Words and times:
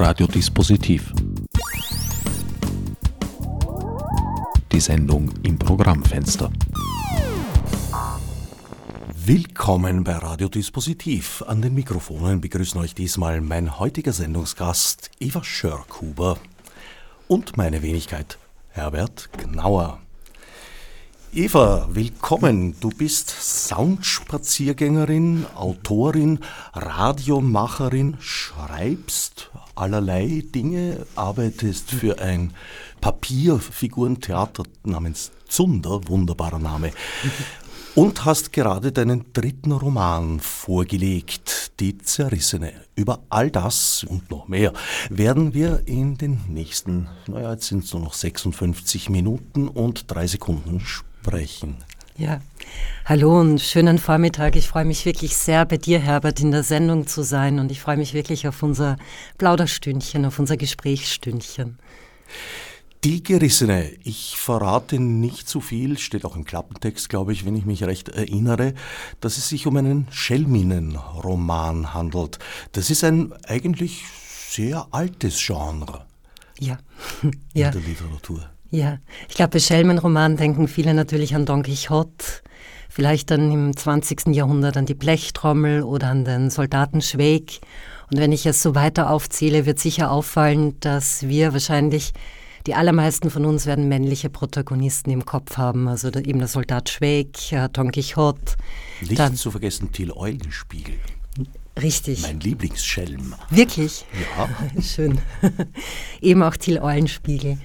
Radiodispositiv. 0.00 1.12
Die 4.70 4.78
Sendung 4.78 5.28
im 5.42 5.58
Programmfenster. 5.58 6.52
Willkommen 9.12 10.04
bei 10.04 10.14
Radiodispositiv. 10.14 11.42
An 11.48 11.62
den 11.62 11.74
Mikrofonen 11.74 12.40
begrüßen 12.40 12.80
euch 12.80 12.94
diesmal 12.94 13.40
mein 13.40 13.80
heutiger 13.80 14.12
Sendungsgast 14.12 15.10
Eva 15.18 15.42
Schörkhuber 15.42 16.38
und 17.26 17.56
meine 17.56 17.82
Wenigkeit 17.82 18.38
Herbert 18.70 19.30
Gnauer. 19.36 19.98
Eva, 21.34 21.86
willkommen. 21.92 22.74
Du 22.80 22.88
bist 22.88 23.28
Soundspaziergängerin, 23.28 25.44
Autorin, 25.54 26.38
Radiomacherin, 26.72 28.16
schreibst 28.18 29.50
allerlei 29.74 30.42
Dinge, 30.54 31.04
arbeitest 31.16 31.90
für 31.90 32.20
ein 32.20 32.54
Papierfigurentheater 33.02 34.62
namens 34.84 35.30
Zunder, 35.46 36.00
wunderbarer 36.08 36.60
Name, 36.60 36.92
und 37.94 38.24
hast 38.24 38.54
gerade 38.54 38.90
deinen 38.90 39.30
dritten 39.34 39.72
Roman 39.72 40.40
vorgelegt, 40.40 41.72
Die 41.78 41.98
Zerrissene. 41.98 42.72
Über 42.96 43.20
all 43.28 43.50
das 43.50 44.02
und 44.02 44.30
noch 44.30 44.48
mehr 44.48 44.72
werden 45.10 45.52
wir 45.52 45.82
in 45.84 46.16
den 46.16 46.40
nächsten, 46.48 47.06
naja, 47.26 47.52
jetzt 47.52 47.66
sind 47.66 47.84
es 47.84 47.92
nur 47.92 48.02
noch 48.02 48.14
56 48.14 49.10
Minuten 49.10 49.68
und 49.68 50.10
drei 50.10 50.26
Sekunden 50.26 50.80
sprechen 50.80 51.07
sprechen. 51.22 51.76
Ja, 52.16 52.40
hallo 53.04 53.38
und 53.38 53.60
schönen 53.60 53.98
Vormittag. 53.98 54.56
Ich 54.56 54.66
freue 54.66 54.84
mich 54.84 55.04
wirklich 55.04 55.36
sehr, 55.36 55.64
bei 55.66 55.76
dir, 55.76 56.00
Herbert, 56.00 56.40
in 56.40 56.50
der 56.50 56.64
Sendung 56.64 57.06
zu 57.06 57.22
sein 57.22 57.60
und 57.60 57.70
ich 57.70 57.80
freue 57.80 57.96
mich 57.96 58.12
wirklich 58.12 58.48
auf 58.48 58.62
unser 58.62 58.96
Plauderstündchen, 59.38 60.24
auf 60.24 60.38
unser 60.38 60.56
Gesprächsstündchen. 60.56 61.78
Die 63.04 63.22
Gerissene, 63.22 63.92
ich 64.02 64.36
verrate 64.36 64.98
nicht 64.98 65.48
zu 65.48 65.60
viel, 65.60 65.98
steht 65.98 66.24
auch 66.24 66.34
im 66.34 66.44
Klappentext, 66.44 67.08
glaube 67.08 67.32
ich, 67.32 67.46
wenn 67.46 67.54
ich 67.54 67.64
mich 67.64 67.84
recht 67.84 68.08
erinnere, 68.08 68.74
dass 69.20 69.38
es 69.38 69.48
sich 69.48 69.68
um 69.68 69.76
einen 69.76 70.08
Schelminenroman 70.10 71.94
handelt. 71.94 72.40
Das 72.72 72.90
ist 72.90 73.04
ein 73.04 73.32
eigentlich 73.44 74.02
sehr 74.48 74.88
altes 74.90 75.38
Genre 75.38 76.04
ja. 76.58 76.78
in 77.22 77.32
ja. 77.54 77.70
der 77.70 77.80
Literatur. 77.80 78.50
Ja, 78.70 78.98
ich 79.28 79.34
glaube, 79.34 79.52
bei 79.52 79.58
Schelmenroman 79.60 80.36
denken 80.36 80.68
viele 80.68 80.92
natürlich 80.92 81.34
an 81.34 81.46
Don 81.46 81.62
Quixote, 81.62 82.42
vielleicht 82.90 83.30
dann 83.30 83.50
im 83.50 83.76
20. 83.76 84.34
Jahrhundert 84.34 84.76
an 84.76 84.84
die 84.84 84.94
Blechtrommel 84.94 85.82
oder 85.82 86.08
an 86.08 86.24
den 86.24 86.50
Soldaten 86.50 87.00
Schweig. 87.00 87.60
Und 88.10 88.18
wenn 88.18 88.32
ich 88.32 88.44
es 88.44 88.62
so 88.62 88.74
weiter 88.74 89.10
aufzähle, 89.10 89.64
wird 89.64 89.78
sicher 89.78 90.10
auffallen, 90.10 90.78
dass 90.80 91.26
wir 91.28 91.52
wahrscheinlich, 91.54 92.12
die 92.66 92.74
allermeisten 92.74 93.30
von 93.30 93.46
uns 93.46 93.64
werden 93.64 93.88
männliche 93.88 94.28
Protagonisten 94.28 95.10
im 95.10 95.24
Kopf 95.24 95.56
haben. 95.56 95.88
Also 95.88 96.08
eben 96.08 96.38
der 96.38 96.48
Soldat 96.48 96.90
Schweig, 96.90 97.52
äh, 97.52 97.68
Don 97.72 97.90
Quixote. 97.90 98.56
Nicht 99.00 99.18
dann, 99.18 99.34
zu 99.36 99.50
vergessen 99.50 99.92
Till 99.92 100.12
Eulenspiegel. 100.12 100.96
Richtig. 101.80 102.22
Mein 102.22 102.40
Lieblingsschelm. 102.40 103.34
Wirklich? 103.50 104.04
Ja. 104.36 104.48
Schön. 104.82 105.20
eben 106.20 106.42
auch 106.42 106.56
Till 106.56 106.78
Eulenspiegel. 106.80 107.58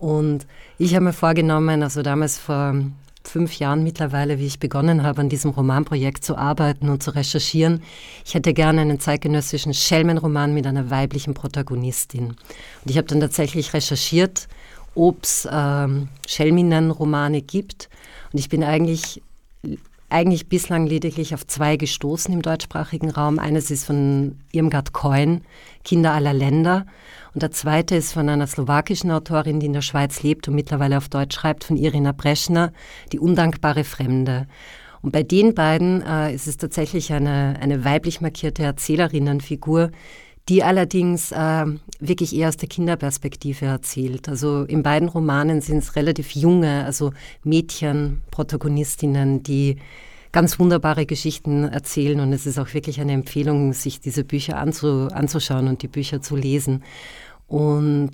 Und 0.00 0.46
ich 0.78 0.94
habe 0.94 1.04
mir 1.04 1.12
vorgenommen, 1.12 1.82
also 1.82 2.00
damals 2.00 2.38
vor 2.38 2.74
fünf 3.22 3.58
Jahren 3.58 3.84
mittlerweile, 3.84 4.38
wie 4.38 4.46
ich 4.46 4.58
begonnen 4.58 5.02
habe, 5.02 5.20
an 5.20 5.28
diesem 5.28 5.50
Romanprojekt 5.50 6.24
zu 6.24 6.38
arbeiten 6.38 6.88
und 6.88 7.02
zu 7.02 7.10
recherchieren. 7.10 7.82
Ich 8.24 8.32
hätte 8.32 8.54
gerne 8.54 8.80
einen 8.80 8.98
zeitgenössischen 8.98 9.74
Schelmenroman 9.74 10.54
mit 10.54 10.66
einer 10.66 10.88
weiblichen 10.88 11.34
Protagonistin. 11.34 12.28
Und 12.28 12.36
ich 12.86 12.96
habe 12.96 13.08
dann 13.08 13.20
tatsächlich 13.20 13.74
recherchiert, 13.74 14.48
ob 14.94 15.22
es 15.22 15.46
ähm, 15.52 16.08
Schelminnen-Romane 16.26 17.42
gibt. 17.42 17.90
Und 18.32 18.38
ich 18.38 18.48
bin 18.48 18.64
eigentlich, 18.64 19.22
eigentlich 20.10 20.48
bislang 20.48 20.86
lediglich 20.86 21.34
auf 21.34 21.46
zwei 21.46 21.76
gestoßen 21.76 22.32
im 22.34 22.42
deutschsprachigen 22.42 23.10
Raum. 23.10 23.38
Eines 23.38 23.70
ist 23.70 23.84
von 23.84 24.38
Irmgard 24.52 24.92
Coin, 24.92 25.42
Kinder 25.84 26.12
aller 26.12 26.32
Länder. 26.32 26.86
Und 27.34 27.42
der 27.42 27.50
zweite 27.50 27.96
ist 27.96 28.12
von 28.12 28.28
einer 28.28 28.46
slowakischen 28.46 29.10
Autorin, 29.10 29.60
die 29.60 29.66
in 29.66 29.72
der 29.72 29.82
Schweiz 29.82 30.22
lebt 30.22 30.48
und 30.48 30.54
mittlerweile 30.54 30.98
auf 30.98 31.08
Deutsch 31.08 31.36
schreibt, 31.36 31.64
von 31.64 31.76
Irina 31.76 32.12
Breschner, 32.12 32.72
Die 33.12 33.20
undankbare 33.20 33.84
Fremde. 33.84 34.46
Und 35.02 35.12
bei 35.12 35.22
den 35.22 35.54
beiden 35.54 36.02
äh, 36.02 36.34
ist 36.34 36.46
es 36.46 36.56
tatsächlich 36.56 37.12
eine, 37.12 37.56
eine 37.60 37.84
weiblich 37.84 38.20
markierte 38.20 38.62
Erzählerinnenfigur, 38.62 39.90
die 40.48 40.62
allerdings 40.64 41.32
äh, 41.32 41.66
wirklich 42.00 42.34
eher 42.34 42.48
aus 42.48 42.56
der 42.56 42.68
Kinderperspektive 42.68 43.66
erzählt. 43.66 44.28
Also 44.28 44.64
in 44.64 44.82
beiden 44.82 45.08
Romanen 45.08 45.60
sind 45.60 45.78
es 45.78 45.96
relativ 45.96 46.32
junge, 46.32 46.84
also 46.84 47.12
Mädchen, 47.44 48.22
Protagonistinnen, 48.30 49.42
die 49.42 49.76
ganz 50.32 50.58
wunderbare 50.58 51.06
Geschichten 51.06 51.64
erzählen 51.64 52.20
und 52.20 52.32
es 52.32 52.46
ist 52.46 52.58
auch 52.58 52.72
wirklich 52.72 53.00
eine 53.00 53.12
Empfehlung, 53.12 53.72
sich 53.72 54.00
diese 54.00 54.24
Bücher 54.24 54.58
anzu, 54.58 55.08
anzuschauen 55.12 55.68
und 55.68 55.82
die 55.82 55.88
Bücher 55.88 56.22
zu 56.22 56.36
lesen. 56.36 56.84
Und 57.48 58.12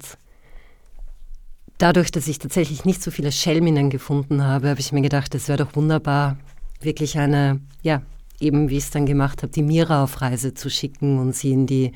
dadurch, 1.78 2.10
dass 2.10 2.28
ich 2.28 2.38
tatsächlich 2.38 2.84
nicht 2.84 3.02
so 3.02 3.10
viele 3.10 3.32
Schelminnen 3.32 3.90
gefunden 3.90 4.42
habe, 4.44 4.70
habe 4.70 4.80
ich 4.80 4.92
mir 4.92 5.02
gedacht, 5.02 5.34
es 5.34 5.48
wäre 5.48 5.64
doch 5.64 5.76
wunderbar, 5.76 6.38
wirklich 6.80 7.18
eine, 7.18 7.60
ja, 7.82 8.02
eben 8.40 8.68
wie 8.68 8.76
ich 8.76 8.84
es 8.84 8.90
dann 8.90 9.06
gemacht 9.06 9.42
habe, 9.42 9.52
die 9.52 9.62
Mira 9.62 10.02
auf 10.02 10.20
Reise 10.20 10.54
zu 10.54 10.70
schicken 10.70 11.18
und 11.18 11.34
sie 11.34 11.52
in 11.52 11.66
die 11.66 11.92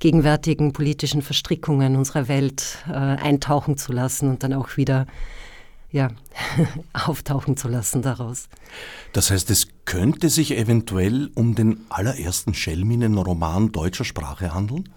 gegenwärtigen 0.00 0.72
politischen 0.72 1.22
Verstrickungen 1.22 1.96
unserer 1.96 2.28
Welt 2.28 2.78
äh, 2.88 2.92
eintauchen 2.92 3.76
zu 3.76 3.92
lassen 3.92 4.28
und 4.28 4.42
dann 4.42 4.52
auch 4.52 4.76
wieder 4.76 5.06
ja, 5.90 6.10
auftauchen 6.92 7.56
zu 7.56 7.68
lassen 7.68 8.02
daraus. 8.02 8.48
Das 9.12 9.30
heißt, 9.30 9.50
es 9.50 9.68
könnte 9.84 10.28
sich 10.28 10.56
eventuell 10.56 11.30
um 11.34 11.54
den 11.54 11.86
allerersten 11.88 12.52
Schelminen-Roman 12.52 13.72
deutscher 13.72 14.04
Sprache 14.04 14.54
handeln? 14.54 14.88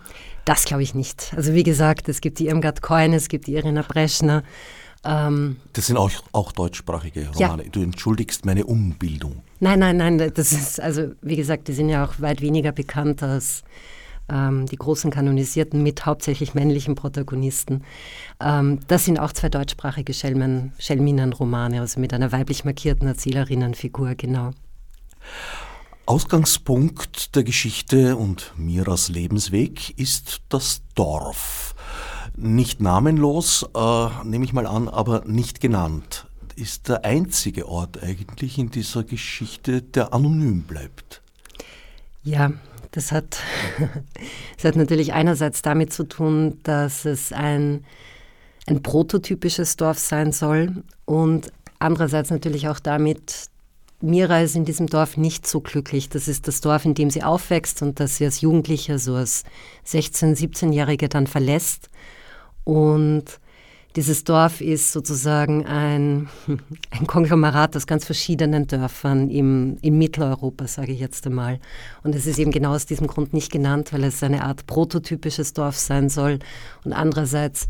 Das 0.43 0.65
glaube 0.65 0.83
ich 0.83 0.93
nicht. 0.93 1.33
Also 1.35 1.53
wie 1.53 1.63
gesagt, 1.63 2.09
es 2.09 2.19
gibt 2.19 2.39
die 2.39 2.47
Irmgard 2.47 2.81
Coin, 2.81 3.13
es 3.13 3.29
gibt 3.29 3.47
die 3.47 3.53
Irina 3.53 3.83
Breschner. 3.83 4.43
Ähm, 5.03 5.57
das 5.73 5.87
sind 5.87 5.97
auch, 5.97 6.11
auch 6.31 6.51
deutschsprachige 6.51 7.29
Romane. 7.29 7.63
Ja. 7.63 7.69
Du 7.69 7.81
entschuldigst 7.81 8.45
meine 8.45 8.65
Umbildung. 8.65 9.43
Nein, 9.59 9.79
nein, 9.79 9.97
nein. 9.97 10.17
Das 10.17 10.51
ist, 10.51 10.79
also 10.79 11.11
wie 11.21 11.35
gesagt, 11.35 11.67
die 11.67 11.73
sind 11.73 11.89
ja 11.89 12.05
auch 12.05 12.19
weit 12.19 12.41
weniger 12.41 12.71
bekannt 12.71 13.23
als 13.23 13.63
ähm, 14.29 14.65
die 14.67 14.75
großen 14.75 15.11
kanonisierten 15.11 15.81
mit 15.83 16.05
hauptsächlich 16.05 16.53
männlichen 16.53 16.95
Protagonisten. 16.95 17.83
Ähm, 18.39 18.79
das 18.87 19.05
sind 19.05 19.19
auch 19.19 19.33
zwei 19.33 19.49
deutschsprachige 19.49 20.13
Schelmen, 20.13 20.73
Schelminen-Romane, 20.77 21.81
also 21.81 21.99
mit 21.99 22.13
einer 22.13 22.31
weiblich 22.31 22.63
markierten 22.63 23.07
Erzählerinnenfigur, 23.07 24.15
genau. 24.15 24.51
Ausgangspunkt 26.05 27.35
der 27.35 27.43
Geschichte 27.43 28.17
und 28.17 28.53
Miras 28.57 29.09
Lebensweg 29.09 29.97
ist 29.97 30.41
das 30.49 30.81
Dorf. 30.95 31.75
Nicht 32.35 32.81
namenlos, 32.81 33.67
äh, 33.75 34.07
nehme 34.23 34.45
ich 34.45 34.53
mal 34.53 34.65
an, 34.65 34.87
aber 34.87 35.23
nicht 35.25 35.61
genannt. 35.61 36.27
Ist 36.55 36.89
der 36.89 37.05
einzige 37.05 37.67
Ort 37.67 38.01
eigentlich 38.01 38.57
in 38.57 38.71
dieser 38.71 39.03
Geschichte, 39.03 39.81
der 39.81 40.13
anonym 40.13 40.63
bleibt. 40.63 41.21
Ja, 42.23 42.51
das 42.91 43.11
hat, 43.11 43.37
das 44.57 44.65
hat 44.65 44.75
natürlich 44.75 45.13
einerseits 45.13 45.61
damit 45.61 45.93
zu 45.93 46.03
tun, 46.03 46.59
dass 46.63 47.05
es 47.05 47.33
ein, 47.33 47.85
ein 48.67 48.83
prototypisches 48.83 49.77
Dorf 49.77 49.99
sein 49.99 50.31
soll 50.31 50.83
und 51.05 51.51
andererseits 51.79 52.29
natürlich 52.29 52.67
auch 52.67 52.79
damit, 52.79 53.49
Mira 54.01 54.41
ist 54.41 54.55
in 54.55 54.65
diesem 54.65 54.87
Dorf 54.87 55.15
nicht 55.15 55.45
so 55.45 55.61
glücklich. 55.61 56.09
Das 56.09 56.27
ist 56.27 56.47
das 56.47 56.59
Dorf, 56.61 56.85
in 56.85 56.95
dem 56.95 57.11
sie 57.11 57.23
aufwächst 57.23 57.81
und 57.81 57.99
das 57.99 58.17
sie 58.17 58.25
als 58.25 58.41
Jugendliche, 58.41 58.97
so 58.97 59.15
als 59.15 59.43
16-, 59.87 60.35
17-Jährige 60.35 61.07
dann 61.07 61.27
verlässt. 61.27 61.90
Und 62.63 63.39
dieses 63.97 64.23
Dorf 64.23 64.61
ist 64.61 64.93
sozusagen 64.93 65.65
ein, 65.65 66.29
ein 66.91 67.07
Konglomerat 67.07 67.75
aus 67.75 67.87
ganz 67.87 68.05
verschiedenen 68.05 68.67
Dörfern 68.67 69.29
im, 69.29 69.77
in 69.81 69.97
Mitteleuropa, 69.97 70.67
sage 70.67 70.93
ich 70.93 70.99
jetzt 70.99 71.27
einmal. 71.27 71.59
Und 72.03 72.15
es 72.15 72.25
ist 72.25 72.39
eben 72.39 72.51
genau 72.51 72.73
aus 72.73 72.85
diesem 72.85 73.07
Grund 73.07 73.33
nicht 73.33 73.51
genannt, 73.51 73.91
weil 73.91 74.05
es 74.05 74.23
eine 74.23 74.43
Art 74.43 74.65
prototypisches 74.65 75.53
Dorf 75.53 75.77
sein 75.77 76.07
soll. 76.07 76.39
Und 76.85 76.93
andererseits 76.93 77.67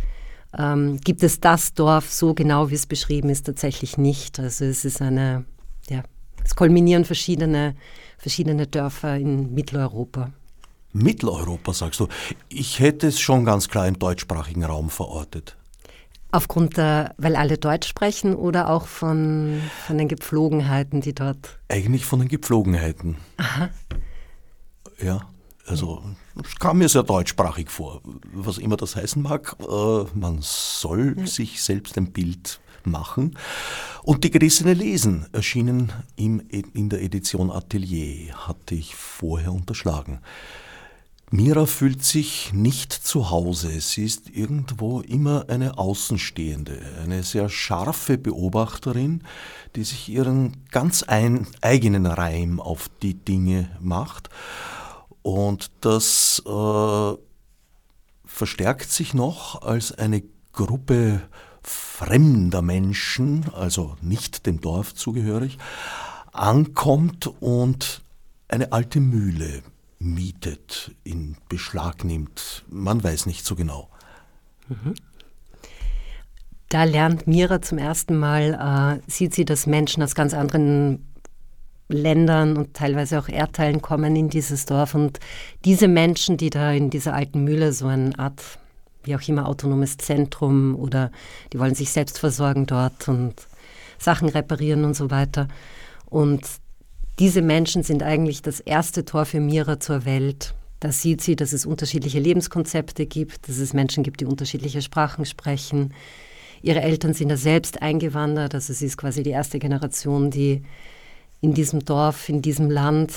ähm, 0.58 1.00
gibt 1.02 1.24
es 1.24 1.40
das 1.40 1.74
Dorf 1.74 2.12
so 2.12 2.34
genau, 2.34 2.70
wie 2.70 2.76
es 2.76 2.86
beschrieben 2.86 3.30
ist, 3.30 3.48
tatsächlich 3.48 3.98
nicht. 3.98 4.40
Also 4.40 4.66
es 4.66 4.86
ist 4.86 5.02
eine, 5.02 5.46
ja, 5.90 6.04
es 6.44 6.56
kulminieren 6.56 7.06
verschiedene, 7.06 7.76
verschiedene 8.20 8.68
Dörfer 8.68 9.18
in 9.18 9.56
Mitteleuropa. 9.56 10.32
Mitteleuropa, 10.94 11.74
sagst 11.74 12.00
du. 12.00 12.08
Ich 12.50 12.80
hätte 12.80 13.08
es 13.08 13.20
schon 13.20 13.46
ganz 13.46 13.68
klar 13.68 13.88
im 13.88 14.00
deutschsprachigen 14.00 14.64
Raum 14.64 14.90
verortet. 14.90 15.58
Aufgrund 16.32 16.78
der, 16.78 17.14
weil 17.18 17.36
alle 17.36 17.58
Deutsch 17.58 17.88
sprechen 17.88 18.36
oder 18.36 18.70
auch 18.70 18.88
von, 18.88 19.62
von 19.86 19.98
den 19.98 20.08
Gepflogenheiten, 20.08 21.02
die 21.02 21.14
dort. 21.14 21.60
Eigentlich 21.68 22.06
von 22.06 22.20
den 22.20 22.30
Gepflogenheiten. 22.30 23.18
Aha. 23.38 23.70
Ja. 25.02 25.22
Also 25.68 26.04
es 26.44 26.56
kam 26.58 26.80
mir 26.80 26.90
sehr 26.90 27.04
deutschsprachig 27.04 27.70
vor, 27.70 28.02
was 28.34 28.58
immer 28.58 28.78
das 28.78 28.96
heißen 28.96 29.22
mag. 29.22 29.56
Äh, 29.60 30.06
man 30.18 30.40
soll 30.42 31.16
ja. 31.18 31.26
sich 31.28 31.62
selbst 31.62 31.98
ein 31.98 32.12
Bild 32.12 32.60
machen. 32.84 33.38
Und 34.04 34.24
die 34.24 34.32
Gerissene 34.32 34.74
Lesen 34.74 35.28
erschienen 35.34 35.92
im, 36.16 36.42
in 36.50 36.90
der 36.90 37.02
Edition 37.02 37.52
Atelier, 37.52 38.34
hatte 38.48 38.76
ich 38.76 38.96
vorher 38.96 39.54
unterschlagen. 39.54 40.20
Mira 41.34 41.66
fühlt 41.66 42.04
sich 42.04 42.52
nicht 42.52 42.92
zu 42.92 43.30
Hause. 43.30 43.80
Sie 43.80 44.04
ist 44.04 44.30
irgendwo 44.30 45.00
immer 45.00 45.46
eine 45.48 45.78
Außenstehende, 45.78 46.78
eine 47.02 47.24
sehr 47.24 47.48
scharfe 47.48 48.18
Beobachterin, 48.18 49.24
die 49.78 49.86
sich 49.86 50.10
ihren 50.10 50.68
ganz 50.72 51.06
eigenen 51.08 52.06
Reim 52.06 52.60
auf 52.60 52.90
die 53.02 53.14
Dinge 53.14 53.70
macht. 53.80 54.30
Und 55.22 55.72
das 55.80 56.44
äh, 56.46 57.14
verstärkt 58.26 58.92
sich 58.92 59.14
noch, 59.14 59.62
als 59.62 59.94
eine 59.94 60.24
Gruppe 60.52 61.22
fremder 61.64 62.62
Menschen, 62.62 63.46
also 63.54 63.96
nicht 64.02 64.46
dem 64.46 64.60
Dorf 64.60 64.96
zugehörig, 64.96 65.60
ankommt 66.34 67.32
und 67.40 68.02
eine 68.50 68.74
alte 68.74 69.00
Mühle 69.00 69.64
mietet, 70.02 70.92
in 71.04 71.38
Beschlag 71.48 72.04
nimmt. 72.04 72.64
Man 72.70 73.04
weiß 73.04 73.26
nicht 73.26 73.46
so 73.46 73.56
genau. 73.56 73.90
Mhm. 74.68 74.96
Da 76.70 76.86
lernt 76.86 77.28
Mira 77.28 77.62
zum 77.62 77.78
ersten 77.78 78.18
Mal, 78.18 79.02
äh, 79.06 79.12
sieht 79.12 79.36
sie, 79.36 79.46
dass 79.46 79.68
Menschen 79.68 80.02
aus 80.04 80.16
ganz 80.16 80.34
anderen 80.34 81.06
Ländern 81.90 82.56
und 82.56 82.74
teilweise 82.74 83.20
auch 83.20 83.28
Erdteilen 83.28 83.82
kommen 83.82 84.16
in 84.16 84.30
dieses 84.30 84.66
Dorf. 84.66 84.96
Und 84.96 85.20
diese 85.66 85.88
Menschen, 85.88 86.38
die 86.38 86.50
da 86.50 86.72
in 86.72 86.90
dieser 86.90 87.14
alten 87.14 87.44
Mühle 87.44 87.74
so 87.74 87.88
eine 87.88 88.18
Art, 88.18 88.42
wie 89.04 89.16
auch 89.16 89.28
immer, 89.28 89.48
autonomes 89.48 89.98
Zentrum 89.98 90.76
oder 90.76 91.12
die 91.52 91.60
wollen 91.60 91.76
sich 91.76 91.92
selbst 91.92 92.20
versorgen 92.20 92.66
dort 92.66 93.08
und 93.08 93.36
Sachen 94.00 94.30
reparieren 94.30 94.86
und 94.86 94.96
so 94.96 95.12
weiter. 95.12 95.48
Und 96.06 96.42
diese 97.20 97.42
Menschen 97.42 97.84
sind 97.84 98.04
eigentlich 98.04 98.42
das 98.42 98.60
erste 98.60 99.06
Tor 99.06 99.26
für 99.26 99.40
Mira 99.40 99.80
zur 99.80 100.06
Welt. 100.06 100.54
Da 100.80 100.92
sieht 100.92 101.22
sie, 101.22 101.36
dass 101.36 101.54
es 101.54 101.66
unterschiedliche 101.66 102.20
Lebenskonzepte 102.20 103.06
gibt, 103.06 103.48
dass 103.48 103.60
es 103.60 103.74
Menschen 103.74 104.04
gibt, 104.04 104.22
die 104.22 104.26
unterschiedliche 104.26 104.82
Sprachen 104.82 105.26
sprechen. 105.26 105.94
Ihre 106.64 106.82
Eltern 106.82 107.14
sind 107.14 107.30
da 107.30 107.38
selbst 107.38 107.82
eingewandert, 107.82 108.56
also 108.56 108.74
sie 108.74 108.86
ist 108.88 108.98
quasi 108.98 109.24
die 109.24 109.32
erste 109.32 109.60
Generation, 109.60 110.32
die 110.32 110.64
in 111.40 111.54
diesem 111.54 111.84
Dorf, 111.86 112.30
in 112.30 112.42
diesem 112.42 112.70
Land, 112.70 113.14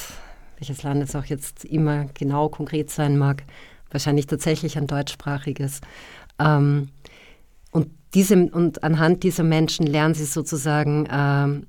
welches 0.58 0.82
Land 0.82 1.02
es 1.02 1.14
auch 1.14 1.24
jetzt 1.26 1.64
immer 1.64 2.06
genau 2.14 2.48
konkret 2.48 2.90
sein 2.90 3.16
mag, 3.18 3.44
wahrscheinlich 3.90 4.26
tatsächlich 4.26 4.76
ein 4.76 4.86
deutschsprachiges. 4.86 5.80
Ähm, 6.38 6.88
und, 7.70 7.88
diese, 8.14 8.36
und 8.46 8.82
anhand 8.82 9.22
dieser 9.22 9.42
Menschen 9.42 9.86
lernen 9.86 10.14
sie 10.14 10.24
sozusagen 10.24 11.06
ähm, 11.10 11.66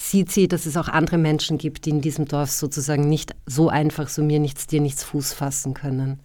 sieht 0.00 0.32
sie, 0.32 0.48
dass 0.48 0.64
es 0.64 0.76
auch 0.76 0.88
andere 0.88 1.18
Menschen 1.18 1.58
gibt, 1.58 1.84
die 1.84 1.90
in 1.90 2.00
diesem 2.00 2.26
Dorf 2.26 2.50
sozusagen 2.50 3.08
nicht 3.08 3.34
so 3.46 3.68
einfach 3.68 4.08
so 4.08 4.22
mir 4.22 4.40
nichts, 4.40 4.66
dir 4.66 4.80
nichts 4.80 5.04
Fuß 5.04 5.34
fassen 5.34 5.74
können. 5.74 6.20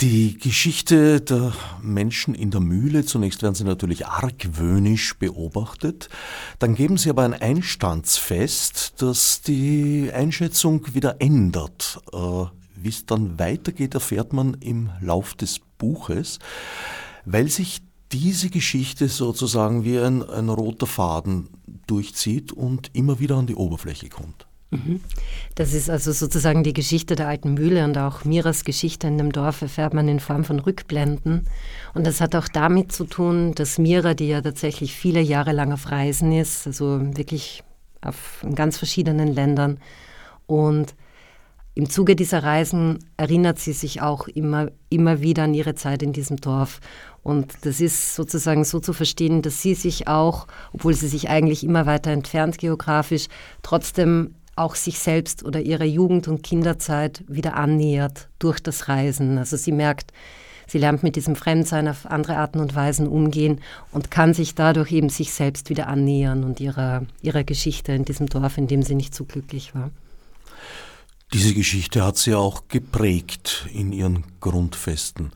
Die 0.00 0.36
Geschichte 0.36 1.20
der 1.20 1.52
Menschen 1.80 2.34
in 2.34 2.50
der 2.50 2.60
Mühle, 2.60 3.04
zunächst 3.04 3.42
werden 3.42 3.54
sie 3.54 3.62
natürlich 3.62 4.08
argwöhnisch 4.08 5.16
beobachtet, 5.16 6.08
dann 6.58 6.74
geben 6.74 6.96
sie 6.96 7.08
aber 7.08 7.22
ein 7.22 7.34
Einstandsfest, 7.34 8.94
das 9.00 9.42
die 9.42 10.10
Einschätzung 10.12 10.92
wieder 10.92 11.20
ändert. 11.20 12.00
Äh, 12.12 12.46
wie 12.74 12.88
es 12.88 13.06
dann 13.06 13.38
weitergeht, 13.38 13.94
erfährt 13.94 14.32
man 14.32 14.54
im 14.54 14.90
Lauf 15.00 15.34
des 15.34 15.60
Buches, 15.78 16.40
weil 17.24 17.48
sich 17.48 17.80
diese 18.12 18.50
Geschichte 18.50 19.08
sozusagen 19.08 19.84
wie 19.84 19.98
ein, 19.98 20.28
ein 20.28 20.48
roter 20.48 20.86
Faden 20.86 21.48
durchzieht 21.86 22.52
und 22.52 22.90
immer 22.94 23.20
wieder 23.20 23.36
an 23.36 23.46
die 23.46 23.54
Oberfläche 23.54 24.08
kommt. 24.08 24.46
Mhm. 24.72 25.00
Das 25.54 25.74
ist 25.74 25.90
also 25.90 26.12
sozusagen 26.12 26.64
die 26.64 26.72
Geschichte 26.72 27.14
der 27.14 27.28
alten 27.28 27.54
Mühle 27.54 27.84
und 27.84 27.98
auch 27.98 28.24
Miras 28.24 28.64
Geschichte 28.64 29.06
in 29.06 29.18
dem 29.18 29.30
Dorf 29.30 29.60
erfährt 29.60 29.92
man 29.92 30.08
in 30.08 30.18
Form 30.18 30.44
von 30.44 30.60
Rückblenden. 30.60 31.46
Und 31.92 32.06
das 32.06 32.20
hat 32.20 32.34
auch 32.34 32.48
damit 32.48 32.90
zu 32.90 33.04
tun, 33.04 33.54
dass 33.54 33.78
Mira, 33.78 34.14
die 34.14 34.28
ja 34.28 34.40
tatsächlich 34.40 34.94
viele 34.94 35.20
Jahre 35.20 35.52
lang 35.52 35.72
auf 35.72 35.90
Reisen 35.90 36.32
ist, 36.32 36.66
also 36.66 37.00
wirklich 37.16 37.62
auf, 38.00 38.42
in 38.42 38.54
ganz 38.54 38.78
verschiedenen 38.78 39.28
Ländern 39.28 39.78
und 40.46 40.94
im 41.74 41.88
Zuge 41.88 42.16
dieser 42.16 42.42
Reisen 42.42 42.98
erinnert 43.16 43.58
sie 43.58 43.72
sich 43.72 44.02
auch 44.02 44.28
immer, 44.28 44.70
immer 44.90 45.22
wieder 45.22 45.44
an 45.44 45.54
ihre 45.54 45.74
Zeit 45.74 46.02
in 46.02 46.12
diesem 46.12 46.36
Dorf. 46.36 46.80
Und 47.22 47.54
das 47.62 47.80
ist 47.80 48.14
sozusagen 48.14 48.64
so 48.64 48.78
zu 48.78 48.92
verstehen, 48.92 49.40
dass 49.40 49.62
sie 49.62 49.74
sich 49.74 50.06
auch, 50.06 50.46
obwohl 50.72 50.92
sie 50.92 51.08
sich 51.08 51.30
eigentlich 51.30 51.64
immer 51.64 51.86
weiter 51.86 52.10
entfernt 52.10 52.58
geografisch, 52.58 53.28
trotzdem 53.62 54.34
auch 54.54 54.74
sich 54.74 54.98
selbst 54.98 55.44
oder 55.44 55.60
ihrer 55.60 55.84
Jugend- 55.84 56.28
und 56.28 56.42
Kinderzeit 56.42 57.24
wieder 57.26 57.56
annähert 57.56 58.28
durch 58.38 58.60
das 58.60 58.88
Reisen. 58.88 59.38
Also 59.38 59.56
sie 59.56 59.72
merkt, 59.72 60.12
sie 60.66 60.76
lernt 60.76 61.02
mit 61.02 61.16
diesem 61.16 61.36
Fremdsein 61.36 61.88
auf 61.88 62.04
andere 62.04 62.36
Arten 62.36 62.60
und 62.60 62.74
Weisen 62.74 63.08
umgehen 63.08 63.62
und 63.92 64.10
kann 64.10 64.34
sich 64.34 64.54
dadurch 64.54 64.92
eben 64.92 65.08
sich 65.08 65.32
selbst 65.32 65.70
wieder 65.70 65.86
annähern 65.88 66.44
und 66.44 66.60
ihrer, 66.60 67.06
ihrer 67.22 67.44
Geschichte 67.44 67.92
in 67.92 68.04
diesem 68.04 68.26
Dorf, 68.26 68.58
in 68.58 68.66
dem 68.66 68.82
sie 68.82 68.94
nicht 68.94 69.14
so 69.14 69.24
glücklich 69.24 69.74
war. 69.74 69.90
Diese 71.32 71.54
Geschichte 71.54 72.04
hat 72.04 72.18
sie 72.18 72.34
auch 72.34 72.68
geprägt 72.68 73.66
in 73.72 73.92
ihren 73.92 74.24
Grundfesten. 74.40 75.32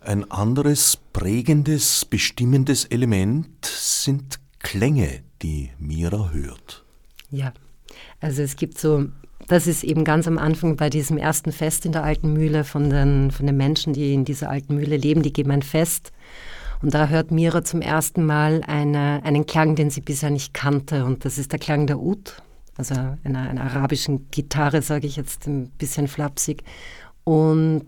Ein 0.00 0.30
anderes 0.30 0.96
prägendes, 1.12 2.04
bestimmendes 2.04 2.84
Element 2.84 3.66
sind 3.66 4.38
Klänge, 4.60 5.22
die 5.42 5.70
Mira 5.80 6.30
hört. 6.30 6.84
Ja, 7.32 7.52
also 8.20 8.42
es 8.42 8.54
gibt 8.54 8.78
so, 8.78 9.06
das 9.48 9.66
ist 9.66 9.82
eben 9.82 10.04
ganz 10.04 10.28
am 10.28 10.38
Anfang 10.38 10.76
bei 10.76 10.88
diesem 10.88 11.18
ersten 11.18 11.50
Fest 11.50 11.84
in 11.84 11.90
der 11.90 12.04
alten 12.04 12.32
Mühle 12.32 12.62
von 12.62 12.88
den, 12.88 13.32
von 13.32 13.46
den 13.46 13.56
Menschen, 13.56 13.92
die 13.92 14.14
in 14.14 14.24
dieser 14.24 14.50
alten 14.50 14.76
Mühle 14.76 14.98
leben, 14.98 15.22
die 15.22 15.32
geben 15.32 15.50
ein 15.50 15.62
Fest. 15.62 16.12
Und 16.80 16.94
da 16.94 17.08
hört 17.08 17.32
Mira 17.32 17.64
zum 17.64 17.82
ersten 17.82 18.24
Mal 18.24 18.62
eine, 18.68 19.20
einen 19.24 19.46
Klang, 19.46 19.74
den 19.74 19.90
sie 19.90 20.00
bisher 20.00 20.30
nicht 20.30 20.54
kannte. 20.54 21.04
Und 21.04 21.24
das 21.24 21.38
ist 21.38 21.50
der 21.50 21.58
Klang 21.58 21.88
der 21.88 21.98
Ud 21.98 22.40
also 22.80 22.94
einer, 23.24 23.48
einer 23.48 23.62
arabischen 23.62 24.30
Gitarre, 24.30 24.82
sage 24.82 25.06
ich 25.06 25.16
jetzt 25.16 25.46
ein 25.46 25.68
bisschen 25.70 26.08
flapsig. 26.08 26.62
Und 27.24 27.86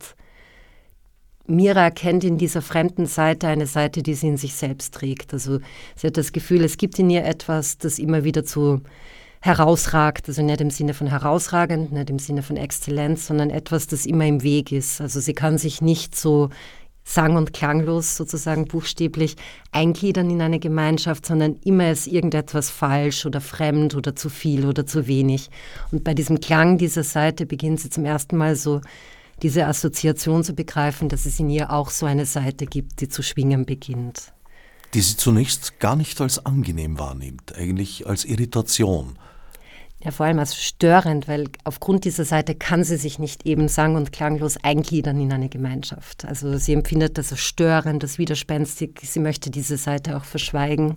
Mira 1.47 1.83
erkennt 1.83 2.25
in 2.25 2.39
dieser 2.39 2.63
fremden 2.63 3.07
Seite 3.07 3.49
eine 3.49 3.67
Seite, 3.67 4.03
die 4.03 4.15
sie 4.15 4.29
in 4.29 4.37
sich 4.37 4.55
selbst 4.55 4.95
trägt. 4.95 5.33
Also 5.33 5.59
sie 5.97 6.07
hat 6.07 6.17
das 6.17 6.33
Gefühl, 6.33 6.63
es 6.63 6.77
gibt 6.77 6.99
in 6.99 7.11
ihr 7.11 7.25
etwas, 7.25 7.79
das 7.79 7.99
immer 7.99 8.23
wieder 8.25 8.45
zu 8.45 8.83
herausragt, 9.41 10.29
also 10.29 10.43
nicht 10.43 10.61
im 10.61 10.71
Sinne 10.71 10.95
von 10.95 11.09
herausragend, 11.09 11.91
nicht 11.91 12.11
im 12.11 12.21
Sinne 12.21 12.43
von 12.43 12.57
Exzellenz, 12.57 13.27
sondern 13.27 13.51
etwas, 13.51 13.89
das 13.89 14.07
immer 14.07 14.25
im 14.25 14.43
Weg 14.43 14.71
ist. 14.71 15.01
Also 15.01 15.19
sie 15.19 15.33
kann 15.33 15.59
sich 15.59 15.83
nicht 15.83 16.15
so 16.15 16.51
sang- 17.05 17.37
und 17.37 17.53
klanglos 17.53 18.17
sozusagen 18.17 18.67
buchstäblich 18.67 19.37
eingliedern 19.71 20.31
in 20.31 20.41
eine 20.41 20.59
Gemeinschaft, 20.59 21.27
sondern 21.27 21.57
immer 21.65 21.91
ist 21.91 22.07
irgendetwas 22.07 22.71
falsch 22.71 23.27
oder 23.27 23.41
fremd 23.41 23.95
oder 23.95 24.15
zu 24.15 24.29
viel 24.29 24.67
oder 24.67 24.87
zu 24.87 25.07
wenig. 25.07 25.51
Und 25.91 26.05
bei 26.05 26.15
diesem 26.15 26.41
Klang 26.41 26.79
dieser 26.79 27.05
Seite 27.05 27.47
beginnt 27.47 27.81
sie 27.81 27.91
zum 27.91 28.05
ersten 28.05 28.37
Mal 28.37 28.57
so 28.57 28.81
diese 29.43 29.67
Assoziation 29.67 30.45
zu 30.45 30.55
begreifen, 30.55 31.09
dass 31.09 31.27
es 31.27 31.41
in 31.41 31.51
ihr 31.51 31.73
auch 31.73 31.91
so 31.91 32.07
eine 32.07 32.27
Seite 32.27 32.67
gibt, 32.67 33.01
die 33.01 33.09
zu 33.09 33.23
schwingen 33.23 33.67
beginnt. 33.67 34.33
Die 34.95 35.01
sie 35.01 35.17
zunächst 35.17 35.81
gar 35.81 35.97
nicht 35.97 36.21
als 36.21 36.45
angenehm 36.45 36.99
wahrnimmt, 36.99 37.57
eigentlich 37.57 38.07
als 38.07 38.25
Irritation. 38.25 39.19
Ja, 40.05 40.11
vor 40.11 40.27
allem 40.27 40.41
als 40.41 40.57
störend, 40.61 41.29
weil 41.29 41.49
aufgrund 41.63 42.05
dieser 42.05 42.25
Seite 42.25 42.57
kann 42.57 42.83
sie 42.83 42.97
sich 42.97 43.21
nicht 43.21 43.47
eben 43.47 43.69
sang- 43.69 43.95
und 43.95 44.11
klanglos 44.11 44.57
eingliedern 44.57 45.21
in 45.21 45.33
eine 45.33 45.49
Gemeinschaft. 45.49 46.25
Also 46.25 46.59
sie 46.59 46.73
empfindet 46.73 47.19
das 47.19 47.31
als 47.31 47.41
störend, 47.41 48.03
als 48.03 48.19
widerspenstig. 48.19 49.01
Sie 49.05 49.21
möchte 49.21 49.51
diese 49.51 49.77
Seite 49.77 50.17
auch 50.17 50.25
verschweigen. 50.25 50.97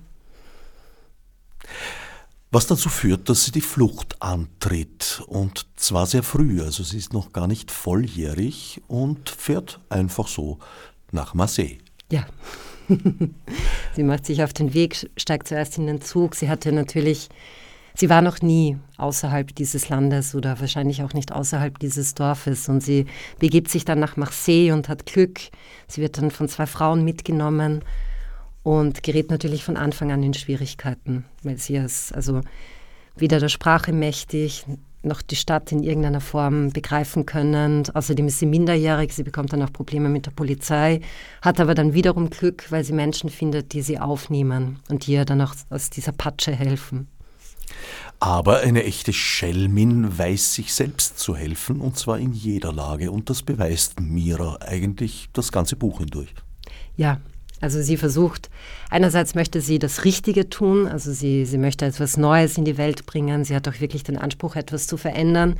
Was 2.49 2.65
dazu 2.65 2.89
führt, 2.89 3.29
dass 3.29 3.45
sie 3.45 3.51
die 3.51 3.61
Flucht 3.61 4.21
antritt. 4.23 5.21
Und 5.27 5.67
zwar 5.75 6.07
sehr 6.07 6.23
früh. 6.23 6.63
Also 6.63 6.83
sie 6.83 6.97
ist 6.97 7.13
noch 7.13 7.31
gar 7.31 7.47
nicht 7.47 7.69
volljährig 7.69 8.81
und 8.87 9.29
fährt 9.29 9.81
einfach 9.89 10.27
so 10.27 10.57
nach 11.11 11.35
Marseille. 11.35 11.77
Ja. 12.11 12.25
sie 13.95 14.03
macht 14.03 14.25
sich 14.25 14.41
auf 14.41 14.53
den 14.53 14.73
Weg, 14.73 15.11
steigt 15.17 15.47
zuerst 15.47 15.77
in 15.77 15.85
den 15.85 16.01
Zug. 16.01 16.33
Sie 16.33 16.49
hatte 16.49 16.71
natürlich 16.71 17.29
Sie 17.97 18.09
war 18.09 18.21
noch 18.21 18.41
nie 18.41 18.77
außerhalb 18.97 19.55
dieses 19.55 19.87
Landes 19.87 20.35
oder 20.35 20.59
wahrscheinlich 20.59 21.01
auch 21.01 21.13
nicht 21.13 21.31
außerhalb 21.31 21.79
dieses 21.79 22.13
Dorfes 22.13 22.67
und 22.67 22.81
sie 22.81 23.05
begibt 23.39 23.69
sich 23.69 23.85
dann 23.85 23.99
nach 23.99 24.17
Marseille 24.17 24.73
und 24.73 24.89
hat 24.89 25.05
Glück. 25.05 25.39
Sie 25.87 26.01
wird 26.01 26.17
dann 26.17 26.29
von 26.29 26.49
zwei 26.49 26.65
Frauen 26.65 27.05
mitgenommen 27.05 27.83
und 28.63 29.01
gerät 29.01 29.31
natürlich 29.31 29.63
von 29.63 29.77
Anfang 29.77 30.11
an 30.11 30.23
in 30.23 30.33
Schwierigkeiten, 30.33 31.23
weil 31.43 31.57
sie 31.57 31.77
ist 31.77 32.13
also 32.13 32.41
weder 33.15 33.39
der 33.39 33.47
Sprache 33.47 33.93
mächtig, 33.93 34.65
noch 35.03 35.21
die 35.21 35.37
Stadt 35.37 35.71
in 35.71 35.83
irgendeiner 35.83 36.19
Form 36.19 36.71
begreifen 36.71 37.25
können. 37.25 37.83
Außerdem 37.93 38.27
ist 38.27 38.39
sie 38.39 38.45
minderjährig, 38.45 39.13
sie 39.13 39.23
bekommt 39.23 39.53
dann 39.53 39.61
auch 39.61 39.71
Probleme 39.71 40.09
mit 40.09 40.25
der 40.25 40.31
Polizei, 40.31 40.99
hat 41.41 41.61
aber 41.61 41.75
dann 41.75 41.93
wiederum 41.93 42.29
Glück, 42.29 42.71
weil 42.71 42.83
sie 42.83 42.93
Menschen 42.93 43.29
findet, 43.29 43.71
die 43.71 43.81
sie 43.81 43.99
aufnehmen 43.99 44.79
und 44.89 45.05
die 45.05 45.13
ihr 45.13 45.23
dann 45.23 45.41
auch 45.41 45.53
aus 45.69 45.91
dieser 45.91 46.11
Patsche 46.11 46.51
helfen. 46.51 47.07
Aber 48.19 48.59
eine 48.59 48.83
echte 48.83 49.13
Schelmin 49.13 50.17
weiß 50.17 50.53
sich 50.53 50.73
selbst 50.73 51.19
zu 51.19 51.35
helfen, 51.35 51.81
und 51.81 51.97
zwar 51.97 52.17
in 52.17 52.33
jeder 52.33 52.71
Lage. 52.71 53.11
Und 53.11 53.29
das 53.29 53.43
beweist 53.43 53.99
Mira 53.99 54.57
eigentlich 54.61 55.29
das 55.33 55.51
ganze 55.51 55.75
Buch 55.75 55.99
hindurch. 55.99 56.33
Ja, 56.95 57.19
also 57.61 57.81
sie 57.81 57.97
versucht, 57.97 58.49
einerseits 58.89 59.33
möchte 59.33 59.61
sie 59.61 59.79
das 59.79 60.03
Richtige 60.03 60.49
tun, 60.49 60.87
also 60.87 61.13
sie, 61.13 61.45
sie 61.45 61.57
möchte 61.57 61.85
etwas 61.85 62.17
Neues 62.17 62.57
in 62.57 62.65
die 62.65 62.77
Welt 62.77 63.05
bringen, 63.05 63.45
sie 63.45 63.55
hat 63.55 63.67
auch 63.67 63.79
wirklich 63.79 64.03
den 64.03 64.17
Anspruch, 64.17 64.55
etwas 64.55 64.87
zu 64.87 64.97
verändern. 64.97 65.55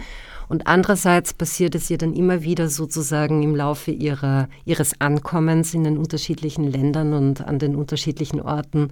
Und 0.50 0.68
andererseits 0.68 1.34
passiert 1.34 1.74
es 1.74 1.90
ihr 1.90 1.98
dann 1.98 2.14
immer 2.14 2.44
wieder 2.44 2.68
sozusagen 2.68 3.42
im 3.44 3.56
Laufe 3.56 3.92
ihrer, 3.92 4.50
ihres 4.66 5.00
Ankommens 5.00 5.74
in 5.74 5.84
den 5.84 5.98
unterschiedlichen 5.98 6.70
Ländern 6.70 7.14
und 7.14 7.42
an 7.42 7.60
den 7.60 7.76
unterschiedlichen 7.76 8.42
Orten, 8.42 8.92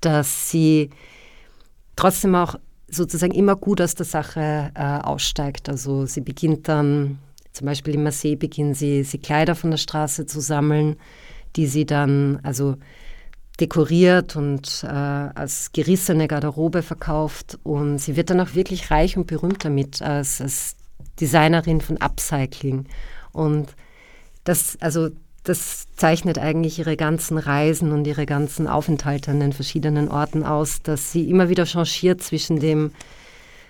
dass 0.00 0.50
sie 0.50 0.90
trotzdem 1.96 2.36
auch 2.36 2.54
sozusagen 2.90 3.32
immer 3.32 3.56
gut 3.56 3.80
aus 3.80 3.94
der 3.94 4.06
Sache 4.06 4.70
äh, 4.74 4.82
aussteigt. 4.82 5.68
Also 5.68 6.06
sie 6.06 6.20
beginnt 6.20 6.68
dann, 6.68 7.18
zum 7.52 7.66
Beispiel 7.66 7.94
in 7.94 8.02
Marseille 8.02 8.36
beginnt 8.36 8.76
sie, 8.76 9.02
sie 9.04 9.18
Kleider 9.18 9.54
von 9.54 9.70
der 9.70 9.78
Straße 9.78 10.26
zu 10.26 10.40
sammeln, 10.40 10.96
die 11.56 11.66
sie 11.66 11.86
dann 11.86 12.40
also 12.42 12.76
dekoriert 13.60 14.36
und 14.36 14.84
äh, 14.84 14.86
als 14.86 15.72
gerissene 15.72 16.28
Garderobe 16.28 16.82
verkauft. 16.82 17.58
Und 17.64 17.98
sie 17.98 18.16
wird 18.16 18.30
dann 18.30 18.40
auch 18.40 18.54
wirklich 18.54 18.90
reich 18.90 19.16
und 19.16 19.26
berühmt 19.26 19.64
damit 19.64 20.00
als, 20.00 20.40
als 20.40 20.76
Designerin 21.20 21.80
von 21.80 21.96
Upcycling. 21.98 22.86
Und 23.32 23.74
das, 24.44 24.78
also 24.80 25.10
das 25.48 25.86
zeichnet 25.96 26.38
eigentlich 26.38 26.78
ihre 26.78 26.96
ganzen 26.96 27.38
Reisen 27.38 27.92
und 27.92 28.06
ihre 28.06 28.26
ganzen 28.26 28.66
Aufenthalte 28.66 29.30
an 29.30 29.40
den 29.40 29.52
verschiedenen 29.52 30.08
Orten 30.08 30.44
aus, 30.44 30.82
dass 30.82 31.10
sie 31.10 31.28
immer 31.28 31.48
wieder 31.48 31.64
changiert 31.64 32.22
zwischen 32.22 32.60
dem, 32.60 32.92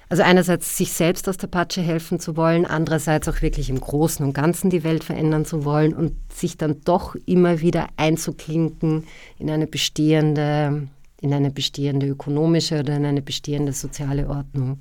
also 0.08 0.24
einerseits 0.24 0.76
sich 0.76 0.92
selbst 0.92 1.28
aus 1.28 1.36
der 1.36 1.46
Patsche 1.46 1.80
helfen 1.80 2.18
zu 2.18 2.36
wollen, 2.36 2.66
andererseits 2.66 3.28
auch 3.28 3.42
wirklich 3.42 3.70
im 3.70 3.80
Großen 3.80 4.26
und 4.26 4.32
Ganzen 4.32 4.70
die 4.70 4.82
Welt 4.82 5.04
verändern 5.04 5.44
zu 5.44 5.64
wollen 5.64 5.94
und 5.94 6.14
sich 6.32 6.56
dann 6.56 6.80
doch 6.84 7.14
immer 7.26 7.60
wieder 7.60 7.86
einzuklinken 7.96 9.04
in 9.38 9.48
eine 9.48 9.68
bestehende, 9.68 10.88
in 11.20 11.32
eine 11.32 11.50
bestehende 11.50 12.08
ökonomische 12.08 12.80
oder 12.80 12.96
in 12.96 13.06
eine 13.06 13.22
bestehende 13.22 13.72
soziale 13.72 14.28
Ordnung. 14.28 14.80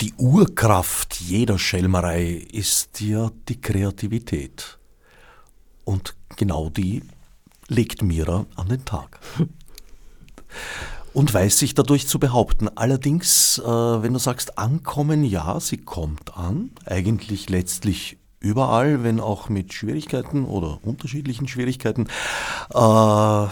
Die 0.00 0.12
Urkraft 0.16 1.20
jeder 1.20 1.58
Schelmerei 1.58 2.46
ist 2.52 3.00
ja 3.00 3.30
die 3.48 3.60
Kreativität. 3.60 4.78
Und 5.84 6.14
genau 6.36 6.70
die 6.70 7.02
legt 7.68 8.02
Mira 8.02 8.46
an 8.56 8.68
den 8.68 8.84
Tag. 8.84 9.20
Und 11.12 11.32
weiß 11.32 11.58
sich 11.58 11.74
dadurch 11.74 12.06
zu 12.08 12.18
behaupten. 12.18 12.68
Allerdings, 12.74 13.58
äh, 13.58 13.62
wenn 13.66 14.12
du 14.14 14.18
sagst 14.18 14.58
ankommen, 14.58 15.24
ja, 15.24 15.60
sie 15.60 15.76
kommt 15.78 16.36
an, 16.36 16.70
eigentlich 16.86 17.50
letztlich 17.50 18.18
überall, 18.40 19.02
wenn 19.04 19.20
auch 19.20 19.48
mit 19.48 19.72
Schwierigkeiten 19.72 20.44
oder 20.44 20.78
unterschiedlichen 20.82 21.48
Schwierigkeiten. 21.48 22.06
Äh, 22.72 23.46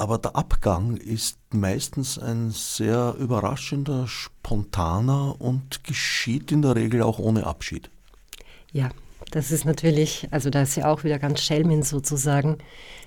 aber 0.00 0.16
der 0.16 0.34
Abgang 0.34 0.96
ist 0.96 1.38
meistens 1.50 2.18
ein 2.18 2.50
sehr 2.50 3.14
überraschender, 3.18 4.08
spontaner 4.08 5.40
und 5.40 5.84
geschieht 5.84 6.52
in 6.52 6.62
der 6.62 6.74
Regel 6.74 7.02
auch 7.02 7.18
ohne 7.18 7.46
Abschied. 7.46 7.90
Ja, 8.72 8.90
das 9.30 9.50
ist 9.50 9.64
natürlich, 9.64 10.28
also 10.30 10.50
da 10.50 10.62
ist 10.62 10.74
sie 10.74 10.84
auch 10.84 11.04
wieder 11.04 11.18
ganz 11.18 11.40
Schelmin 11.40 11.82
sozusagen. 11.82 12.58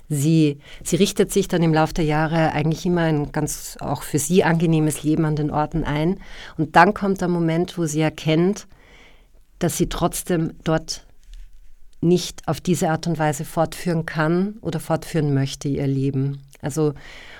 Sie, 0.10 0.60
sie 0.84 0.96
richtet 0.98 1.32
sich 1.32 1.48
dann 1.48 1.63
im 1.63 1.74
Laufe 1.74 1.94
der 1.94 2.06
Jahre 2.06 2.51
eigentlich 2.51 2.86
immer 2.86 3.01
ein 3.01 3.32
ganz 3.32 3.77
auch 3.80 4.03
für 4.03 4.20
sie 4.20 4.44
angenehmes 4.44 5.03
Leben 5.03 5.25
an 5.25 5.36
den 5.36 5.51
Orten 5.51 5.84
ein. 5.84 6.20
Und 6.58 6.75
dann 6.75 6.94
kommt 6.94 7.22
der 7.22 7.30
Moment, 7.30 7.77
wo 7.77 7.86
sie 7.86 8.01
erkennt, 8.01 8.68
dass 9.60 9.77
sie 9.77 9.88
trotzdem 9.88 10.53
dort 10.63 11.06
nicht 12.01 12.48
auf 12.48 12.60
diese 12.60 12.89
Art 12.89 13.08
und 13.08 13.18
Weise 13.18 13.46
fortführen 13.46 14.06
kann 14.06 14.58
oder 14.62 14.80
fortführen 14.80 15.34
möchte, 15.34 15.70
ihr 15.70 15.88
Leben. 15.88 16.42
Also, 16.63 16.93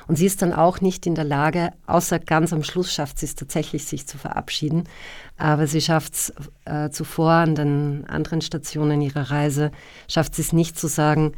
und 0.08 0.18
sie 0.18 0.26
ist 0.26 0.42
dann 0.42 0.54
auch 0.54 0.82
nicht 0.82 1.06
in 1.06 1.16
der 1.16 1.24
Lage, 1.24 1.72
außer 1.88 2.20
ganz 2.20 2.54
am 2.54 2.64
Schluss 2.64 2.94
schafft 2.94 3.20
sie 3.20 3.26
es 3.26 3.36
tatsächlich, 3.36 3.86
sich 3.86 4.06
zu 4.08 4.18
verabschieden. 4.18 4.84
Aber 5.38 5.68
sie 5.68 5.82
schafft 5.82 6.14
es 6.14 6.34
äh, 6.66 6.90
zuvor 6.90 7.32
an 7.32 7.56
den 7.56 8.06
anderen 8.08 8.42
Stationen 8.42 9.02
ihrer 9.02 9.32
Reise, 9.32 9.72
schafft 10.08 10.36
sie 10.36 10.42
es 10.42 10.54
nicht 10.54 10.78
zu 10.78 10.88
sagen, 10.88 11.34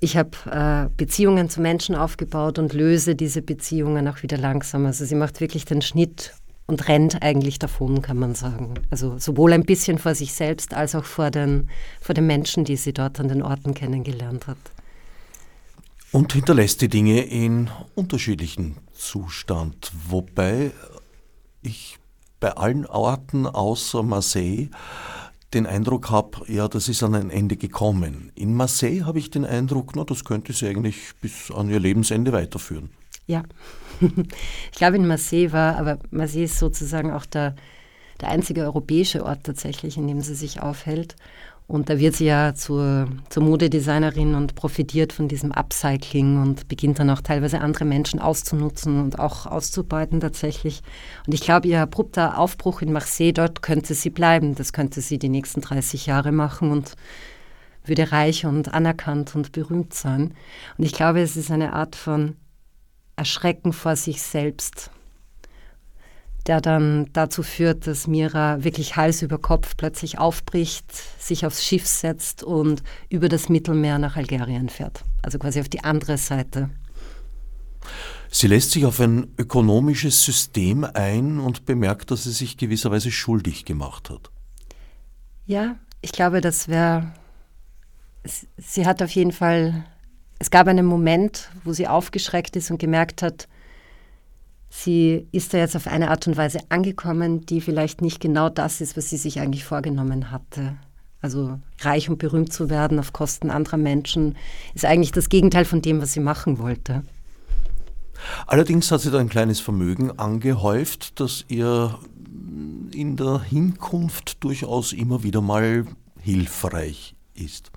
ich 0.00 0.16
habe 0.16 0.30
äh, 0.50 0.90
Beziehungen 0.96 1.48
zu 1.48 1.60
Menschen 1.60 1.94
aufgebaut 1.94 2.58
und 2.58 2.72
löse 2.72 3.14
diese 3.14 3.42
Beziehungen 3.42 4.06
auch 4.08 4.22
wieder 4.22 4.36
langsam. 4.36 4.84
Also 4.86 5.04
sie 5.04 5.14
macht 5.14 5.40
wirklich 5.40 5.64
den 5.64 5.80
Schnitt 5.80 6.34
und 6.66 6.88
rennt 6.88 7.22
eigentlich 7.22 7.58
davon, 7.58 8.02
kann 8.02 8.18
man 8.18 8.34
sagen. 8.34 8.74
Also 8.90 9.18
sowohl 9.18 9.52
ein 9.52 9.64
bisschen 9.64 9.98
vor 9.98 10.14
sich 10.14 10.34
selbst 10.34 10.74
als 10.74 10.94
auch 10.94 11.04
vor 11.04 11.30
den, 11.30 11.68
vor 12.00 12.14
den 12.14 12.26
Menschen, 12.26 12.64
die 12.64 12.76
sie 12.76 12.92
dort 12.92 13.18
an 13.20 13.28
den 13.28 13.42
Orten 13.42 13.74
kennengelernt 13.74 14.46
hat 14.46 14.58
und 16.14 16.32
hinterlässt 16.32 16.80
die 16.80 16.88
Dinge 16.88 17.22
in 17.22 17.68
unterschiedlichen 17.96 18.76
Zustand, 18.92 19.90
wobei 20.08 20.70
ich 21.60 21.98
bei 22.38 22.52
allen 22.52 22.86
Orten 22.86 23.48
außer 23.48 24.04
Marseille 24.04 24.68
den 25.54 25.66
Eindruck 25.66 26.10
habe, 26.10 26.42
ja, 26.46 26.68
das 26.68 26.88
ist 26.88 27.02
an 27.02 27.16
ein 27.16 27.30
Ende 27.30 27.56
gekommen. 27.56 28.30
In 28.36 28.54
Marseille 28.54 29.04
habe 29.04 29.18
ich 29.18 29.30
den 29.30 29.44
Eindruck, 29.44 29.96
na, 29.96 30.04
das 30.04 30.24
könnte 30.24 30.52
sie 30.52 30.68
eigentlich 30.68 31.16
bis 31.20 31.50
an 31.50 31.68
ihr 31.68 31.80
Lebensende 31.80 32.32
weiterführen. 32.32 32.90
Ja, 33.26 33.42
ich 34.00 34.78
glaube 34.78 34.96
in 34.96 35.08
Marseille 35.08 35.50
war, 35.50 35.76
aber 35.78 35.98
Marseille 36.12 36.44
ist 36.44 36.60
sozusagen 36.60 37.10
auch 37.10 37.26
der, 37.26 37.56
der 38.20 38.28
einzige 38.28 38.62
europäische 38.62 39.24
Ort 39.24 39.42
tatsächlich, 39.42 39.96
in 39.96 40.06
dem 40.06 40.20
sie 40.20 40.36
sich 40.36 40.60
aufhält. 40.60 41.16
Und 41.66 41.88
da 41.88 41.98
wird 41.98 42.14
sie 42.14 42.26
ja 42.26 42.54
zur, 42.54 43.08
zur 43.30 43.42
Modedesignerin 43.42 44.34
und 44.34 44.54
profitiert 44.54 45.14
von 45.14 45.28
diesem 45.28 45.50
Upcycling 45.50 46.40
und 46.42 46.68
beginnt 46.68 46.98
dann 46.98 47.08
auch 47.08 47.22
teilweise 47.22 47.60
andere 47.60 47.86
Menschen 47.86 48.20
auszunutzen 48.20 49.00
und 49.00 49.18
auch 49.18 49.46
auszubeuten 49.46 50.20
tatsächlich. 50.20 50.82
Und 51.26 51.32
ich 51.32 51.40
glaube, 51.40 51.68
ihr 51.68 51.80
abrupter 51.80 52.38
Aufbruch 52.38 52.82
in 52.82 52.92
Marseille, 52.92 53.32
dort 53.32 53.62
könnte 53.62 53.94
sie 53.94 54.10
bleiben. 54.10 54.54
Das 54.54 54.74
könnte 54.74 55.00
sie 55.00 55.18
die 55.18 55.30
nächsten 55.30 55.62
30 55.62 56.04
Jahre 56.04 56.32
machen 56.32 56.70
und 56.70 56.92
würde 57.86 58.12
reich 58.12 58.44
und 58.44 58.74
anerkannt 58.74 59.34
und 59.34 59.52
berühmt 59.52 59.94
sein. 59.94 60.34
Und 60.76 60.84
ich 60.84 60.92
glaube, 60.92 61.22
es 61.22 61.36
ist 61.36 61.50
eine 61.50 61.72
Art 61.72 61.96
von 61.96 62.36
Erschrecken 63.16 63.72
vor 63.72 63.96
sich 63.96 64.20
selbst 64.20 64.90
der 66.46 66.60
dann 66.60 67.08
dazu 67.12 67.42
führt, 67.42 67.86
dass 67.86 68.06
Mira 68.06 68.62
wirklich 68.62 68.96
Hals 68.96 69.22
über 69.22 69.38
Kopf 69.38 69.76
plötzlich 69.76 70.18
aufbricht, 70.18 70.84
sich 71.18 71.46
aufs 71.46 71.64
Schiff 71.64 71.86
setzt 71.86 72.42
und 72.42 72.82
über 73.08 73.28
das 73.28 73.48
Mittelmeer 73.48 73.98
nach 73.98 74.16
Algerien 74.16 74.68
fährt. 74.68 75.04
Also 75.22 75.38
quasi 75.38 75.60
auf 75.60 75.68
die 75.68 75.82
andere 75.82 76.18
Seite. 76.18 76.70
Sie 78.30 78.48
lässt 78.48 78.72
sich 78.72 78.84
auf 78.84 79.00
ein 79.00 79.28
ökonomisches 79.38 80.24
System 80.24 80.84
ein 80.84 81.38
und 81.38 81.66
bemerkt, 81.66 82.10
dass 82.10 82.24
sie 82.24 82.32
sich 82.32 82.56
gewisserweise 82.56 83.10
schuldig 83.10 83.64
gemacht 83.64 84.10
hat. 84.10 84.30
Ja, 85.46 85.76
ich 86.00 86.12
glaube, 86.12 86.40
das 86.40 86.68
wäre. 86.68 87.12
Sie 88.56 88.86
hat 88.86 89.02
auf 89.02 89.10
jeden 89.10 89.32
Fall. 89.32 89.84
Es 90.38 90.50
gab 90.50 90.66
einen 90.66 90.84
Moment, 90.84 91.48
wo 91.62 91.72
sie 91.72 91.86
aufgeschreckt 91.86 92.56
ist 92.56 92.70
und 92.70 92.78
gemerkt 92.78 93.22
hat, 93.22 93.48
sie 94.82 95.26
ist 95.32 95.54
da 95.54 95.58
jetzt 95.58 95.76
auf 95.76 95.86
eine 95.86 96.10
Art 96.10 96.26
und 96.26 96.36
Weise 96.36 96.58
angekommen, 96.68 97.46
die 97.46 97.60
vielleicht 97.60 98.02
nicht 98.02 98.20
genau 98.20 98.48
das 98.48 98.80
ist, 98.80 98.96
was 98.96 99.08
sie 99.10 99.16
sich 99.16 99.40
eigentlich 99.40 99.64
vorgenommen 99.64 100.30
hatte. 100.30 100.76
Also 101.20 101.58
reich 101.80 102.10
und 102.10 102.18
berühmt 102.18 102.52
zu 102.52 102.68
werden 102.68 102.98
auf 102.98 103.12
Kosten 103.12 103.50
anderer 103.50 103.78
Menschen 103.78 104.36
ist 104.74 104.84
eigentlich 104.84 105.12
das 105.12 105.28
Gegenteil 105.28 105.64
von 105.64 105.80
dem, 105.80 106.02
was 106.02 106.12
sie 106.12 106.20
machen 106.20 106.58
wollte. 106.58 107.02
Allerdings 108.46 108.90
hat 108.90 109.00
sie 109.00 109.10
da 109.10 109.18
ein 109.18 109.28
kleines 109.28 109.60
Vermögen 109.60 110.18
angehäuft, 110.18 111.18
das 111.20 111.44
ihr 111.48 111.98
in 112.92 113.16
der 113.16 113.40
Hinkunft 113.42 114.42
durchaus 114.44 114.92
immer 114.92 115.22
wieder 115.22 115.40
mal 115.40 115.86
hilfreich 116.20 117.14
ist. 117.34 117.70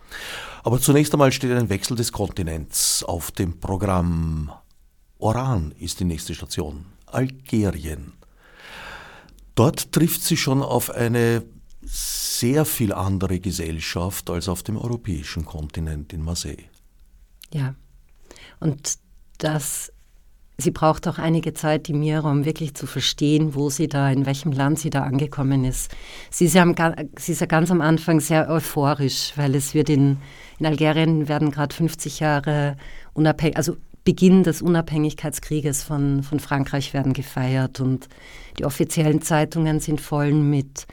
Aber 0.64 0.80
zunächst 0.80 1.14
einmal 1.14 1.32
steht 1.32 1.52
ein 1.52 1.70
Wechsel 1.70 1.96
des 1.96 2.12
Kontinents 2.12 3.04
auf 3.04 3.32
dem 3.32 3.60
Programm. 3.60 4.52
Oran 5.20 5.74
ist 5.80 6.00
die 6.00 6.06
nächste 6.06 6.36
Station, 6.36 6.86
Algerien. 7.06 8.14
Dort 9.56 9.92
trifft 9.92 10.24
sie 10.24 10.38
schon 10.38 10.62
auf 10.62 10.92
eine 10.92 11.44
sehr 11.84 12.66
viel 12.66 12.94
andere 12.94 13.40
Gesellschaft 13.40 14.30
als 14.30 14.50
auf 14.50 14.62
dem 14.62 14.78
europäischen 14.78 15.46
Kontinent 15.46 16.14
in 16.14 16.24
Marseille. 16.24 16.66
Ja, 17.52 17.74
und 18.60 19.00
das 19.40 19.92
sie 20.58 20.72
braucht 20.72 21.08
auch 21.08 21.20
einige 21.20 21.54
Zeit, 21.54 21.88
die 21.88 21.94
Mira, 21.94 22.30
um 22.30 22.46
wirklich 22.46 22.74
zu 22.74 22.88
verstehen, 22.88 23.54
wo 23.54 23.70
sie 23.70 23.88
da, 23.88 24.10
in 24.10 24.26
welchem 24.26 24.52
Land 24.52 24.80
sie 24.80 24.90
da 24.90 25.04
angekommen 25.04 25.64
ist. 25.64 25.96
Sie 26.32 26.46
ist 26.46 26.56
ja, 26.56 26.64
am, 26.64 26.76
sie 27.18 27.34
ist 27.34 27.42
ja 27.42 27.48
ganz 27.48 27.70
am 27.70 27.82
Anfang 27.82 28.20
sehr 28.20 28.50
euphorisch, 28.50 29.34
weil 29.36 29.54
es 29.56 29.74
wird 29.74 29.90
in, 29.90 30.18
in 30.60 30.66
Algerien 30.66 31.28
werden 31.28 31.52
gerade 31.52 31.76
50 31.76 32.20
Jahre 32.20 32.76
unabhängig, 33.14 33.58
also 33.58 33.78
Beginn 34.08 34.44
des 34.44 34.62
Unabhängigkeitskrieges 34.62 35.84
von, 35.84 36.24
von 36.24 36.40
Frankreich 36.40 36.94
werden 36.94 37.12
gefeiert 37.12 37.82
und 37.82 38.08
die 38.58 38.64
offiziellen 38.64 39.22
Zeitungen 39.22 39.82
sind 39.82 40.00
voll 40.00 40.32
mit 40.32 40.88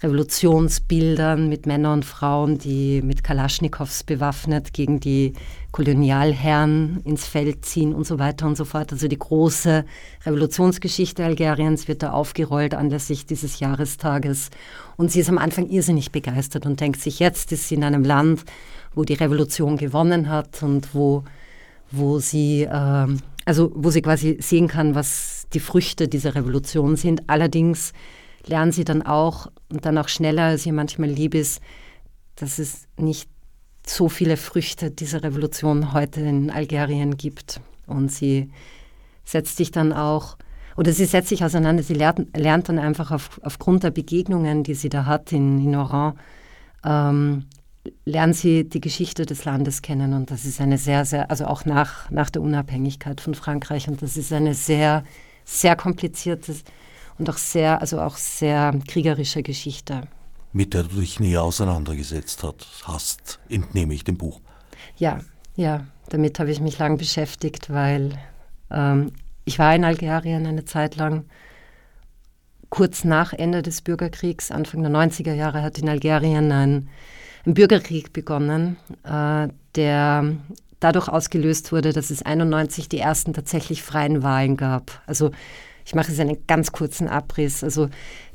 Revolutionsbildern, 0.00 1.48
mit 1.48 1.66
Männern 1.66 1.94
und 1.94 2.04
Frauen, 2.04 2.58
die 2.58 3.02
mit 3.02 3.24
Kalaschnikows 3.24 4.04
bewaffnet 4.04 4.72
gegen 4.72 5.00
die 5.00 5.32
Kolonialherren 5.72 7.00
ins 7.04 7.26
Feld 7.26 7.64
ziehen 7.64 7.92
und 7.92 8.06
so 8.06 8.20
weiter 8.20 8.46
und 8.46 8.56
so 8.56 8.64
fort. 8.64 8.92
Also 8.92 9.08
die 9.08 9.18
große 9.18 9.84
Revolutionsgeschichte 10.24 11.24
Algeriens 11.24 11.88
wird 11.88 12.04
da 12.04 12.12
aufgerollt 12.12 12.74
anlässlich 12.74 13.26
dieses 13.26 13.58
Jahrestages. 13.58 14.50
Und 14.96 15.10
sie 15.10 15.18
ist 15.18 15.28
am 15.28 15.38
Anfang 15.38 15.68
irrsinnig 15.68 16.12
begeistert 16.12 16.64
und 16.64 16.78
denkt 16.78 17.00
sich, 17.00 17.18
jetzt 17.18 17.50
ist 17.50 17.66
sie 17.66 17.74
in 17.74 17.82
einem 17.82 18.04
Land, 18.04 18.44
wo 18.94 19.02
die 19.02 19.14
Revolution 19.14 19.76
gewonnen 19.76 20.28
hat 20.28 20.62
und 20.62 20.94
wo 20.94 21.24
wo 21.92 22.18
sie, 22.18 22.62
äh, 22.62 23.06
also 23.44 23.72
wo 23.74 23.90
sie 23.90 24.02
quasi 24.02 24.38
sehen 24.40 24.68
kann, 24.68 24.94
was 24.94 25.46
die 25.52 25.60
Früchte 25.60 26.08
dieser 26.08 26.34
Revolution 26.34 26.96
sind. 26.96 27.22
Allerdings 27.28 27.92
lernen 28.46 28.72
sie 28.72 28.84
dann 28.84 29.02
auch 29.02 29.48
und 29.70 29.84
dann 29.84 29.98
auch 29.98 30.08
schneller, 30.08 30.44
als 30.44 30.66
ihr 30.66 30.72
manchmal 30.72 31.08
lieb 31.08 31.34
ist, 31.34 31.60
dass 32.36 32.58
es 32.58 32.86
nicht 32.98 33.28
so 33.86 34.08
viele 34.08 34.36
Früchte 34.36 34.90
dieser 34.90 35.22
Revolution 35.22 35.92
heute 35.92 36.20
in 36.20 36.50
Algerien 36.50 37.16
gibt. 37.16 37.60
Und 37.86 38.10
sie 38.10 38.50
setzt 39.24 39.56
sich 39.56 39.70
dann 39.70 39.92
auch, 39.92 40.36
oder 40.76 40.92
sie 40.92 41.04
setzt 41.04 41.28
sich 41.28 41.44
auseinander, 41.44 41.82
sie 41.82 41.94
lernt, 41.94 42.36
lernt 42.36 42.68
dann 42.68 42.78
einfach 42.78 43.10
auf, 43.10 43.40
aufgrund 43.42 43.84
der 43.84 43.90
Begegnungen, 43.90 44.62
die 44.62 44.74
sie 44.74 44.88
da 44.88 45.04
hat 45.04 45.32
in, 45.32 45.58
in 45.60 45.76
Oran, 45.76 46.18
ähm, 46.84 47.46
lernen 48.04 48.32
sie 48.32 48.68
die 48.68 48.80
Geschichte 48.80 49.26
des 49.26 49.44
Landes 49.44 49.82
kennen 49.82 50.12
und 50.14 50.30
das 50.30 50.44
ist 50.44 50.60
eine 50.60 50.78
sehr, 50.78 51.04
sehr, 51.04 51.30
also 51.30 51.46
auch 51.46 51.64
nach, 51.64 52.10
nach 52.10 52.30
der 52.30 52.42
Unabhängigkeit 52.42 53.20
von 53.20 53.34
Frankreich 53.34 53.88
und 53.88 54.02
das 54.02 54.16
ist 54.16 54.32
eine 54.32 54.54
sehr, 54.54 55.04
sehr 55.44 55.74
komplizierte 55.76 56.54
und 57.18 57.28
auch 57.28 57.38
sehr, 57.38 57.80
also 57.80 58.00
auch 58.00 58.16
sehr 58.16 58.78
kriegerische 58.86 59.42
Geschichte. 59.42 60.02
Mit 60.52 60.74
der 60.74 60.84
du 60.84 61.00
dich 61.00 61.18
näher 61.18 61.42
auseinandergesetzt 61.42 62.44
hast, 62.84 63.40
entnehme 63.48 63.94
ich 63.94 64.04
dem 64.04 64.18
Buch. 64.18 64.40
Ja, 64.96 65.20
ja, 65.56 65.86
damit 66.08 66.38
habe 66.38 66.50
ich 66.50 66.60
mich 66.60 66.78
lang 66.78 66.98
beschäftigt, 66.98 67.70
weil 67.70 68.18
ähm, 68.70 69.12
ich 69.44 69.58
war 69.58 69.74
in 69.74 69.84
Algerien 69.84 70.46
eine 70.46 70.64
Zeit 70.64 70.96
lang. 70.96 71.24
Kurz 72.68 73.04
nach 73.04 73.32
Ende 73.32 73.62
des 73.62 73.82
Bürgerkriegs, 73.82 74.50
Anfang 74.50 74.82
der 74.82 74.92
90er 74.92 75.34
Jahre, 75.34 75.62
hat 75.62 75.78
in 75.78 75.88
Algerien 75.88 76.52
ein 76.52 76.88
ein 77.46 77.54
Bürgerkrieg 77.54 78.12
begonnen, 78.12 78.76
äh, 79.04 79.48
der 79.74 80.36
dadurch 80.80 81.08
ausgelöst 81.08 81.72
wurde, 81.72 81.92
dass 81.92 82.10
es 82.10 82.22
91 82.22 82.88
die 82.88 82.98
ersten 82.98 83.32
tatsächlich 83.32 83.82
freien 83.82 84.22
Wahlen 84.22 84.56
gab. 84.56 85.00
Also 85.06 85.30
ich 85.84 85.94
mache 85.94 86.10
jetzt 86.10 86.20
einen 86.20 86.46
ganz 86.46 86.72
kurzen 86.72 87.08
Abriss. 87.08 87.64
Also 87.64 87.88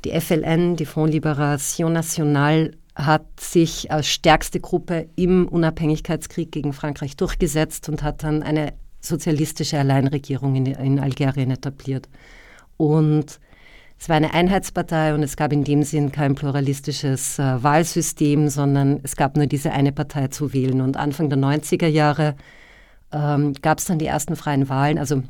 die 0.04 0.18
FLN, 0.18 0.76
die 0.76 0.86
Front 0.86 1.14
Libération 1.14 1.92
Nationale, 1.92 2.72
hat 2.94 3.26
sich 3.38 3.92
als 3.92 4.08
stärkste 4.08 4.58
Gruppe 4.60 5.08
im 5.14 5.46
Unabhängigkeitskrieg 5.46 6.50
gegen 6.50 6.72
Frankreich 6.72 7.16
durchgesetzt 7.16 7.88
und 7.88 8.02
hat 8.02 8.24
dann 8.24 8.42
eine 8.42 8.72
sozialistische 9.00 9.78
Alleinregierung 9.78 10.56
in, 10.56 10.66
in 10.66 10.98
Algerien 10.98 11.52
etabliert. 11.52 12.08
Und 12.76 13.38
es 14.00 14.08
war 14.08 14.16
eine 14.16 14.32
Einheitspartei 14.32 15.12
und 15.14 15.22
es 15.22 15.36
gab 15.36 15.52
in 15.52 15.64
dem 15.64 15.82
Sinn 15.82 16.12
kein 16.12 16.34
pluralistisches 16.34 17.38
äh, 17.38 17.62
Wahlsystem, 17.62 18.48
sondern 18.48 19.00
es 19.02 19.16
gab 19.16 19.36
nur 19.36 19.46
diese 19.46 19.72
eine 19.72 19.90
Partei 19.90 20.28
zu 20.28 20.52
wählen. 20.52 20.80
Und 20.80 20.96
Anfang 20.96 21.28
der 21.28 21.38
90er 21.38 21.88
Jahre 21.88 22.36
ähm, 23.12 23.54
gab 23.60 23.78
es 23.78 23.86
dann 23.86 23.98
die 23.98 24.06
ersten 24.06 24.36
freien 24.36 24.68
Wahlen, 24.68 24.98
also 24.98 25.22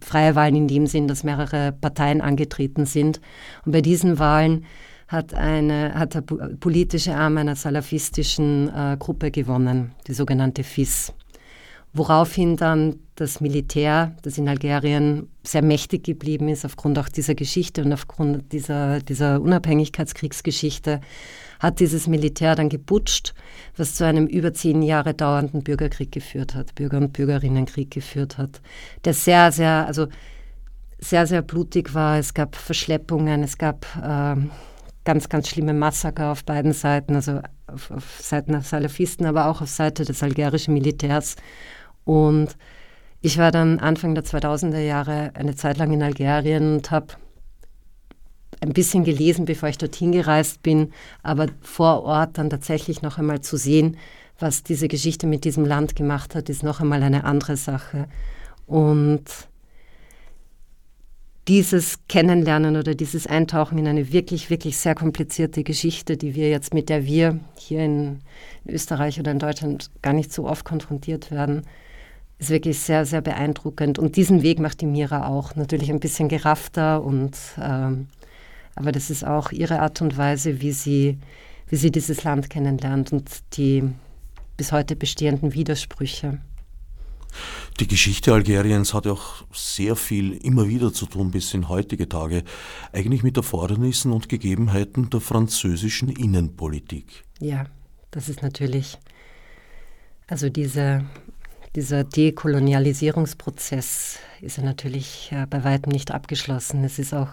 freie 0.00 0.34
Wahlen 0.34 0.56
in 0.56 0.68
dem 0.68 0.86
Sinn, 0.86 1.08
dass 1.08 1.24
mehrere 1.24 1.72
Parteien 1.72 2.20
angetreten 2.20 2.84
sind. 2.84 3.20
Und 3.64 3.72
bei 3.72 3.80
diesen 3.80 4.18
Wahlen 4.18 4.66
hat, 5.08 5.32
eine, 5.32 5.94
hat 5.94 6.14
der 6.14 6.20
politische 6.20 7.16
Arm 7.16 7.38
einer 7.38 7.56
salafistischen 7.56 8.68
äh, 8.68 8.96
Gruppe 8.98 9.30
gewonnen, 9.30 9.92
die 10.06 10.12
sogenannte 10.12 10.62
FIS 10.62 11.14
woraufhin 11.92 12.56
dann 12.56 12.96
das 13.14 13.40
Militär, 13.40 14.14
das 14.22 14.38
in 14.38 14.48
Algerien 14.48 15.28
sehr 15.42 15.62
mächtig 15.62 16.04
geblieben 16.04 16.48
ist, 16.48 16.64
aufgrund 16.64 16.98
auch 16.98 17.08
dieser 17.08 17.34
Geschichte 17.34 17.82
und 17.82 17.92
aufgrund 17.92 18.52
dieser, 18.52 19.00
dieser 19.00 19.40
Unabhängigkeitskriegsgeschichte, 19.40 21.00
hat 21.58 21.80
dieses 21.80 22.06
Militär 22.06 22.54
dann 22.54 22.68
geputscht, 22.68 23.34
was 23.76 23.94
zu 23.94 24.06
einem 24.06 24.26
über 24.26 24.54
zehn 24.54 24.82
Jahre 24.82 25.14
dauernden 25.14 25.64
Bürgerkrieg 25.64 26.12
geführt 26.12 26.54
hat, 26.54 26.74
Bürger- 26.76 26.98
und 26.98 27.12
Bürgerinnenkrieg 27.12 27.90
geführt 27.90 28.38
hat, 28.38 28.60
der 29.04 29.14
sehr, 29.14 29.50
sehr, 29.50 29.86
also 29.86 30.06
sehr, 31.00 31.26
sehr 31.26 31.42
blutig 31.42 31.94
war. 31.94 32.18
Es 32.18 32.34
gab 32.34 32.54
Verschleppungen, 32.54 33.42
es 33.42 33.58
gab 33.58 33.86
äh, 34.00 34.36
ganz, 35.04 35.28
ganz 35.28 35.48
schlimme 35.48 35.74
Massaker 35.74 36.30
auf 36.30 36.44
beiden 36.44 36.72
Seiten, 36.72 37.16
also 37.16 37.40
auf, 37.66 37.90
auf 37.90 38.20
Seiten 38.20 38.52
der 38.52 38.62
Salafisten, 38.62 39.26
aber 39.26 39.46
auch 39.46 39.60
auf 39.60 39.70
Seite 39.70 40.04
des 40.04 40.22
algerischen 40.22 40.74
Militärs. 40.74 41.36
Und 42.08 42.56
ich 43.20 43.36
war 43.36 43.52
dann 43.52 43.80
Anfang 43.80 44.14
der 44.14 44.24
2000er 44.24 44.80
Jahre 44.80 45.30
eine 45.34 45.54
Zeit 45.56 45.76
lang 45.76 45.92
in 45.92 46.02
Algerien 46.02 46.76
und 46.76 46.90
habe 46.90 47.08
ein 48.62 48.72
bisschen 48.72 49.04
gelesen, 49.04 49.44
bevor 49.44 49.68
ich 49.68 49.76
dorthin 49.76 50.12
gereist 50.12 50.62
bin, 50.62 50.94
aber 51.22 51.48
vor 51.60 52.04
Ort 52.04 52.38
dann 52.38 52.48
tatsächlich 52.48 53.02
noch 53.02 53.18
einmal 53.18 53.42
zu 53.42 53.58
sehen, 53.58 53.98
was 54.38 54.62
diese 54.62 54.88
Geschichte 54.88 55.26
mit 55.26 55.44
diesem 55.44 55.66
Land 55.66 55.96
gemacht 55.96 56.34
hat, 56.34 56.48
ist 56.48 56.62
noch 56.62 56.80
einmal 56.80 57.02
eine 57.02 57.24
andere 57.24 57.58
Sache. 57.58 58.08
Und 58.64 59.24
dieses 61.46 61.98
Kennenlernen 62.08 62.78
oder 62.78 62.94
dieses 62.94 63.26
Eintauchen 63.26 63.76
in 63.76 63.86
eine 63.86 64.14
wirklich, 64.14 64.48
wirklich 64.48 64.78
sehr 64.78 64.94
komplizierte 64.94 65.62
Geschichte, 65.62 66.16
die 66.16 66.34
wir 66.34 66.48
jetzt, 66.48 66.72
mit 66.72 66.88
der 66.88 67.04
wir 67.04 67.38
hier 67.58 67.84
in 67.84 68.20
Österreich 68.66 69.20
oder 69.20 69.30
in 69.30 69.40
Deutschland 69.40 69.90
gar 70.00 70.14
nicht 70.14 70.32
so 70.32 70.48
oft 70.48 70.64
konfrontiert 70.64 71.30
werden, 71.30 71.64
ist 72.38 72.50
wirklich 72.50 72.78
sehr, 72.78 73.04
sehr 73.04 73.20
beeindruckend. 73.20 73.98
Und 73.98 74.16
diesen 74.16 74.42
Weg 74.42 74.60
macht 74.60 74.80
die 74.80 74.86
Mira 74.86 75.26
auch. 75.26 75.56
Natürlich 75.56 75.90
ein 75.90 76.00
bisschen 76.00 76.28
geraffter 76.28 77.02
und 77.02 77.36
ähm, 77.60 78.08
aber 78.78 78.92
das 78.92 79.10
ist 79.10 79.24
auch 79.24 79.50
ihre 79.50 79.80
Art 79.80 80.00
und 80.02 80.16
Weise, 80.16 80.60
wie 80.60 80.70
sie, 80.70 81.18
wie 81.66 81.74
sie 81.74 81.90
dieses 81.90 82.22
Land 82.22 82.48
kennenlernt 82.48 83.12
und 83.12 83.28
die 83.54 83.82
bis 84.56 84.70
heute 84.70 84.94
bestehenden 84.94 85.52
Widersprüche. 85.52 86.38
Die 87.80 87.88
Geschichte 87.88 88.32
Algeriens 88.32 88.94
hat 88.94 89.08
auch 89.08 89.44
sehr 89.52 89.96
viel 89.96 90.32
immer 90.32 90.68
wieder 90.68 90.92
zu 90.92 91.06
tun 91.06 91.32
bis 91.32 91.54
in 91.54 91.68
heutige 91.68 92.08
Tage, 92.08 92.44
eigentlich 92.92 93.24
mit 93.24 93.36
Erfordernissen 93.36 94.12
und 94.12 94.28
Gegebenheiten 94.28 95.10
der 95.10 95.20
französischen 95.20 96.08
Innenpolitik. 96.08 97.24
Ja, 97.40 97.66
das 98.12 98.28
ist 98.28 98.42
natürlich, 98.42 98.96
also 100.28 100.48
diese 100.50 101.04
dieser 101.74 102.04
Dekolonialisierungsprozess 102.04 104.18
ist 104.40 104.56
ja 104.56 104.62
natürlich 104.62 105.30
äh, 105.32 105.46
bei 105.46 105.64
weitem 105.64 105.92
nicht 105.92 106.10
abgeschlossen. 106.10 106.84
Es 106.84 106.98
ist 106.98 107.14
auch, 107.14 107.28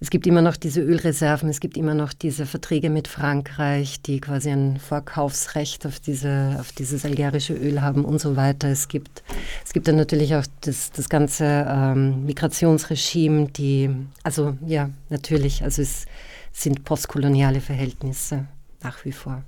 es 0.00 0.10
gibt 0.10 0.26
immer 0.26 0.42
noch 0.42 0.56
diese 0.56 0.80
Ölreserven, 0.80 1.48
es 1.48 1.60
gibt 1.60 1.76
immer 1.76 1.94
noch 1.94 2.12
diese 2.12 2.46
Verträge 2.46 2.90
mit 2.90 3.06
Frankreich, 3.06 4.02
die 4.02 4.20
quasi 4.20 4.50
ein 4.50 4.78
Vorkaufsrecht 4.78 5.86
auf, 5.86 6.00
diese, 6.00 6.56
auf 6.58 6.72
dieses 6.72 7.04
algerische 7.04 7.54
Öl 7.54 7.82
haben 7.82 8.04
und 8.04 8.20
so 8.20 8.36
weiter. 8.36 8.68
Es 8.68 8.88
gibt, 8.88 9.22
es 9.64 9.72
gibt 9.72 9.88
dann 9.88 9.96
natürlich 9.96 10.34
auch 10.34 10.46
das, 10.62 10.90
das 10.90 11.08
ganze 11.08 11.66
ähm, 11.68 12.24
Migrationsregime, 12.24 13.48
die, 13.48 13.90
also 14.22 14.56
ja, 14.66 14.90
natürlich, 15.10 15.62
also 15.62 15.82
es 15.82 16.06
sind 16.52 16.84
postkoloniale 16.84 17.60
Verhältnisse 17.60 18.46
nach 18.82 19.04
wie 19.04 19.12
vor. 19.12 19.44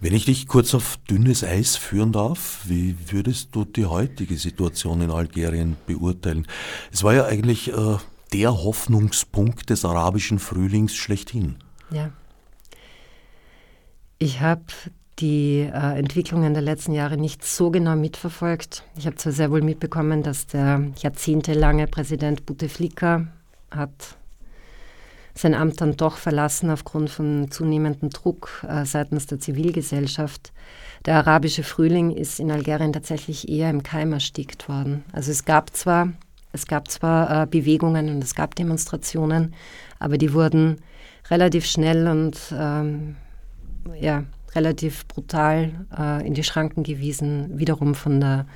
Wenn 0.00 0.14
ich 0.14 0.26
dich 0.26 0.46
kurz 0.46 0.74
auf 0.74 0.96
dünnes 1.10 1.42
Eis 1.42 1.76
führen 1.76 2.12
darf, 2.12 2.60
wie 2.66 2.94
würdest 3.10 3.48
du 3.52 3.64
die 3.64 3.86
heutige 3.86 4.36
Situation 4.36 5.00
in 5.00 5.10
Algerien 5.10 5.76
beurteilen? 5.86 6.46
Es 6.92 7.02
war 7.02 7.14
ja 7.14 7.24
eigentlich 7.24 7.72
äh, 7.72 7.96
der 8.32 8.62
Hoffnungspunkt 8.62 9.70
des 9.70 9.84
arabischen 9.84 10.38
Frühlings 10.38 10.94
schlechthin. 10.94 11.56
Ja. 11.90 12.10
Ich 14.20 14.40
habe 14.40 14.62
die 15.18 15.60
äh, 15.62 15.98
Entwicklungen 15.98 16.54
der 16.54 16.62
letzten 16.62 16.92
Jahre 16.92 17.16
nicht 17.16 17.44
so 17.44 17.72
genau 17.72 17.96
mitverfolgt. 17.96 18.84
Ich 18.96 19.06
habe 19.06 19.16
zwar 19.16 19.32
sehr 19.32 19.50
wohl 19.50 19.62
mitbekommen, 19.62 20.22
dass 20.22 20.46
der 20.46 20.92
jahrzehntelange 21.02 21.88
Präsident 21.88 22.46
Bouteflika 22.46 23.26
hat 23.72 24.17
sein 25.38 25.54
Amt 25.54 25.80
dann 25.80 25.96
doch 25.96 26.16
verlassen 26.16 26.70
aufgrund 26.70 27.10
von 27.10 27.50
zunehmendem 27.50 28.10
Druck 28.10 28.66
äh, 28.68 28.84
seitens 28.84 29.26
der 29.26 29.38
Zivilgesellschaft. 29.38 30.52
Der 31.06 31.16
arabische 31.16 31.62
Frühling 31.62 32.10
ist 32.10 32.40
in 32.40 32.50
Algerien 32.50 32.92
tatsächlich 32.92 33.48
eher 33.48 33.70
im 33.70 33.84
Keim 33.84 34.12
erstickt 34.12 34.68
worden. 34.68 35.04
Also 35.12 35.30
es 35.30 35.44
gab 35.44 35.76
zwar, 35.76 36.12
es 36.52 36.66
gab 36.66 36.90
zwar 36.90 37.42
äh, 37.42 37.46
Bewegungen 37.46 38.08
und 38.08 38.22
es 38.24 38.34
gab 38.34 38.56
Demonstrationen, 38.56 39.54
aber 40.00 40.18
die 40.18 40.32
wurden 40.32 40.78
relativ 41.30 41.66
schnell 41.66 42.08
und 42.08 42.36
ähm, 42.52 43.14
ja, 44.00 44.24
relativ 44.56 45.06
brutal 45.06 45.86
äh, 45.96 46.26
in 46.26 46.34
die 46.34 46.42
Schranken 46.42 46.82
gewiesen, 46.82 47.58
wiederum 47.58 47.94
von 47.94 48.20
der, 48.20 48.46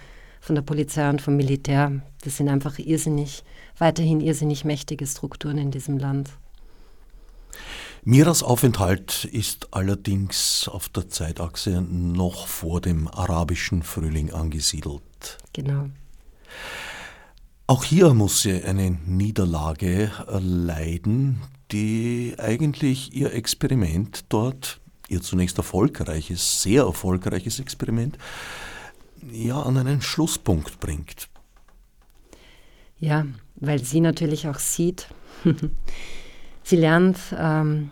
von 0.41 0.57
der 0.57 0.63
Polizei 0.63 1.09
und 1.09 1.23
vom 1.23 1.37
Militär. 1.37 1.93
Das 2.25 2.39
sind 2.39 2.49
einfach 2.49 2.81
irrsinnig, 2.81 3.45
weiterhin 3.79 4.21
irrsinnig 4.21 4.65
mächtige 4.65 5.07
Strukturen 5.07 5.59
in 5.59 5.71
diesem 5.71 5.99
Land. 5.99 6.31
Miras 8.05 8.43
Aufenthalt 8.43 9.25
ist 9.27 9.75
allerdings 9.75 10.69
auf 10.69 10.89
der 10.89 11.09
Zeitachse 11.09 11.83
noch 11.83 12.47
vor 12.49 12.81
dem 12.81 13.07
arabischen 13.07 13.83
Frühling 13.83 14.33
angesiedelt. 14.33 15.39
Genau. 15.53 15.89
Auch 17.67 17.85
hier 17.85 18.13
muss 18.13 18.43
sie 18.43 18.63
eine 18.65 18.91
Niederlage 18.91 20.11
erleiden, 20.27 21.43
die 21.71 22.35
eigentlich 22.39 23.15
ihr 23.15 23.33
Experiment 23.33 24.25
dort, 24.29 24.81
ihr 25.09 25.23
zunächst 25.23 25.59
erfolgreiches, 25.59 26.63
sehr 26.63 26.83
erfolgreiches 26.83 27.61
Experiment, 27.61 28.19
ja 29.31 29.63
an 29.63 29.77
einen 29.79 30.03
Schlusspunkt 30.03 30.81
bringt. 30.81 31.29
Ja, 32.99 33.27
weil 33.57 33.83
sie 33.83 34.01
natürlich 34.01 34.49
auch 34.49 34.59
sieht, 34.59 35.09
sie 36.63 36.77
lernt, 36.77 37.19
ähm, 37.39 37.91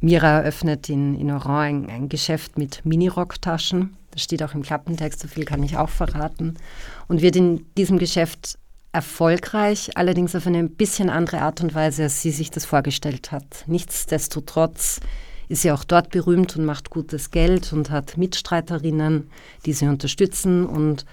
Mira 0.00 0.40
eröffnet 0.40 0.88
in, 0.88 1.18
in 1.18 1.30
Oran 1.30 1.84
ein, 1.84 1.90
ein 1.90 2.08
Geschäft 2.08 2.56
mit 2.56 2.84
Minirocktaschen. 2.84 3.96
Das 4.12 4.22
steht 4.22 4.42
auch 4.42 4.54
im 4.54 4.62
Klappentext, 4.62 5.20
so 5.20 5.28
viel 5.28 5.44
kann 5.44 5.62
ich 5.62 5.76
auch 5.76 5.88
verraten. 5.88 6.56
Und 7.08 7.20
wird 7.20 7.36
in 7.36 7.66
diesem 7.76 7.98
Geschäft 7.98 8.58
erfolgreich, 8.92 9.90
allerdings 9.96 10.34
auf 10.34 10.46
eine 10.46 10.58
ein 10.58 10.70
bisschen 10.70 11.10
andere 11.10 11.40
Art 11.40 11.60
und 11.60 11.74
Weise, 11.74 12.04
als 12.04 12.22
sie 12.22 12.30
sich 12.30 12.50
das 12.50 12.64
vorgestellt 12.64 13.32
hat. 13.32 13.64
Nichtsdestotrotz 13.66 15.00
ist 15.48 15.62
sie 15.62 15.72
auch 15.72 15.84
dort 15.84 16.10
berühmt 16.10 16.56
und 16.56 16.64
macht 16.64 16.90
gutes 16.90 17.30
Geld 17.30 17.72
und 17.72 17.90
hat 17.90 18.16
Mitstreiterinnen, 18.16 19.30
die 19.66 19.72
sie 19.72 19.86
unterstützen 19.86 20.66
und 20.66 21.04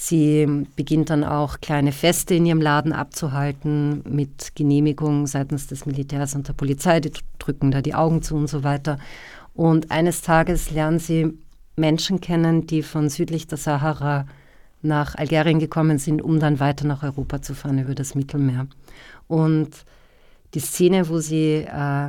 Sie 0.00 0.46
beginnt 0.76 1.10
dann 1.10 1.24
auch 1.24 1.60
kleine 1.60 1.90
Feste 1.90 2.36
in 2.36 2.46
ihrem 2.46 2.60
Laden 2.60 2.92
abzuhalten 2.92 4.04
mit 4.08 4.54
Genehmigung 4.54 5.26
seitens 5.26 5.66
des 5.66 5.86
Militärs 5.86 6.36
und 6.36 6.46
der 6.46 6.52
Polizei. 6.52 7.00
Die 7.00 7.10
drücken 7.40 7.72
da 7.72 7.82
die 7.82 7.96
Augen 7.96 8.22
zu 8.22 8.36
und 8.36 8.46
so 8.46 8.62
weiter. 8.62 9.00
Und 9.54 9.90
eines 9.90 10.22
Tages 10.22 10.70
lernen 10.70 11.00
sie 11.00 11.36
Menschen 11.74 12.20
kennen, 12.20 12.68
die 12.68 12.84
von 12.84 13.08
südlich 13.08 13.48
der 13.48 13.58
Sahara 13.58 14.26
nach 14.82 15.16
Algerien 15.16 15.58
gekommen 15.58 15.98
sind, 15.98 16.22
um 16.22 16.38
dann 16.38 16.60
weiter 16.60 16.86
nach 16.86 17.02
Europa 17.02 17.42
zu 17.42 17.54
fahren 17.54 17.80
über 17.80 17.96
das 17.96 18.14
Mittelmeer. 18.14 18.68
Und 19.26 19.70
die 20.54 20.60
Szene, 20.60 21.08
wo 21.08 21.18
sie, 21.18 21.66
äh, 21.66 22.08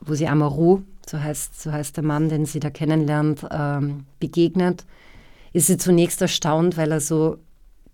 wo 0.00 0.14
sie 0.14 0.26
Amaru, 0.26 0.82
so 1.06 1.20
heißt, 1.20 1.62
so 1.62 1.70
heißt 1.70 1.96
der 1.96 2.04
Mann, 2.04 2.28
den 2.28 2.46
sie 2.46 2.58
da 2.58 2.70
kennenlernt, 2.70 3.44
äh, 3.44 3.80
begegnet, 4.18 4.84
ist 5.52 5.66
sie 5.66 5.76
zunächst 5.76 6.20
erstaunt, 6.22 6.76
weil 6.76 6.92
er 6.92 7.00
so 7.00 7.38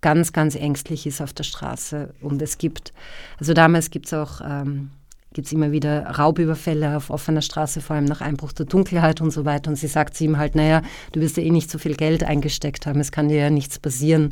ganz, 0.01 0.33
ganz 0.33 0.55
ängstlich 0.55 1.05
ist 1.05 1.21
auf 1.21 1.33
der 1.33 1.43
Straße. 1.43 2.13
Und 2.21 2.41
es 2.41 2.57
gibt, 2.57 2.93
also 3.39 3.53
damals 3.53 3.89
gibt 3.89 4.07
es 4.07 4.13
auch, 4.13 4.41
ähm, 4.43 4.91
gibt 5.33 5.47
es 5.47 5.53
immer 5.53 5.71
wieder 5.71 6.05
Raubüberfälle 6.05 6.97
auf 6.97 7.09
offener 7.09 7.41
Straße, 7.41 7.81
vor 7.81 7.95
allem 7.95 8.05
nach 8.05 8.21
Einbruch 8.21 8.51
der 8.51 8.65
Dunkelheit 8.65 9.21
und 9.21 9.31
so 9.31 9.45
weiter. 9.45 9.69
Und 9.69 9.75
sie 9.75 9.87
sagt 9.87 10.15
zu 10.15 10.23
ihm 10.23 10.37
halt, 10.37 10.55
naja, 10.55 10.81
du 11.11 11.19
wirst 11.19 11.37
ja 11.37 11.43
eh 11.43 11.51
nicht 11.51 11.69
so 11.69 11.77
viel 11.77 11.95
Geld 11.95 12.23
eingesteckt 12.23 12.85
haben, 12.85 12.99
es 12.99 13.11
kann 13.11 13.29
dir 13.29 13.37
ja 13.37 13.49
nichts 13.49 13.77
passieren. 13.77 14.31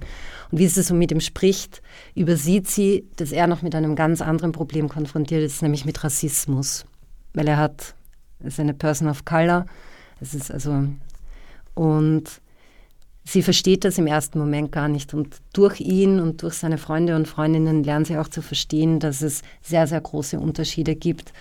Und 0.51 0.59
wie 0.59 0.67
sie 0.67 0.81
so 0.81 0.95
mit 0.95 1.11
ihm 1.11 1.19
spricht, 1.19 1.81
übersieht 2.15 2.67
sie, 2.67 3.05
dass 3.17 3.31
er 3.31 3.47
noch 3.47 3.61
mit 3.61 3.75
einem 3.75 3.95
ganz 3.95 4.21
anderen 4.21 4.53
Problem 4.53 4.89
konfrontiert 4.89 5.43
ist, 5.43 5.61
nämlich 5.61 5.85
mit 5.85 6.03
Rassismus. 6.03 6.85
Weil 7.33 7.47
er 7.47 7.57
hat, 7.57 7.93
ist 8.39 8.59
eine 8.59 8.73
Person 8.73 9.09
of 9.09 9.25
Color, 9.25 9.65
es 10.19 10.33
ist 10.33 10.49
also, 10.49 10.85
und 11.75 12.41
sie 13.27 13.43
versteht 13.43 13.83
das 13.83 13.97
im 13.97 14.07
ersten 14.07 14.39
Moment 14.39 14.71
gar 14.71 14.87
nicht. 14.87 15.13
Und 15.13 15.37
durch 15.53 15.81
ihn 15.81 16.19
und 16.19 16.41
durch 16.43 16.55
seine 16.55 16.77
Freunde 16.77 17.15
und 17.15 17.27
Freundinnen 17.27 17.83
lernt 17.83 18.07
sie 18.07 18.17
auch 18.17 18.29
zu 18.29 18.41
verstehen, 18.41 18.99
dass 18.99 19.21
es 19.21 19.41
sehr, 19.61 19.85
sehr 19.85 20.01
große 20.01 20.39
Unterschiede 20.39 20.95
gibt 20.95 21.33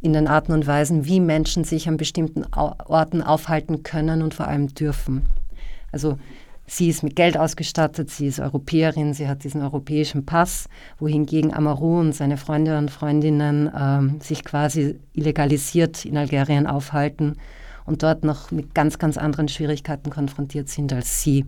in 0.00 0.12
den 0.12 0.28
Arten 0.28 0.52
und 0.52 0.66
Weisen, 0.66 1.04
wie 1.06 1.20
Menschen 1.20 1.64
sich 1.64 1.88
an 1.88 1.96
bestimmten 1.96 2.44
Orten 2.54 3.22
aufhalten 3.22 3.82
können 3.82 4.22
und 4.22 4.34
vor 4.34 4.46
allem 4.46 4.68
dürfen. 4.68 5.26
Also 5.90 6.16
sie 6.66 6.88
ist 6.88 7.02
mit 7.02 7.16
Geld 7.16 7.36
ausgestattet, 7.36 8.10
sie 8.10 8.28
ist 8.28 8.38
Europäerin, 8.38 9.12
sie 9.12 9.26
hat 9.26 9.42
diesen 9.42 9.62
europäischen 9.62 10.26
Pass, 10.26 10.68
wohingegen 11.00 11.52
Amaru 11.52 11.98
und 11.98 12.14
seine 12.14 12.36
Freunde 12.36 12.78
und 12.78 12.90
Freundinnen 12.90 13.66
äh, 13.66 14.22
sich 14.22 14.44
quasi 14.44 15.00
illegalisiert 15.12 16.04
in 16.04 16.16
Algerien 16.16 16.68
aufhalten 16.68 17.36
und 17.86 18.02
dort 18.02 18.24
noch 18.24 18.50
mit 18.50 18.74
ganz, 18.74 18.98
ganz 18.98 19.16
anderen 19.16 19.48
Schwierigkeiten 19.48 20.10
konfrontiert 20.10 20.68
sind 20.68 20.92
als 20.92 21.22
sie. 21.22 21.46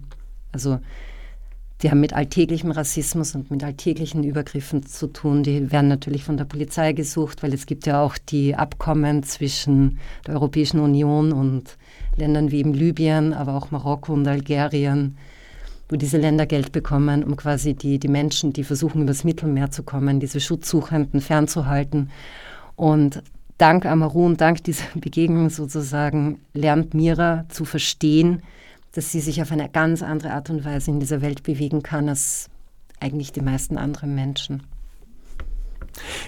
Also 0.53 0.79
die 1.83 1.91
haben 1.91 2.01
mit 2.01 2.13
alltäglichem 2.13 2.73
Rassismus 2.73 3.37
und 3.37 3.53
mit 3.53 3.63
alltäglichen 3.63 4.25
Übergriffen 4.25 4.85
zu 4.85 5.07
tun. 5.07 5.45
Die 5.45 5.71
werden 5.71 5.87
natürlich 5.87 6.25
von 6.25 6.37
der 6.37 6.45
Polizei 6.45 6.93
gesucht, 6.93 7.43
weil 7.43 7.55
es 7.55 7.67
gibt 7.67 7.87
ja 7.87 8.03
auch 8.03 8.19
die 8.19 8.57
Abkommen 8.57 9.23
zwischen 9.23 9.99
der 10.27 10.35
Europäischen 10.35 10.81
Union 10.81 11.33
und 11.33 11.77
Ländern 12.17 12.51
wie 12.51 12.59
eben 12.59 12.75
Libyen, 12.75 13.33
aber 13.33 13.55
auch 13.55 13.71
Marokko 13.71 14.13
und 14.13 14.27
Algerien, 14.27 15.17
wo 15.89 15.95
diese 15.95 16.19
Länder 16.19 16.47
Geld 16.47 16.73
bekommen, 16.73 17.23
um 17.23 17.37
quasi 17.37 17.75
die, 17.75 18.01
die 18.01 18.09
Menschen, 18.09 18.53
die 18.53 18.65
versuchen, 18.65 19.03
übers 19.03 19.23
Mittelmeer 19.23 19.71
zu 19.71 19.85
kommen, 19.85 20.19
diese 20.19 20.41
Schutzsuchenden 20.41 21.21
fernzuhalten. 21.21 22.11
Und 22.75 23.23
dank 23.59 23.85
Amaru 23.85 24.25
und 24.25 24.41
dank 24.41 24.65
dieser 24.65 24.85
Begegnung 24.95 25.51
sozusagen 25.51 26.41
lernt 26.55 26.95
Mira 26.95 27.45
zu 27.49 27.65
verstehen, 27.65 28.43
dass 28.93 29.13
sie 29.13 29.21
sich 29.21 29.43
auf 29.43 29.53
eine 29.53 29.69
ganz 29.69 30.03
andere 30.03 30.33
Art 30.33 30.51
und 30.51 30.65
Weise 30.65 30.91
in 30.91 31.01
dieser 31.01 31.21
Welt 31.21 31.43
bewegen 31.43 31.83
kann 31.83 32.09
als 32.09 32.49
eigentlich 33.01 33.33
die 33.33 33.43
meisten 33.43 33.77
anderen 33.77 34.15
Menschen. 34.15 34.63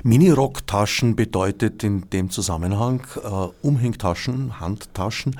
Mini-Rocktaschen 0.02 1.16
bedeutet 1.16 1.84
in 1.84 2.08
dem 2.10 2.30
Zusammenhang 2.30 3.02
äh, 3.22 3.66
Umhängtaschen, 3.66 4.60
Handtaschen, 4.60 5.36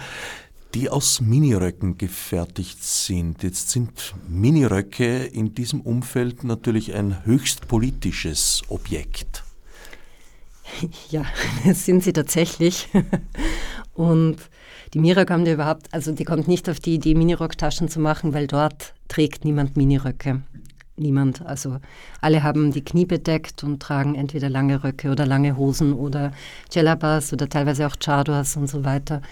die 0.75 0.89
aus 0.89 1.21
Miniröcken 1.21 1.99
gefertigt 1.99 2.83
sind. 2.83 3.43
Jetzt 3.43 3.71
sind 3.71 4.15
Miniröcke 4.29 5.25
in 5.25 5.55
diesem 5.55 5.81
Umfeld 5.81 6.45
natürlich 6.45 6.95
ein 6.95 7.25
höchst 7.25 7.67
politisches 7.67 8.63
Objekt. 8.69 9.43
Ja, 11.11 11.25
das 11.65 11.85
sind 11.85 12.03
sie 12.03 12.13
tatsächlich. 12.13 12.89
Und 13.95 14.37
die 14.95 14.99
Mira 14.99 15.25
kommt 15.25 15.47
ja 15.47 15.55
überhaupt, 15.55 15.93
also 15.93 16.13
die 16.13 16.25
kommt 16.25 16.49
nicht 16.49 16.69
auf 16.69 16.81
die 16.81 16.95
Idee, 16.95 17.15
Minirocktaschen 17.15 17.89
zu 17.89 18.01
machen, 18.01 18.33
weil 18.35 18.47
dort 18.47 18.95
trägt 19.09 19.45
niemand 19.45 19.77
Miniröcke. 19.77 20.43
Niemand. 20.97 21.47
Also 21.47 21.79
alle 22.21 22.43
haben 22.43 22.73
die 22.73 22.85
Knie 22.85 23.07
bedeckt 23.07 23.65
und 23.65 23.81
tragen 23.81 24.15
entweder 24.15 24.51
lange 24.51 24.85
Röcke 24.85 25.11
oder 25.11 25.25
lange 25.25 25.57
Hosen 25.57 25.95
oder 25.95 26.33
Djellabas 26.73 27.33
oder 27.33 27.49
teilweise 27.49 27.87
auch 27.87 27.97
Chadors 27.99 28.57
und 28.57 28.67
so 28.67 28.85
weiter. 28.85 29.23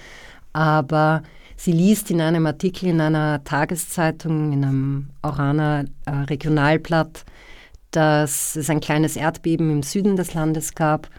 Aber 0.55 1.23
sie 1.57 1.73
liest 1.73 2.11
in 2.11 2.23
einem 2.23 2.47
Artikel 2.47 2.89
in 2.89 3.03
einer 3.03 3.45
Tageszeitung, 3.45 4.53
in 4.53 4.65
einem 4.65 5.11
Oraner 5.23 5.85
äh, 6.07 6.11
Regionalblatt, 6.11 7.27
dass 7.91 8.57
es 8.57 8.71
ein 8.71 8.81
kleines 8.81 9.17
Erdbeben 9.17 9.71
im 9.71 9.83
Süden 9.83 10.17
des 10.17 10.33
Landes 10.33 10.75
gab 10.75 11.11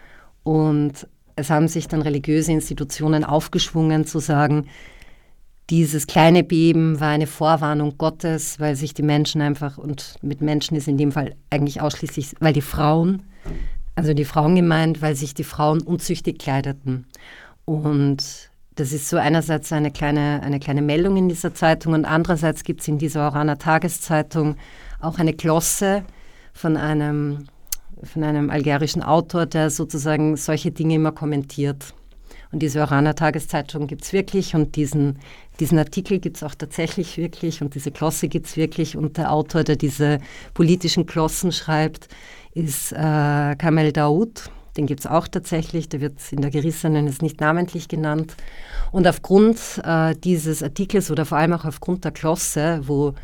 und 0.42 1.06
es 1.36 1.50
haben 1.50 1.68
sich 1.68 1.88
dann 1.88 2.02
religiöse 2.02 2.52
Institutionen 2.52 3.24
aufgeschwungen 3.24 4.06
zu 4.06 4.18
sagen, 4.18 4.66
dieses 5.70 6.08
kleine 6.08 6.42
Beben 6.42 6.98
war 6.98 7.10
eine 7.10 7.28
Vorwarnung 7.28 7.96
Gottes, 7.96 8.58
weil 8.58 8.74
sich 8.74 8.92
die 8.92 9.04
Menschen 9.04 9.40
einfach, 9.40 9.78
und 9.78 10.16
mit 10.20 10.40
Menschen 10.40 10.76
ist 10.76 10.88
in 10.88 10.98
dem 10.98 11.12
Fall 11.12 11.36
eigentlich 11.48 11.80
ausschließlich, 11.80 12.34
weil 12.40 12.52
die 12.52 12.60
Frauen, 12.60 13.22
also 13.94 14.12
die 14.12 14.24
Frauen 14.24 14.56
gemeint, 14.56 15.00
weil 15.00 15.14
sich 15.14 15.32
die 15.32 15.44
Frauen 15.44 15.80
unzüchtig 15.80 16.38
kleideten. 16.38 17.06
Und 17.64 18.50
das 18.74 18.92
ist 18.92 19.08
so 19.08 19.16
einerseits 19.16 19.72
eine 19.72 19.92
kleine, 19.92 20.42
eine 20.42 20.58
kleine 20.58 20.82
Meldung 20.82 21.16
in 21.16 21.28
dieser 21.28 21.54
Zeitung 21.54 21.92
und 21.92 22.04
andererseits 22.04 22.64
gibt 22.64 22.80
es 22.80 22.88
in 22.88 22.98
dieser 22.98 23.26
Oraner 23.26 23.58
Tageszeitung 23.58 24.56
auch 25.00 25.18
eine 25.18 25.34
Glosse 25.34 26.02
von 26.52 26.76
einem 26.76 27.46
von 28.02 28.24
einem 28.24 28.50
algerischen 28.50 29.02
Autor, 29.02 29.46
der 29.46 29.70
sozusagen 29.70 30.36
solche 30.36 30.70
Dinge 30.70 30.94
immer 30.94 31.12
kommentiert. 31.12 31.94
Und 32.52 32.60
diese 32.60 32.80
Oraner 32.80 33.14
Tageszeitung 33.14 33.86
gibt 33.86 34.02
es 34.02 34.12
wirklich 34.12 34.54
und 34.56 34.74
diesen, 34.74 35.18
diesen 35.60 35.78
Artikel 35.78 36.18
gibt 36.18 36.36
es 36.36 36.42
auch 36.42 36.54
tatsächlich 36.54 37.16
wirklich 37.16 37.62
und 37.62 37.74
diese 37.74 37.92
Klosse 37.92 38.28
gibt 38.28 38.46
es 38.46 38.56
wirklich 38.56 38.96
und 38.96 39.18
der 39.18 39.32
Autor, 39.32 39.62
der 39.62 39.76
diese 39.76 40.18
politischen 40.52 41.06
Klossen 41.06 41.52
schreibt, 41.52 42.08
ist 42.52 42.92
äh, 42.92 43.54
Kamel 43.56 43.92
Daoud. 43.92 44.50
Den 44.76 44.86
gibt 44.86 45.00
es 45.00 45.06
auch 45.06 45.28
tatsächlich, 45.28 45.88
der 45.88 46.00
wird 46.00 46.14
in 46.32 46.40
der 46.40 46.50
Gerissenen 46.50 47.06
ist 47.06 47.22
nicht 47.22 47.40
namentlich 47.40 47.88
genannt. 47.88 48.34
Und 48.90 49.06
aufgrund 49.06 49.58
äh, 49.84 50.14
dieses 50.16 50.62
Artikels 50.62 51.10
oder 51.10 51.24
vor 51.26 51.38
allem 51.38 51.52
auch 51.52 51.64
aufgrund 51.64 52.04
der 52.04 52.12
Klosse, 52.12 52.80
wo, 52.84 53.14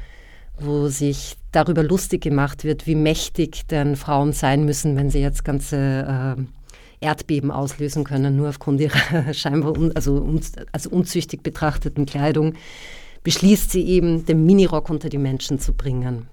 wo 0.58 0.88
sich 0.88 1.36
darüber 1.52 1.82
lustig 1.82 2.22
gemacht 2.22 2.64
wird, 2.64 2.86
wie 2.86 2.94
mächtig 2.94 3.66
denn 3.68 3.96
Frauen 3.96 4.32
sein 4.32 4.64
müssen, 4.64 4.96
wenn 4.96 5.10
sie 5.10 5.20
jetzt 5.20 5.44
ganze 5.44 6.36
äh, 6.38 6.42
Erdbeben 7.00 7.50
auslösen 7.50 8.04
können, 8.04 8.36
nur 8.36 8.48
aufgrund 8.48 8.80
ihrer 8.80 9.32
scheinbar 9.34 9.76
un, 9.76 9.92
also, 9.92 10.14
un, 10.14 10.40
also 10.72 10.90
unzüchtig 10.90 11.42
betrachteten 11.42 12.06
Kleidung, 12.06 12.54
beschließt 13.22 13.70
sie 13.70 13.84
eben, 13.86 14.24
den 14.24 14.46
Minirock 14.46 14.88
unter 14.88 15.08
die 15.08 15.18
Menschen 15.18 15.58
zu 15.58 15.72
bringen. 15.72 16.28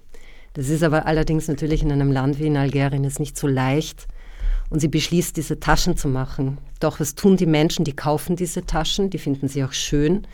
Das 0.54 0.68
ist 0.68 0.84
aber 0.84 1.06
allerdings 1.06 1.48
natürlich 1.48 1.82
in 1.82 1.90
einem 1.90 2.12
Land 2.12 2.38
wie 2.38 2.46
in 2.46 2.56
Algerien 2.56 3.04
ist 3.04 3.18
nicht 3.18 3.36
so 3.36 3.46
leicht. 3.46 4.06
Und 4.70 4.80
sie 4.80 4.88
beschließt, 4.88 5.36
diese 5.36 5.60
Taschen 5.60 5.96
zu 5.96 6.08
machen. 6.08 6.58
Doch 6.80 7.00
was 7.00 7.14
tun 7.14 7.36
die 7.36 7.46
Menschen? 7.46 7.84
Die 7.84 7.94
kaufen 7.94 8.36
diese 8.36 8.64
Taschen, 8.64 9.10
die 9.10 9.18
finden 9.18 9.48
sie 9.48 9.62
auch 9.62 9.72
schön. 9.72 10.26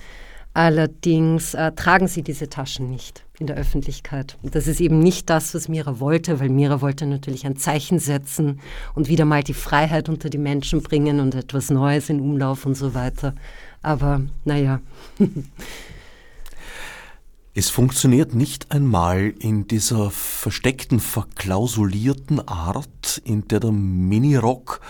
Allerdings 0.53 1.55
äh, 1.55 1.73
tragen 1.73 2.09
sie 2.09 2.23
diese 2.23 2.49
Taschen 2.49 2.91
nicht 2.91 3.25
in 3.39 3.47
der 3.47 3.57
Öffentlichkeit. 3.57 4.37
Und 4.43 4.55
das 4.55 4.67
ist 4.67 4.81
eben 4.81 4.99
nicht 4.99 5.31
das, 5.31 5.55
was 5.55 5.69
Mira 5.69 6.01
wollte, 6.01 6.41
weil 6.41 6.49
Mira 6.49 6.81
wollte 6.81 7.07
natürlich 7.07 7.47
ein 7.47 7.57
Zeichen 7.57 8.01
setzen 8.01 8.61
und 8.95 9.09
wieder 9.09 9.25
mal 9.25 9.45
die 9.45 9.55
Freiheit 9.55 10.09
unter 10.09 10.29
die 10.29 10.39
Menschen 10.39 10.83
bringen 10.83 11.21
und 11.21 11.35
etwas 11.35 11.71
Neues 11.71 12.11
in 12.11 12.21
Umlauf 12.21 12.67
und 12.67 12.75
so 12.75 12.95
weiter. 12.95 13.35
Aber 13.83 14.23
naja. 14.45 14.81
Es 17.53 17.69
funktioniert 17.69 18.33
nicht 18.33 18.71
einmal 18.71 19.35
in 19.41 19.67
dieser 19.67 20.13
versteckten, 20.13 21.01
verklausulierten 21.01 22.47
Art, 22.47 23.21
in 23.25 23.49
der 23.49 23.59
der 23.59 23.73
Minirock 23.73 24.81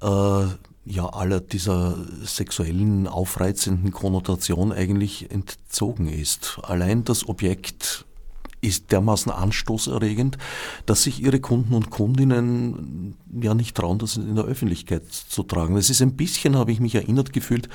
äh, 0.00 0.44
ja 0.90 1.06
aller 1.06 1.40
dieser 1.40 1.96
sexuellen, 2.24 3.06
aufreizenden 3.06 3.92
Konnotation 3.92 4.72
eigentlich 4.72 5.30
entzogen 5.30 6.08
ist. 6.08 6.58
Allein 6.62 7.04
das 7.04 7.28
Objekt 7.28 8.04
ist 8.60 8.92
dermaßen 8.92 9.32
anstoßerregend, 9.32 10.36
dass 10.86 11.04
sich 11.04 11.22
ihre 11.22 11.40
Kunden 11.40 11.74
und 11.74 11.90
Kundinnen 11.90 13.16
ja 13.40 13.54
nicht 13.54 13.76
trauen, 13.76 13.98
das 13.98 14.16
in 14.16 14.34
der 14.34 14.44
Öffentlichkeit 14.44 15.04
zu 15.10 15.42
tragen. 15.44 15.76
Es 15.76 15.90
ist 15.90 16.02
ein 16.02 16.16
bisschen, 16.16 16.56
habe 16.56 16.72
ich 16.72 16.80
mich 16.80 16.94
erinnert 16.94 17.32
gefühlt, 17.32 17.68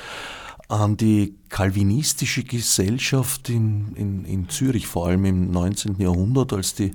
an 0.68 0.98
die 0.98 1.36
kalvinistische 1.50 2.44
Gesellschaft 2.44 3.50
in, 3.50 3.94
in, 3.96 4.26
in 4.26 4.50
Zürich, 4.50 4.88
vor 4.88 5.08
allem 5.08 5.26
im 5.26 5.52
19. 5.52 6.00
Jahrhundert, 6.00 6.54
als 6.54 6.74
die 6.74 6.92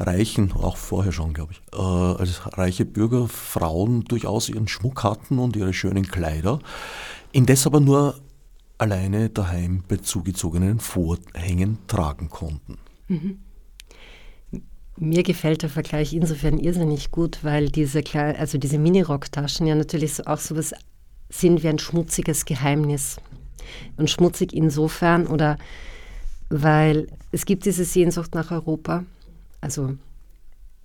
reichen, 0.00 0.52
auch 0.52 0.76
vorher 0.76 1.12
schon, 1.12 1.34
glaube 1.34 1.52
ich, 1.52 1.60
äh, 1.72 1.76
als 1.76 2.40
reiche 2.56 2.84
Bürger 2.84 3.28
Frauen 3.28 4.04
durchaus 4.04 4.48
ihren 4.48 4.68
Schmuck 4.68 5.04
hatten 5.04 5.38
und 5.38 5.56
ihre 5.56 5.72
schönen 5.72 6.06
Kleider, 6.06 6.60
indes 7.32 7.66
aber 7.66 7.80
nur 7.80 8.18
alleine 8.78 9.28
daheim 9.28 9.84
bei 9.86 9.96
zugezogenen 9.96 10.80
Vorhängen 10.80 11.78
tragen 11.86 12.30
konnten. 12.30 12.78
Mhm. 13.08 13.40
Mir 14.96 15.22
gefällt 15.22 15.62
der 15.62 15.70
Vergleich 15.70 16.12
insofern 16.12 16.58
irrsinnig 16.58 17.10
gut, 17.10 17.38
weil 17.42 17.70
diese, 17.70 18.02
also 18.14 18.58
diese 18.58 18.78
Minirocktaschen 18.78 19.66
ja 19.66 19.74
natürlich 19.74 20.26
auch 20.26 20.38
so 20.38 20.56
was 20.56 20.74
sind 21.30 21.62
wie 21.62 21.68
ein 21.68 21.78
schmutziges 21.78 22.44
Geheimnis. 22.44 23.16
Und 23.96 24.10
schmutzig 24.10 24.52
insofern 24.52 25.26
oder 25.26 25.56
weil 26.48 27.06
es 27.30 27.46
gibt 27.46 27.64
diese 27.64 27.84
Sehnsucht 27.84 28.34
nach 28.34 28.50
Europa, 28.50 29.04
also 29.60 29.96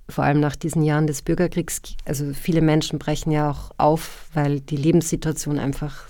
vor 0.07 0.23
allem 0.23 0.39
nach 0.39 0.55
diesen 0.55 0.83
Jahren 0.83 1.07
des 1.07 1.21
Bürgerkriegs, 1.21 1.81
also 2.05 2.33
viele 2.33 2.61
Menschen 2.61 2.99
brechen 2.99 3.31
ja 3.31 3.49
auch 3.49 3.71
auf, 3.77 4.27
weil 4.33 4.59
die 4.59 4.77
Lebenssituation 4.77 5.57
einfach 5.57 6.09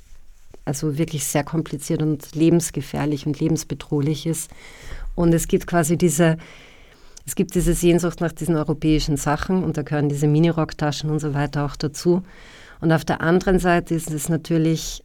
also 0.65 0.97
wirklich 0.97 1.25
sehr 1.25 1.43
kompliziert 1.43 2.01
und 2.01 2.34
lebensgefährlich 2.36 3.25
und 3.28 3.39
lebensbedrohlich 3.39 4.25
ist. 4.25 4.49
Und 5.13 5.34
es 5.34 5.47
gibt 5.47 5.67
quasi 5.67 5.95
diese, 5.97 6.38
es 7.25 7.36
gibt 7.36 7.56
diese 7.56 7.73
Sehnsucht 7.73 8.19
nach 8.19 8.32
diesen 8.32 8.56
europäischen 8.56 9.15
Sachen 9.15 9.63
und 9.63 9.78
da 9.78 9.84
gehören 9.84 10.10
diese 10.10 10.28
Minirocktaschen 10.28 11.10
und 11.10 11.19
so 11.19 11.34
weiter 11.34 11.65
auch 11.65 11.75
dazu. 11.75 12.23
Und 12.82 12.91
auf 12.91 13.06
der 13.06 13.21
anderen 13.21 13.60
Seite 13.60 13.95
ist 13.95 14.12
es 14.12 14.28
natürlich 14.28 15.04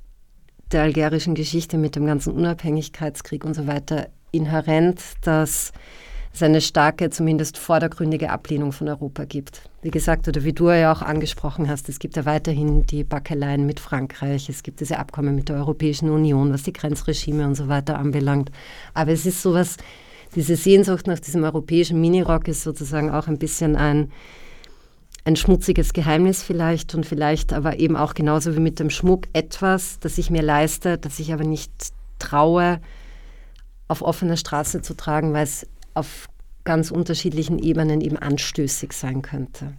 der 0.73 0.83
algerischen 0.83 1.35
Geschichte 1.35 1.79
mit 1.79 1.95
dem 1.95 2.07
ganzen 2.07 2.33
Unabhängigkeitskrieg 2.33 3.45
und 3.45 3.55
so 3.55 3.67
weiter 3.67 4.09
inhärent, 4.33 5.01
dass 5.23 5.73
es 6.33 6.43
eine 6.43 6.61
starke, 6.61 7.11
zumindest 7.11 7.59
vordergründige 7.59 8.31
Ablehnung 8.31 8.73
von 8.73 8.89
Europa 8.89 9.25
gibt. 9.25 9.63
Wie 9.83 9.91
gesagt, 9.91 10.29
oder 10.29 10.45
wie 10.45 10.53
du 10.53 10.71
ja 10.71 10.93
auch 10.93 11.03
angesprochen 11.03 11.69
hast, 11.69 11.89
es 11.89 11.99
gibt 11.99 12.17
ja 12.17 12.25
weiterhin 12.25 12.87
die 12.87 13.05
Backeleien 13.05 13.67
mit 13.67 13.81
Frankreich, 13.81 14.49
es 14.49 14.63
gibt 14.63 14.81
diese 14.81 14.99
Abkommen 14.99 15.35
mit 15.35 15.49
der 15.49 15.57
Europäischen 15.57 16.09
Union, 16.11 16.53
was 16.53 16.63
die 16.63 16.73
Grenzregime 16.73 17.47
und 17.47 17.55
so 17.55 17.69
weiter 17.69 17.99
anbelangt. 17.99 18.51
Aber 18.95 19.13
es 19.13 19.27
ist 19.27 19.43
sowas, 19.43 19.77
diese 20.35 20.55
Sehnsucht 20.55 21.07
nach 21.07 21.19
diesem 21.19 21.43
europäischen 21.43 22.01
Minirock 22.01 22.47
ist 22.47 22.63
sozusagen 22.63 23.11
auch 23.11 23.27
ein 23.27 23.39
bisschen 23.39 23.77
ein 23.77 24.11
ein 25.25 25.37
schmutziges 25.37 25.93
Geheimnis 25.93 26.43
vielleicht 26.43 26.95
und 26.95 27.05
vielleicht 27.05 27.53
aber 27.53 27.79
eben 27.79 27.95
auch 27.95 28.15
genauso 28.15 28.57
wie 28.57 28.61
mit 28.61 28.81
dem 28.81 28.89
Schmuck 28.89 29.27
etwas, 29.35 29.99
das 30.01 30.17
ich 30.17 30.31
mir 30.31 30.43
leiste, 30.43 30.97
das 30.97 31.19
ich 31.19 31.33
aber 31.33 31.45
nicht 31.45 31.71
traue, 32.19 32.81
auf 33.87 34.03
offener 34.03 34.37
Straße 34.37 34.83
zu 34.83 34.95
tragen, 34.95 35.33
weil 35.33 35.45
es 35.45 35.67
auf 35.95 36.29
ganz 36.65 36.91
unterschiedlichen 36.91 37.59
Ebenen 37.59 38.01
eben 38.01 38.17
anstößig 38.17 38.93
sein 38.93 39.23
könnte. 39.23 39.75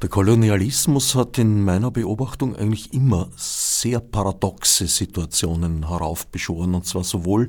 Der 0.00 0.08
Kolonialismus 0.08 1.14
hat 1.14 1.36
in 1.38 1.62
meiner 1.64 1.90
Beobachtung 1.90 2.56
eigentlich 2.56 2.94
immer 2.94 3.28
sehr 3.36 4.00
paradoxe 4.00 4.86
Situationen 4.86 5.88
heraufbeschworen, 5.88 6.74
und 6.74 6.86
zwar 6.86 7.04
sowohl 7.04 7.48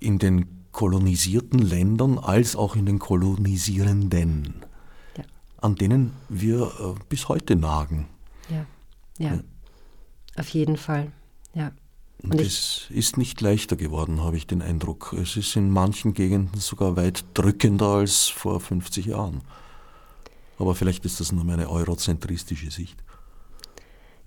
in 0.00 0.18
den 0.18 0.64
kolonisierten 0.72 1.58
Ländern 1.58 2.18
als 2.18 2.56
auch 2.56 2.76
in 2.76 2.86
den 2.86 2.98
kolonisierenden 2.98 4.64
an 5.64 5.76
denen 5.76 6.12
wir 6.28 6.66
äh, 6.78 6.94
bis 7.08 7.28
heute 7.28 7.56
nagen. 7.56 8.06
Ja, 8.50 8.66
ja, 9.18 9.34
ja. 9.36 9.40
auf 10.36 10.48
jeden 10.50 10.76
Fall, 10.76 11.04
ja. 11.04 11.10
Und, 12.30 12.40
es 12.40 12.86
ist 12.90 13.18
nicht 13.18 13.40
leichter 13.40 13.76
geworden, 13.76 14.22
habe 14.22 14.36
ich 14.36 14.46
den 14.46 14.62
Eindruck. 14.62 15.14
Es 15.20 15.36
ist 15.36 15.56
in 15.56 15.70
manchen 15.70 16.14
Gegenden 16.14 16.60
sogar 16.60 16.96
weit 16.96 17.24
drückender 17.34 17.86
als 17.86 18.28
vor 18.28 18.60
50 18.60 19.06
Jahren. 19.06 19.42
Aber 20.58 20.74
vielleicht 20.74 21.04
ist 21.04 21.20
das 21.20 21.32
nur 21.32 21.44
meine 21.44 21.68
eurozentristische 21.68 22.70
Sicht. 22.70 22.96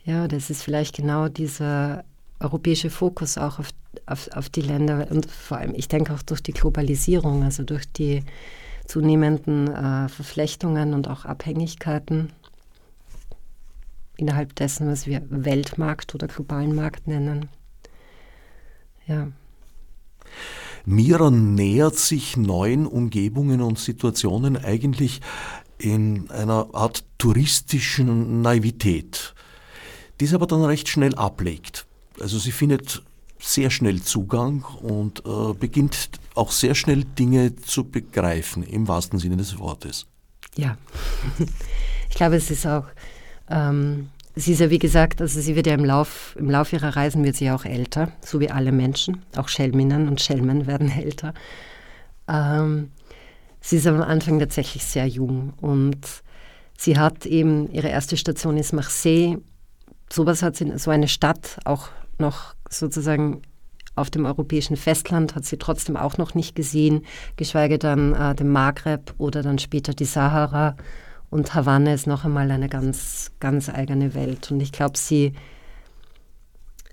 Ja, 0.04 0.28
das 0.28 0.50
ist 0.50 0.64
vielleicht 0.64 0.96
genau 0.96 1.28
dieser 1.28 2.04
europäische 2.40 2.90
Fokus 2.90 3.38
auch 3.38 3.60
auf, 3.60 3.70
auf, 4.06 4.30
auf 4.34 4.50
die 4.50 4.62
Länder 4.62 5.08
und 5.10 5.30
vor 5.30 5.58
allem, 5.58 5.74
ich 5.76 5.88
denke 5.88 6.14
auch 6.14 6.22
durch 6.22 6.42
die 6.42 6.54
Globalisierung, 6.54 7.44
also 7.44 7.64
durch 7.64 7.92
die 7.92 8.24
zunehmenden 8.86 9.68
äh, 9.68 10.08
Verflechtungen 10.08 10.94
und 10.94 11.08
auch 11.08 11.26
Abhängigkeiten 11.26 12.32
innerhalb 14.18 14.56
dessen, 14.56 14.90
was 14.90 15.08
wir 15.08 15.22
Weltmarkt 15.30 16.16
oder 16.16 16.28
globalen 16.28 16.74
Markt 16.74 17.08
nennen. 17.08 17.50
Ja. 19.08 19.28
Mira 20.86 21.32
nähert 21.32 21.96
sich 21.96 22.38
neuen 22.38 22.86
Umgebungen 22.86 23.62
und 23.62 23.78
Situationen 23.78 24.58
eigentlich 24.58 25.22
in 25.78 26.30
einer 26.32 26.70
Art 26.74 27.04
touristischen 27.18 28.42
Naivität, 28.42 29.36
die 30.20 30.28
sie 30.28 30.36
aber 30.36 30.48
dann 30.48 30.64
recht 30.64 30.88
schnell 30.88 31.16
ablegt. 31.16 31.86
Also 32.20 32.40
sie 32.40 32.52
findet 32.52 33.04
sehr 33.40 33.70
schnell 33.70 34.02
Zugang 34.02 34.64
und 34.82 35.24
äh, 35.26 35.54
beginnt 35.54 36.10
auch 36.36 36.52
sehr 36.52 36.74
schnell 36.74 37.04
Dinge 37.04 37.56
zu 37.56 37.84
begreifen, 37.84 38.64
im 38.64 38.88
wahrsten 38.88 39.20
Sinne 39.20 39.38
des 39.38 39.60
Wortes. 39.60 40.08
Ja, 40.56 40.78
ich 42.10 42.16
glaube, 42.16 42.38
es 42.38 42.50
ist 42.50 42.66
auch, 42.66 42.86
ähm, 43.50 44.10
sie 44.38 44.54
ist 44.54 44.60
ja 44.60 44.70
wie 44.70 44.80
gesagt, 44.80 45.22
also 45.22 45.42
sie 45.42 45.56
wird 45.56 45.68
ja 45.68 45.74
im 45.74 45.84
Lauf, 45.84 46.36
im 46.40 46.50
Lauf 46.50 46.72
ihrer 46.72 46.96
Reisen 46.96 47.24
wird 47.24 47.36
sie 47.36 47.52
auch 47.52 47.66
älter, 47.66 48.12
so 48.22 48.40
wie 48.40 48.52
alle 48.52 48.72
Menschen, 48.72 49.24
auch 49.36 49.50
Schelminnen 49.50 50.08
und 50.08 50.22
Schelmen 50.22 50.68
werden 50.68 50.92
älter. 50.98 51.34
Ähm, 52.28 52.92
sie 53.60 53.78
ist 53.78 53.88
am 53.88 54.02
Anfang 54.02 54.40
tatsächlich 54.40 54.86
sehr 54.86 55.08
jung 55.08 55.54
und 55.60 56.06
sie 56.78 56.98
hat 56.98 57.26
eben, 57.26 57.72
ihre 57.72 57.90
erste 57.90 58.16
Station 58.16 58.58
ist 58.58 58.74
Marseille, 58.74 59.38
sowas 60.12 60.44
hat 60.44 60.56
sie, 60.56 60.78
so 60.78 60.92
eine 60.92 61.08
Stadt 61.08 61.58
auch 61.66 61.90
noch 62.20 62.56
sozusagen 62.70 63.42
auf 63.96 64.12
dem 64.12 64.26
europäischen 64.26 64.78
Festland 64.78 65.36
hat 65.36 65.46
sie 65.46 65.58
trotzdem 65.58 65.98
auch 65.98 66.18
noch 66.20 66.36
nicht 66.36 66.56
gesehen, 66.56 67.04
geschweige 67.36 67.80
dann 67.80 68.14
äh, 68.14 68.36
den 68.36 68.50
Maghreb 68.50 69.16
oder 69.18 69.42
dann 69.42 69.58
später 69.58 69.94
die 69.94 70.06
Sahara. 70.06 70.76
Und 71.30 71.54
Havanna 71.54 71.94
ist 71.94 72.08
noch 72.08 72.26
einmal 72.26 72.50
eine 72.52 72.70
ganz, 72.70 73.32
ganz 73.40 73.70
eigene 73.70 74.14
Welt. 74.14 74.52
Und 74.52 74.62
ich 74.62 74.72
glaube, 74.72 74.98
sie, 74.98 75.34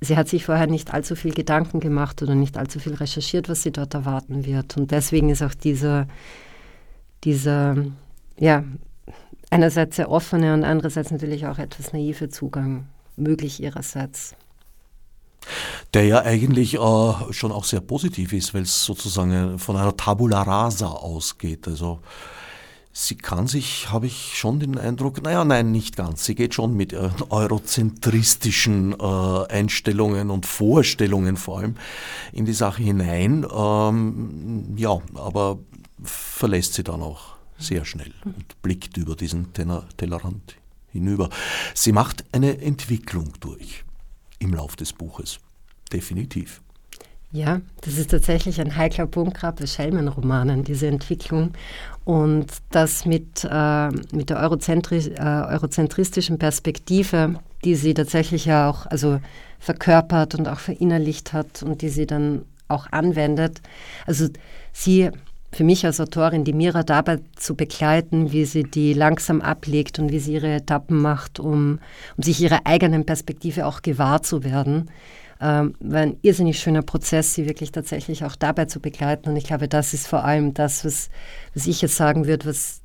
sie 0.01 0.17
hat 0.17 0.29
sich 0.29 0.45
vorher 0.45 0.67
nicht 0.67 0.93
allzu 0.93 1.15
viel 1.15 1.33
Gedanken 1.33 1.81
gemacht 1.81 2.23
oder 2.23 2.35
nicht 2.35 2.57
allzu 2.57 2.81
viel 2.81 2.95
recherchiert, 2.95 3.49
was 3.49 3.63
sie 3.63 3.71
dort 3.71 3.95
erwarten 3.95 4.45
wird. 4.45 4.77
Und 4.77 4.91
deswegen 4.91 5.31
ist 5.31 5.43
auch 5.43 5.55
dieser, 5.55 6.09
dieser 7.23 7.77
ja, 8.39 8.65
einerseits 9.51 9.97
sehr 9.97 10.11
offene 10.11 10.53
und 10.53 10.65
andererseits 10.65 11.13
natürlich 11.13 11.47
auch 11.47 11.59
etwas 11.59 11.93
naive 11.93 12.29
Zugang 12.29 12.89
möglich 13.17 13.63
ihrerseits. 13.63 14.35
Der 15.93 16.05
ja 16.07 16.23
eigentlich 16.23 16.75
äh, 16.75 17.13
schon 17.33 17.53
auch 17.53 17.65
sehr 17.65 17.81
positiv 17.81 18.33
ist, 18.33 18.55
weil 18.55 18.63
es 18.63 18.85
sozusagen 18.85 19.59
von 19.59 19.77
einer 19.77 19.97
Tabula 19.97 20.43
rasa 20.43 20.87
ausgeht. 20.87 21.69
Also 21.69 22.01
sie 22.95 23.17
kann 23.17 23.49
sich, 23.49 23.91
habe 23.91 24.07
ich 24.07 24.39
schon 24.39 24.61
den 24.61 24.79
Eindruck, 24.79 25.21
naja, 25.23 25.45
nein, 25.45 25.73
nicht 25.73 25.97
ganz. 25.97 26.25
Sie 26.25 26.37
geht 26.37 26.55
schon 26.55 26.75
mit 26.75 26.95
eurozentristischen 26.95 28.93
äh, 28.99 29.47
Einstellungen 29.49 30.31
und 30.31 30.47
Vorstellungen 30.47 31.37
vor 31.37 31.59
allem 31.59 31.75
in 32.33 32.47
die 32.47 32.53
Sache 32.53 32.83
hinein. 32.83 33.45
Ähm, 33.53 34.75
ja, 34.77 35.01
aber 35.15 35.59
verlässt 36.03 36.75
sie 36.75 36.85
dann 36.85 37.03
auch 37.03 37.35
sehr 37.59 37.85
schnell 37.85 38.13
und 38.25 38.63
blickt 38.63 38.97
über 38.97 39.17
diesen 39.17 39.53
Tellerrand 39.53 40.57
hinüber. 40.93 41.31
Sie 41.75 41.93
macht 41.93 42.25
eine 42.33 42.61
Entwicklung 42.61 43.33
durch 43.41 43.85
im 44.39 44.55
Lauf 44.55 44.77
des 44.77 44.93
Buches. 44.93 45.41
Definitiv. 45.93 46.63
Ja, 47.35 47.61
das 47.81 47.99
ist 47.99 48.13
tatsächlich 48.13 48.61
ein 48.61 48.77
heikler 48.77 49.09
Punkt, 49.09 49.37
gerade 49.37 49.61
bei 49.61 49.67
Schelmen-Romanen, 49.67 50.63
diese 50.63 50.87
Entwicklung. 50.87 51.51
Und 52.05 52.47
das 52.71 53.07
mit, 53.07 53.45
äh, 53.51 53.89
mit 54.13 54.31
der 54.31 54.39
Eurozentri 54.39 54.99
äh, 54.99 55.21
eurozentristischen 55.21 56.39
Perspektive, 56.39 57.35
die 57.65 57.75
sie 57.75 57.93
tatsächlich 57.93 58.45
ja 58.45 58.71
auch 58.71 58.87
also 58.87 59.19
verkörpert 59.59 60.37
und 60.37 60.47
auch 60.47 60.61
verinnerlicht 60.61 61.33
hat 61.33 61.65
und 61.65 61.83
die 61.83 61.89
sie 61.89 62.07
dann 62.07 62.43
auch 62.69 62.87
anwendet. 62.93 63.63
Also 64.07 64.29
sie 64.73 65.11
für 65.51 65.65
mich 65.65 65.85
als 65.85 66.01
Autorin, 66.01 66.45
die 66.45 66.53
Mira 66.53 66.85
dabei 66.85 67.19
zu 67.35 67.57
begleiten, 67.57 68.31
wie 68.31 68.45
sie 68.45 68.63
die 68.63 68.93
langsam 68.93 69.41
ablegt 69.41 69.99
und 69.99 70.13
wie 70.13 70.21
sie 70.21 70.35
ihre 70.35 70.53
Etappen 70.53 71.03
macht, 71.03 71.41
um, 71.41 71.81
um 72.17 72.23
sich 72.23 72.41
ihrer 72.41 72.61
eigenen 72.65 73.05
Perspektive 73.05 73.67
auch 73.67 73.83
gewahr 73.83 74.23
zu 74.23 74.45
werden. 74.45 74.89
Ähm, 75.45 75.75
war 75.79 76.01
ein 76.01 76.17
irrsinnig 76.23 76.59
schöner 76.59 76.81
Prozess, 76.81 77.35
sie 77.35 77.47
wirklich 77.47 77.71
tatsächlich 77.71 78.25
auch 78.25 78.35
dabei 78.35 78.65
zu 78.65 78.81
begleiten. 78.81 79.29
Und 79.29 79.37
ich 79.37 79.45
glaube, 79.45 79.69
das 79.69 79.93
ist 79.93 80.07
vor 80.07 80.25
allem 80.25 80.55
das, 80.55 80.87
was, 80.87 81.11
was 81.53 81.67
ich 81.67 81.83
jetzt 81.83 81.97
sagen 81.97 82.27
würde, 82.27 82.47
was 82.47 82.81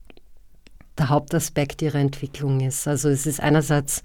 der 0.98 1.08
Hauptaspekt 1.08 1.82
ihrer 1.82 2.00
Entwicklung 2.00 2.60
ist. 2.60 2.86
Also 2.86 3.08
es 3.08 3.26
ist 3.26 3.39
einerseits, 3.39 4.04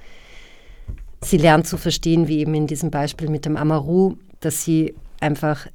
sie 1.21 1.37
lernt 1.37 1.67
zu 1.67 1.77
verstehen, 1.77 2.29
wie 2.29 2.39
eben 2.39 2.55
in 2.55 2.69
diesem 2.69 2.93
Beispiel 2.93 3.29
mit 3.29 3.45
dem 3.45 3.57
Amaru, 3.57 4.19
dass 4.39 4.63
sie 4.63 4.95
einfach 5.19 5.67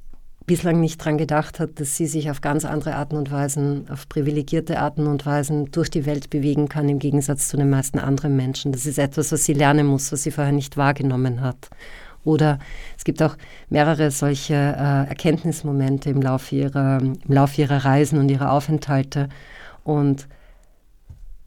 bislang 0.46 0.80
nicht 0.80 1.02
daran 1.02 1.18
gedacht 1.18 1.60
hat, 1.60 1.78
dass 1.80 1.98
sie 1.98 2.06
sich 2.06 2.30
auf 2.30 2.40
ganz 2.40 2.64
andere 2.64 2.94
Arten 2.94 3.16
und 3.16 3.30
Weisen, 3.30 3.90
auf 3.90 4.08
privilegierte 4.08 4.78
Arten 4.78 5.06
und 5.06 5.26
Weisen 5.26 5.70
durch 5.70 5.90
die 5.90 6.06
Welt 6.06 6.30
bewegen 6.30 6.70
kann, 6.70 6.88
im 6.88 6.98
Gegensatz 6.98 7.48
zu 7.48 7.58
den 7.58 7.68
meisten 7.68 7.98
anderen 7.98 8.36
Menschen. 8.36 8.72
Das 8.72 8.86
ist 8.86 8.98
etwas, 8.98 9.32
was 9.32 9.44
sie 9.44 9.52
lernen 9.52 9.86
muss, 9.86 10.10
was 10.12 10.22
sie 10.22 10.30
vorher 10.30 10.54
nicht 10.54 10.78
wahrgenommen 10.78 11.42
hat. 11.42 11.68
Oder 12.24 12.58
es 12.96 13.04
gibt 13.04 13.22
auch 13.22 13.36
mehrere 13.68 14.10
solche 14.10 14.54
äh, 14.54 15.08
Erkenntnismomente 15.08 16.10
im 16.10 16.20
Laufe, 16.20 16.54
ihrer, 16.56 17.00
im 17.00 17.18
Laufe 17.26 17.62
ihrer 17.62 17.84
Reisen 17.84 18.18
und 18.18 18.30
ihrer 18.30 18.52
Aufenthalte. 18.52 19.28
Und 19.84 20.28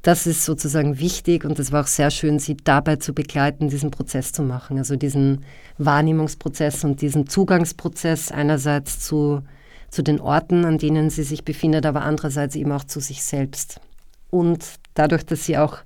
das 0.03 0.27
ist 0.27 0.43
sozusagen 0.43 0.99
wichtig 0.99 1.45
und 1.45 1.57
es 1.59 1.71
war 1.71 1.81
auch 1.81 1.87
sehr 1.87 2.11
schön, 2.11 2.37
sie 2.37 2.57
dabei 2.57 2.97
zu 2.97 3.13
begleiten, 3.13 3.69
diesen 3.69 3.89
Prozess 3.89 4.33
zu 4.33 4.43
machen. 4.43 4.77
Also 4.77 4.97
diesen 4.97 5.45
Wahrnehmungsprozess 5.77 6.83
und 6.83 7.01
diesen 7.01 7.27
Zugangsprozess 7.27 8.29
einerseits 8.29 8.99
zu, 8.99 9.43
zu 9.89 10.01
den 10.03 10.19
Orten, 10.19 10.65
an 10.65 10.77
denen 10.77 11.09
sie 11.09 11.23
sich 11.23 11.45
befindet, 11.45 11.85
aber 11.85 12.01
andererseits 12.01 12.55
eben 12.55 12.73
auch 12.73 12.83
zu 12.83 12.99
sich 12.99 13.23
selbst. 13.23 13.79
Und 14.29 14.65
dadurch, 14.93 15.25
dass 15.25 15.45
sie 15.45 15.57
auch 15.57 15.77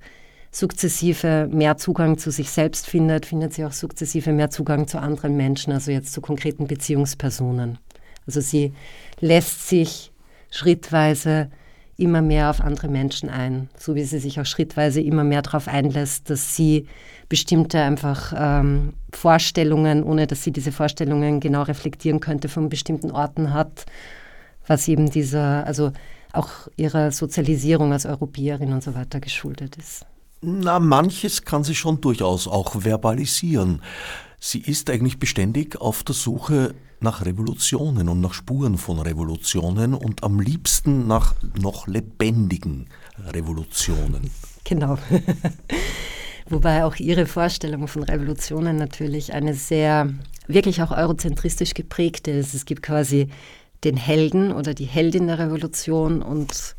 sukzessive 0.58 1.48
mehr 1.52 1.78
Zugang 1.78 2.18
zu 2.18 2.32
sich 2.32 2.50
selbst 2.50 2.88
findet, 2.88 3.26
findet 3.26 3.54
sie 3.54 3.66
auch 3.66 3.72
sukzessive 3.72 4.32
mehr 4.32 4.50
Zugang 4.50 4.88
zu 4.88 5.00
anderen 5.00 5.38
Menschen, 5.38 5.72
also 5.72 5.92
jetzt 5.92 6.14
zu 6.14 6.22
konkreten 6.22 6.68
Beziehungspersonen. 6.68 7.78
Also 8.26 8.42
sie 8.42 8.74
lässt 9.20 9.68
sich 9.68 10.12
schrittweise 10.50 11.50
immer 11.96 12.22
mehr 12.22 12.50
auf 12.50 12.62
andere 12.62 12.88
Menschen 12.88 13.30
ein, 13.30 13.70
so 13.78 13.96
wie 13.96 14.04
sie 14.04 14.20
sich 14.20 14.40
auch 14.40 14.46
schrittweise 14.46 15.02
immer 15.02 15.24
mehr 15.24 15.42
darauf 15.42 15.68
einlässt, 15.68 16.30
dass 16.30 16.56
sie 16.56 16.88
bestimmte 17.30 17.82
einfach 17.82 18.34
ähm, 18.36 18.94
Vorstellungen, 19.14 20.04
ohne 20.04 20.28
dass 20.28 20.44
sie 20.44 20.52
diese 20.52 20.72
Vorstellungen 20.72 21.40
genau 21.40 21.64
reflektieren 21.64 22.20
könnte, 22.20 22.50
von 22.50 22.70
bestimmten 22.70 23.12
Orten 23.12 23.54
hat, 23.54 23.86
was 24.68 24.88
eben 24.88 25.10
dieser, 25.10 25.66
also 25.66 25.92
auch 26.34 26.68
ihrer 26.78 27.12
Sozialisierung 27.12 27.94
als 27.94 28.06
Europäerin 28.06 28.74
und 28.74 28.84
so 28.84 28.94
weiter 28.94 29.20
geschuldet 29.20 29.76
ist. 29.78 30.06
Na, 30.42 30.80
manches 30.80 31.44
kann 31.44 31.64
sie 31.64 31.76
schon 31.76 32.00
durchaus 32.00 32.48
auch 32.48 32.84
verbalisieren. 32.84 33.82
Sie 34.40 34.60
ist 34.60 34.90
eigentlich 34.90 35.18
beständig 35.18 35.82
auf 35.82 36.04
der 36.04 36.14
Suche 36.14 36.76
nach 37.00 37.26
Revolutionen 37.26 38.08
und 38.08 38.22
nach 38.22 38.34
Spuren 38.34 38.78
von 38.78 39.00
Revolutionen 39.00 39.94
und 39.94 40.24
am 40.24 40.40
liebsten 40.40 41.08
nach 41.08 41.34
noch 41.60 41.88
lebendigen 41.88 42.88
Revolutionen. 43.18 44.30
Genau. 44.64 44.98
Wobei 46.50 46.86
auch 46.86 46.96
ihre 46.98 47.26
Vorstellung 47.26 47.88
von 47.88 48.04
Revolutionen 48.04 48.78
natürlich 48.78 49.34
eine 49.34 49.54
sehr, 49.54 50.14
wirklich 50.48 50.82
auch 50.82 50.92
eurozentristisch 50.92 51.74
geprägte 51.74 52.32
ist. 52.32 52.54
Es 52.54 52.66
gibt 52.66 52.84
quasi 52.84 53.28
den 53.84 53.98
Helden 53.98 54.52
oder 54.54 54.74
die 54.74 54.86
Heldin 54.86 55.28
der 55.28 55.40
Revolution 55.40 56.22
und 56.22 56.77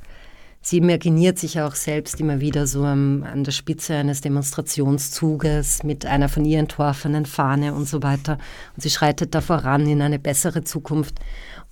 Sie 0.69 0.77
imaginiert 0.77 1.39
sich 1.39 1.63
auch 1.63 1.75
selbst 1.75 2.21
immer 2.21 2.41
wieder 2.43 2.67
so 2.67 2.85
am, 2.85 3.23
an 3.23 3.43
der 3.43 3.53
Spitze 3.53 3.95
eines 3.95 4.21
Demonstrationszuges 4.21 5.83
mit 5.83 6.05
einer 6.05 6.29
von 6.29 6.45
ihr 6.45 6.59
entworfenen 6.59 7.25
Fahne 7.25 7.73
und 7.73 7.89
so 7.89 8.03
weiter. 8.03 8.37
Und 8.77 8.83
sie 8.83 8.91
schreitet 8.91 9.35
da 9.35 9.41
voran 9.41 9.87
in 9.87 10.03
eine 10.03 10.19
bessere 10.19 10.65
Zukunft 10.65 11.21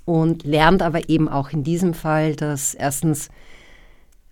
und 0.06 0.44
lernt 0.44 0.80
aber 0.80 1.11
eben 1.11 1.28
auch 1.28 1.50
in 1.50 1.62
diesem 1.62 1.92
Fall, 1.92 2.37
dass 2.37 2.72
erstens 2.72 3.28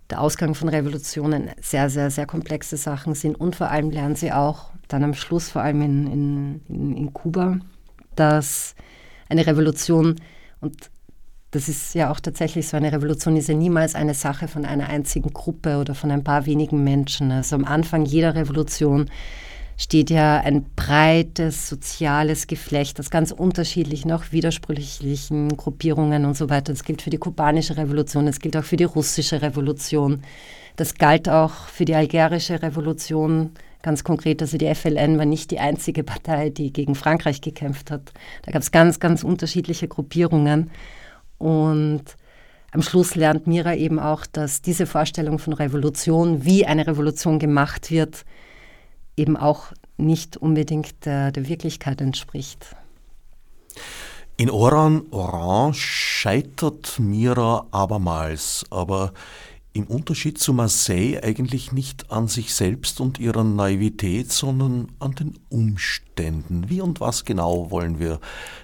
der 0.08 0.22
Ausgang 0.22 0.54
von 0.54 0.70
Revolutionen 0.70 1.50
sehr, 1.60 1.90
sehr, 1.90 2.10
sehr 2.10 2.24
komplexe 2.24 2.78
Sachen 2.78 3.14
sind 3.14 3.38
und 3.38 3.56
vor 3.56 3.70
allem 3.70 3.90
lernt 3.90 4.16
sie 4.16 4.32
auch 4.32 4.70
dann 4.88 5.04
am 5.04 5.12
Schluss, 5.12 5.50
vor 5.50 5.60
allem 5.60 5.82
in, 5.82 6.60
in, 6.70 6.96
in 6.96 7.12
Kuba, 7.12 7.58
dass 8.16 8.74
eine 9.28 9.46
Revolution 9.46 10.16
und 10.62 10.90
das 11.54 11.68
ist 11.68 11.94
ja 11.94 12.10
auch 12.10 12.18
tatsächlich 12.18 12.66
so, 12.66 12.76
eine 12.76 12.92
Revolution 12.92 13.36
ist 13.36 13.48
ja 13.48 13.54
niemals 13.54 13.94
eine 13.94 14.14
Sache 14.14 14.48
von 14.48 14.64
einer 14.64 14.88
einzigen 14.88 15.32
Gruppe 15.32 15.78
oder 15.78 15.94
von 15.94 16.10
ein 16.10 16.24
paar 16.24 16.46
wenigen 16.46 16.82
Menschen. 16.82 17.30
Also 17.30 17.54
am 17.54 17.64
Anfang 17.64 18.04
jeder 18.04 18.34
Revolution 18.34 19.08
steht 19.76 20.10
ja 20.10 20.38
ein 20.38 20.64
breites 20.74 21.68
soziales 21.68 22.48
Geflecht 22.48 22.98
aus 22.98 23.08
ganz 23.08 23.30
unterschiedlichen, 23.30 24.10
auch 24.10 24.32
widersprüchlichen 24.32 25.56
Gruppierungen 25.56 26.24
und 26.24 26.36
so 26.36 26.50
weiter. 26.50 26.72
Das 26.72 26.82
gilt 26.82 27.02
für 27.02 27.10
die 27.10 27.18
kubanische 27.18 27.76
Revolution, 27.76 28.26
das 28.26 28.40
gilt 28.40 28.56
auch 28.56 28.64
für 28.64 28.76
die 28.76 28.84
russische 28.84 29.40
Revolution. 29.40 30.22
Das 30.74 30.94
galt 30.94 31.28
auch 31.28 31.52
für 31.68 31.84
die 31.84 31.94
algerische 31.94 32.62
Revolution 32.62 33.50
ganz 33.82 34.02
konkret. 34.02 34.42
Also 34.42 34.58
die 34.58 34.74
FLN 34.74 35.18
war 35.18 35.24
nicht 35.24 35.52
die 35.52 35.60
einzige 35.60 36.02
Partei, 36.02 36.50
die 36.50 36.72
gegen 36.72 36.96
Frankreich 36.96 37.40
gekämpft 37.40 37.92
hat. 37.92 38.12
Da 38.42 38.50
gab 38.50 38.62
es 38.62 38.72
ganz, 38.72 38.98
ganz 38.98 39.22
unterschiedliche 39.22 39.86
Gruppierungen. 39.86 40.70
Und 41.44 42.04
am 42.72 42.80
Schluss 42.80 43.16
lernt 43.16 43.46
Mira 43.46 43.74
eben 43.74 43.98
auch, 43.98 44.24
dass 44.24 44.62
diese 44.62 44.86
Vorstellung 44.86 45.38
von 45.38 45.52
Revolution, 45.52 46.46
wie 46.46 46.64
eine 46.64 46.86
Revolution 46.86 47.38
gemacht 47.38 47.90
wird, 47.90 48.24
eben 49.14 49.36
auch 49.36 49.66
nicht 49.98 50.38
unbedingt 50.38 51.04
der, 51.04 51.32
der 51.32 51.46
Wirklichkeit 51.46 52.00
entspricht. 52.00 52.74
In 54.38 54.48
Oran 54.48 55.02
Orange 55.10 55.80
scheitert 55.80 56.98
Mira 56.98 57.66
abermals, 57.72 58.64
aber 58.70 59.12
im 59.74 59.86
Unterschied 59.86 60.38
zu 60.38 60.54
Marseille 60.54 61.20
eigentlich 61.22 61.72
nicht 61.72 62.10
an 62.10 62.26
sich 62.26 62.54
selbst 62.54 63.02
und 63.02 63.18
ihrer 63.18 63.44
Naivität, 63.44 64.32
sondern 64.32 64.88
an 64.98 65.14
den 65.14 65.38
Umständen. 65.50 66.70
Wie 66.70 66.80
und 66.80 67.02
was 67.02 67.26
genau 67.26 67.70
wollen 67.70 67.98
wir 67.98 68.18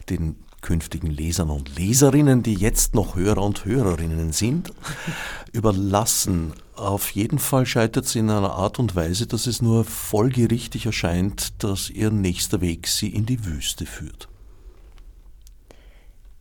den 0.09 0.37
künftigen 0.61 1.11
Lesern 1.11 1.51
und 1.51 1.77
Leserinnen, 1.77 2.43
die 2.43 2.55
jetzt 2.55 2.95
noch 2.95 3.17
Hörer 3.17 3.43
und 3.43 3.65
Hörerinnen 3.65 4.33
sind, 4.33 4.73
überlassen. 5.53 6.53
Auf 6.77 7.11
jeden 7.11 7.39
Fall 7.39 7.67
scheitert 7.67 8.07
sie 8.07 8.21
in 8.21 8.31
einer 8.31 8.53
Art 8.53 8.79
und 8.79 8.95
Weise, 8.95 9.27
dass 9.27 9.47
es 9.47 9.63
nur 9.63 9.85
folgerichtig 9.85 10.87
erscheint, 10.87 11.63
dass 11.63 11.91
ihr 11.91 12.11
nächster 12.11 12.61
Weg 12.61 12.87
sie 12.87 13.09
in 13.09 13.27
die 13.27 13.45
Wüste 13.45 13.87
führt. 13.87 14.29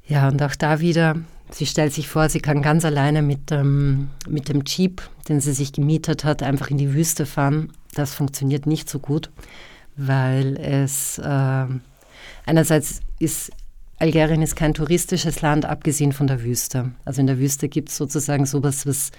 Ja, 0.06 0.28
und 0.28 0.42
auch 0.42 0.56
da 0.56 0.80
wieder, 0.80 1.18
sie 1.52 1.66
stellt 1.66 1.94
sich 1.94 2.08
vor, 2.08 2.30
sie 2.30 2.40
kann 2.40 2.62
ganz 2.62 2.84
alleine 2.84 3.22
mit, 3.22 3.52
ähm, 3.52 4.10
mit 4.28 4.50
dem 4.50 4.64
Jeep, 4.66 5.02
den 5.28 5.40
sie 5.40 5.54
sich 5.54 5.72
gemietet 5.72 6.24
hat, 6.24 6.42
einfach 6.42 6.70
in 6.72 6.78
die 6.78 6.94
Wüste 6.94 7.26
fahren. 7.26 7.72
Das 7.94 8.16
funktioniert 8.16 8.66
nicht 8.66 8.90
so 8.90 9.00
gut, 9.00 9.30
weil 9.96 10.58
es 10.58 11.20
äh, 11.20 11.66
einerseits 12.46 13.02
ist 13.20 13.52
Algerien 14.00 14.42
ist 14.42 14.56
kein 14.56 14.74
touristisches 14.74 15.42
Land, 15.42 15.66
abgesehen 15.66 16.14
von 16.14 16.28
der 16.28 16.42
Wüste. 16.42 16.92
Also 17.04 17.20
in 17.20 17.28
der 17.28 17.38
Wüste 17.38 17.68
gibt 17.68 17.90
es 17.90 17.98
sozusagen 17.98 18.46
sowas, 18.46 18.88
was, 18.88 19.12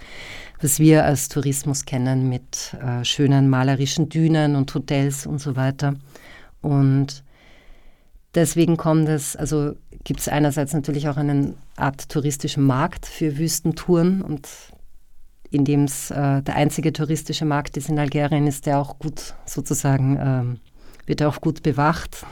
was 0.59 0.79
wir 0.79 1.05
als 1.05 1.29
Tourismus 1.29 1.85
kennen, 1.85 2.29
mit 2.29 2.75
äh, 2.81 3.05
schönen 3.05 3.47
malerischen 3.47 4.09
Dünen 4.09 4.55
und 4.55 4.73
Hotels 4.73 5.27
und 5.27 5.39
so 5.39 5.55
weiter. 5.55 5.93
Und 6.61 7.23
deswegen 8.33 8.75
kommt 8.75 9.07
es, 9.07 9.35
also 9.35 9.73
gibt 10.03 10.19
es 10.19 10.27
einerseits 10.27 10.73
natürlich 10.73 11.07
auch 11.07 11.17
eine 11.17 11.53
Art 11.75 12.09
touristischen 12.09 12.63
Markt 12.63 13.05
für 13.05 13.37
Wüstentouren 13.37 14.23
und 14.23 14.47
in 15.51 15.63
dem 15.63 15.83
es 15.83 16.09
äh, 16.09 16.41
der 16.41 16.55
einzige 16.55 16.91
touristische 16.91 17.45
Markt 17.45 17.77
ist 17.77 17.89
in 17.89 17.99
Algerien, 17.99 18.47
ist 18.47 18.65
der 18.65 18.79
auch 18.79 18.97
gut 18.97 19.35
sozusagen, 19.45 20.17
ähm, 20.19 20.59
wird 21.05 21.21
er 21.21 21.29
auch 21.29 21.41
gut 21.41 21.61
bewacht. 21.61 22.25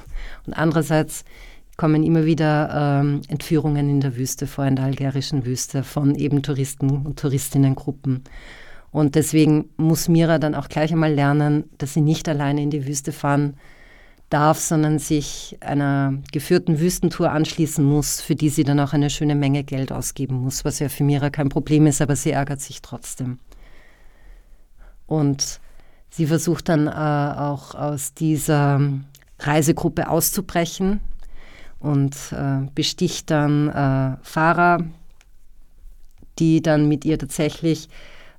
Und 0.47 0.53
andererseits 0.53 1.25
kommen 1.79 2.03
immer 2.03 2.25
wieder 2.25 2.99
ähm, 2.99 3.21
Entführungen 3.29 3.89
in 3.89 4.01
der 4.01 4.17
Wüste 4.17 4.47
vor, 4.47 4.65
in 4.65 4.75
der 4.75 4.83
algerischen 4.83 5.45
Wüste, 5.45 5.83
von 5.83 6.13
eben 6.13 6.43
Touristen 6.43 6.89
und 6.89 7.17
Touristinnengruppen. 7.17 8.25
Und 8.91 9.15
deswegen 9.15 9.69
muss 9.77 10.09
Mira 10.09 10.39
dann 10.39 10.55
auch 10.55 10.67
gleich 10.67 10.91
einmal 10.91 11.13
lernen, 11.13 11.69
dass 11.77 11.93
sie 11.93 12.01
nicht 12.01 12.27
alleine 12.27 12.61
in 12.61 12.69
die 12.69 12.85
Wüste 12.85 13.13
fahren 13.13 13.53
darf, 14.29 14.59
sondern 14.59 14.99
sich 14.99 15.55
einer 15.61 16.15
geführten 16.33 16.81
Wüstentour 16.81 17.31
anschließen 17.31 17.85
muss, 17.85 18.19
für 18.19 18.35
die 18.35 18.49
sie 18.49 18.65
dann 18.65 18.81
auch 18.81 18.91
eine 18.91 19.09
schöne 19.09 19.35
Menge 19.35 19.63
Geld 19.63 19.93
ausgeben 19.93 20.35
muss, 20.35 20.65
was 20.65 20.79
ja 20.79 20.89
für 20.89 21.05
Mira 21.05 21.29
kein 21.29 21.47
Problem 21.47 21.87
ist, 21.87 22.01
aber 22.01 22.17
sie 22.17 22.31
ärgert 22.31 22.59
sich 22.59 22.81
trotzdem. 22.81 23.39
Und 25.07 25.61
sie 26.09 26.25
versucht 26.25 26.67
dann 26.67 26.87
äh, 26.87 27.39
auch 27.39 27.73
aus 27.73 28.13
dieser 28.13 28.81
Reisegruppe 29.39 30.09
auszubrechen, 30.09 30.99
und 31.79 32.15
äh, 32.31 32.69
besticht 32.75 33.31
dann 33.31 33.69
äh, 33.69 34.17
Fahrer, 34.21 34.83
die 36.37 36.61
dann 36.61 36.87
mit 36.87 37.05
ihr 37.05 37.17
tatsächlich 37.17 37.89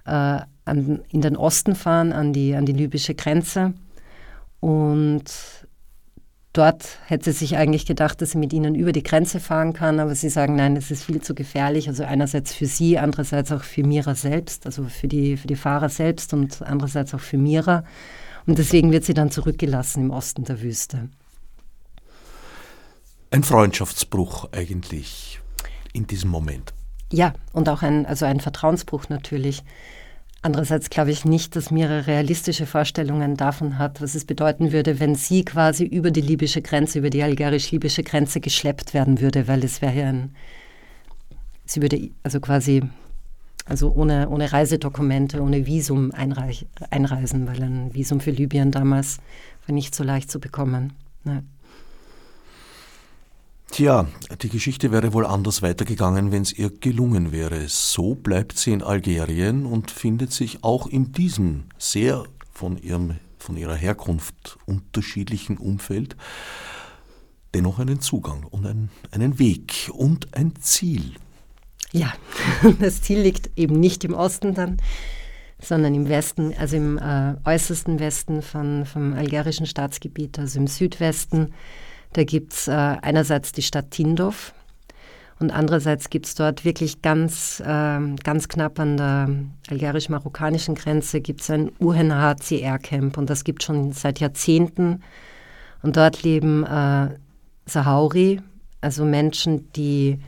äh, 0.06 0.40
an, 0.64 1.00
in 1.10 1.20
den 1.20 1.36
Osten 1.36 1.74
fahren, 1.74 2.12
an 2.12 2.32
die, 2.32 2.54
an 2.54 2.66
die 2.66 2.72
libysche 2.72 3.14
Grenze. 3.14 3.74
Und 4.60 5.24
dort 6.52 6.98
hätte 7.06 7.32
sie 7.32 7.38
sich 7.38 7.56
eigentlich 7.56 7.86
gedacht, 7.86 8.20
dass 8.20 8.32
sie 8.32 8.38
mit 8.38 8.52
ihnen 8.52 8.74
über 8.74 8.92
die 8.92 9.02
Grenze 9.02 9.40
fahren 9.40 9.72
kann, 9.72 10.00
aber 10.00 10.14
sie 10.14 10.28
sagen, 10.28 10.56
nein, 10.56 10.74
das 10.74 10.90
ist 10.90 11.04
viel 11.04 11.22
zu 11.22 11.34
gefährlich. 11.34 11.88
Also 11.88 12.04
einerseits 12.04 12.52
für 12.52 12.66
sie, 12.66 12.98
andererseits 12.98 13.52
auch 13.52 13.62
für 13.62 13.84
Mira 13.84 14.14
selbst, 14.14 14.66
also 14.66 14.84
für 14.84 15.08
die, 15.08 15.36
für 15.36 15.46
die 15.46 15.56
Fahrer 15.56 15.88
selbst 15.88 16.34
und 16.34 16.60
andererseits 16.62 17.14
auch 17.14 17.20
für 17.20 17.38
Mira. 17.38 17.84
Und 18.46 18.58
deswegen 18.58 18.92
wird 18.92 19.04
sie 19.04 19.14
dann 19.14 19.30
zurückgelassen 19.30 20.02
im 20.02 20.10
Osten 20.10 20.44
der 20.44 20.60
Wüste 20.60 21.08
ein 23.30 23.42
Freundschaftsbruch 23.44 24.48
eigentlich 24.52 25.40
in 25.92 26.06
diesem 26.06 26.30
Moment. 26.30 26.72
Ja, 27.12 27.34
und 27.52 27.68
auch 27.68 27.82
ein, 27.82 28.06
also 28.06 28.26
ein 28.26 28.40
Vertrauensbruch 28.40 29.08
natürlich. 29.08 29.62
Andererseits 30.42 30.88
glaube 30.88 31.10
ich 31.10 31.24
nicht, 31.24 31.54
dass 31.54 31.70
Mira 31.70 32.00
realistische 32.00 32.64
Vorstellungen 32.64 33.36
davon 33.36 33.78
hat, 33.78 34.00
was 34.00 34.14
es 34.14 34.24
bedeuten 34.24 34.72
würde, 34.72 34.98
wenn 34.98 35.14
sie 35.14 35.44
quasi 35.44 35.84
über 35.84 36.10
die 36.10 36.22
libysche 36.22 36.62
Grenze, 36.62 36.98
über 36.98 37.10
die 37.10 37.22
algerisch-libysche 37.22 38.02
Grenze 38.02 38.40
geschleppt 38.40 38.94
werden 38.94 39.20
würde, 39.20 39.48
weil 39.48 39.62
es 39.64 39.82
wäre 39.82 39.94
ja 39.94 40.08
ein, 40.08 40.34
sie 41.66 41.82
würde 41.82 42.10
also 42.22 42.40
quasi, 42.40 42.82
also 43.66 43.92
ohne, 43.92 44.30
ohne 44.30 44.50
Reisedokumente, 44.50 45.42
ohne 45.42 45.66
Visum 45.66 46.10
einreich, 46.12 46.64
einreisen, 46.88 47.46
weil 47.46 47.62
ein 47.62 47.92
Visum 47.92 48.20
für 48.20 48.30
Libyen 48.30 48.70
damals 48.70 49.18
war 49.66 49.74
nicht 49.74 49.94
so 49.94 50.04
leicht 50.04 50.30
zu 50.30 50.40
bekommen. 50.40 50.94
Ja. 51.24 51.42
Tja, 53.70 54.08
die 54.42 54.48
Geschichte 54.48 54.90
wäre 54.90 55.12
wohl 55.12 55.24
anders 55.24 55.62
weitergegangen, 55.62 56.32
wenn 56.32 56.42
es 56.42 56.52
ihr 56.52 56.70
gelungen 56.70 57.30
wäre. 57.30 57.68
So 57.68 58.16
bleibt 58.16 58.58
sie 58.58 58.72
in 58.72 58.82
Algerien 58.82 59.64
und 59.64 59.92
findet 59.92 60.32
sich 60.32 60.64
auch 60.64 60.88
in 60.88 61.12
diesem 61.12 61.64
sehr 61.78 62.24
von, 62.52 62.76
ihrem, 62.76 63.20
von 63.38 63.56
ihrer 63.56 63.76
Herkunft 63.76 64.58
unterschiedlichen 64.66 65.56
Umfeld 65.56 66.16
dennoch 67.54 67.78
einen 67.78 68.00
Zugang 68.00 68.44
und 68.44 68.66
ein, 68.66 68.90
einen 69.12 69.38
Weg 69.38 69.90
und 69.92 70.34
ein 70.34 70.54
Ziel. 70.60 71.12
Ja, 71.92 72.12
das 72.80 73.02
Ziel 73.02 73.20
liegt 73.20 73.50
eben 73.56 73.78
nicht 73.78 74.04
im 74.04 74.14
Osten 74.14 74.54
dann, 74.54 74.78
sondern 75.60 75.94
im 75.94 76.08
Westen, 76.08 76.54
also 76.58 76.76
im 76.76 76.98
äh, 76.98 77.34
äußersten 77.44 78.00
Westen 78.00 78.42
von, 78.42 78.84
vom 78.84 79.12
algerischen 79.12 79.66
Staatsgebiet, 79.66 80.40
also 80.40 80.58
im 80.58 80.66
Südwesten 80.66 81.52
da 82.12 82.24
gibt 82.24 82.52
es 82.52 82.68
äh, 82.68 82.72
einerseits 82.72 83.52
die 83.52 83.62
Stadt 83.62 83.90
Tindouf 83.90 84.52
und 85.40 85.50
andererseits 85.50 86.10
gibt 86.10 86.26
es 86.26 86.34
dort 86.34 86.66
wirklich 86.66 87.00
ganz, 87.00 87.60
äh, 87.60 88.00
ganz 88.22 88.48
knapp 88.48 88.78
an 88.78 88.98
der 88.98 89.30
algerisch-marokkanischen 89.70 90.74
Grenze 90.74 91.22
gibt 91.22 91.48
ein 91.50 91.70
UNHCR-Camp 91.78 93.16
und 93.16 93.30
das 93.30 93.42
gibt 93.42 93.62
es 93.62 93.66
schon 93.66 93.92
seit 93.92 94.20
Jahrzehnten. 94.20 95.02
Und 95.82 95.96
dort 95.96 96.22
leben 96.22 96.64
äh, 96.64 97.08
Sahauri, 97.64 98.42
also 98.82 99.06
Menschen, 99.06 99.72
die 99.72 100.18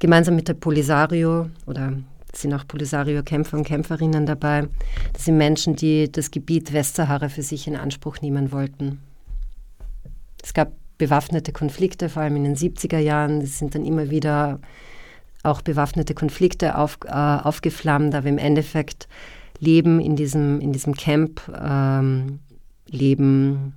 gemeinsam 0.00 0.36
mit 0.36 0.48
der 0.48 0.54
Polisario 0.54 1.48
oder 1.64 1.94
sind 2.34 2.52
auch 2.52 2.68
Polisario-Kämpfer 2.68 3.56
und 3.56 3.64
Kämpferinnen 3.64 4.26
dabei. 4.26 4.68
Das 5.14 5.24
sind 5.24 5.38
Menschen, 5.38 5.76
die 5.76 6.12
das 6.12 6.30
Gebiet 6.30 6.74
Westsahara 6.74 7.30
für 7.30 7.42
sich 7.42 7.66
in 7.66 7.76
Anspruch 7.76 8.20
nehmen 8.20 8.52
wollten. 8.52 9.00
Es 10.44 10.52
gab 10.52 10.72
bewaffnete 10.98 11.52
Konflikte, 11.52 12.08
vor 12.08 12.22
allem 12.22 12.36
in 12.36 12.44
den 12.44 12.56
70er 12.56 12.98
Jahren. 12.98 13.40
Es 13.40 13.58
sind 13.58 13.74
dann 13.74 13.84
immer 13.84 14.10
wieder 14.10 14.60
auch 15.42 15.62
bewaffnete 15.62 16.14
Konflikte 16.14 16.76
auf, 16.76 16.98
äh, 17.06 17.10
aufgeflammt, 17.10 18.14
aber 18.14 18.28
im 18.28 18.38
Endeffekt 18.38 19.08
leben 19.58 20.00
in 20.00 20.16
diesem, 20.16 20.60
in 20.60 20.72
diesem 20.72 20.94
Camp, 20.94 21.40
ähm, 21.58 22.40
leben 22.88 23.74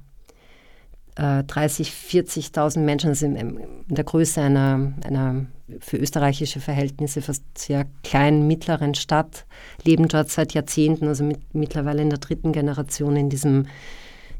äh, 1.16 1.44
30, 1.44 1.92
40.000 1.92 2.80
Menschen, 2.80 3.10
also 3.10 3.26
in, 3.26 3.60
der 3.88 4.04
Größe 4.04 4.42
einer, 4.42 4.94
einer 5.06 5.46
für 5.80 5.98
österreichische 5.98 6.60
Verhältnisse 6.60 7.22
fast 7.22 7.44
sehr 7.58 7.86
kleinen, 8.04 8.48
mittleren 8.48 8.94
Stadt, 8.94 9.46
leben 9.84 10.08
dort 10.08 10.30
seit 10.30 10.54
Jahrzehnten, 10.54 11.08
also 11.08 11.24
mit, 11.24 11.54
mittlerweile 11.54 12.02
in 12.02 12.10
der 12.10 12.20
dritten 12.20 12.52
Generation 12.52 13.16
in 13.16 13.30
diesem 13.30 13.68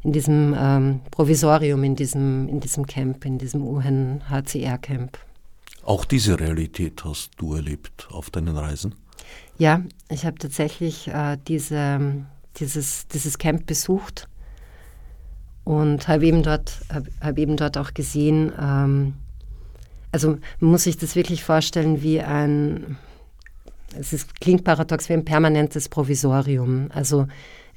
in 0.04 0.12
diesem 0.12 0.54
ähm, 0.58 1.00
Provisorium, 1.10 1.84
in 1.84 1.96
diesem, 1.96 2.48
in 2.48 2.60
diesem 2.60 2.86
Camp, 2.86 3.24
in 3.24 3.38
diesem 3.38 3.66
UNHCR-Camp. 3.66 5.18
Auch 5.84 6.04
diese 6.04 6.38
Realität 6.38 7.04
hast 7.04 7.30
du 7.38 7.54
erlebt 7.54 8.08
auf 8.10 8.30
deinen 8.30 8.56
Reisen? 8.56 8.94
Ja, 9.58 9.82
ich 10.08 10.24
habe 10.24 10.38
tatsächlich 10.38 11.08
äh, 11.08 11.36
diese, 11.48 12.26
dieses, 12.56 13.08
dieses 13.08 13.38
Camp 13.38 13.66
besucht 13.66 14.28
und 15.64 16.08
habe 16.08 16.26
eben, 16.26 16.42
dort, 16.42 16.80
hab, 16.92 17.04
hab 17.20 17.38
eben 17.38 17.56
dort 17.56 17.76
auch 17.76 17.92
gesehen, 17.94 18.52
ähm, 18.60 19.14
also 20.12 20.38
man 20.60 20.70
muss 20.70 20.84
sich 20.84 20.96
das 20.96 21.16
wirklich 21.16 21.44
vorstellen 21.44 22.02
wie 22.02 22.20
ein, 22.20 22.96
es 23.98 24.12
ist, 24.12 24.40
klingt 24.40 24.64
paradox, 24.64 25.08
wie 25.08 25.14
ein 25.14 25.24
permanentes 25.24 25.88
Provisorium. 25.88 26.90
Also 26.94 27.26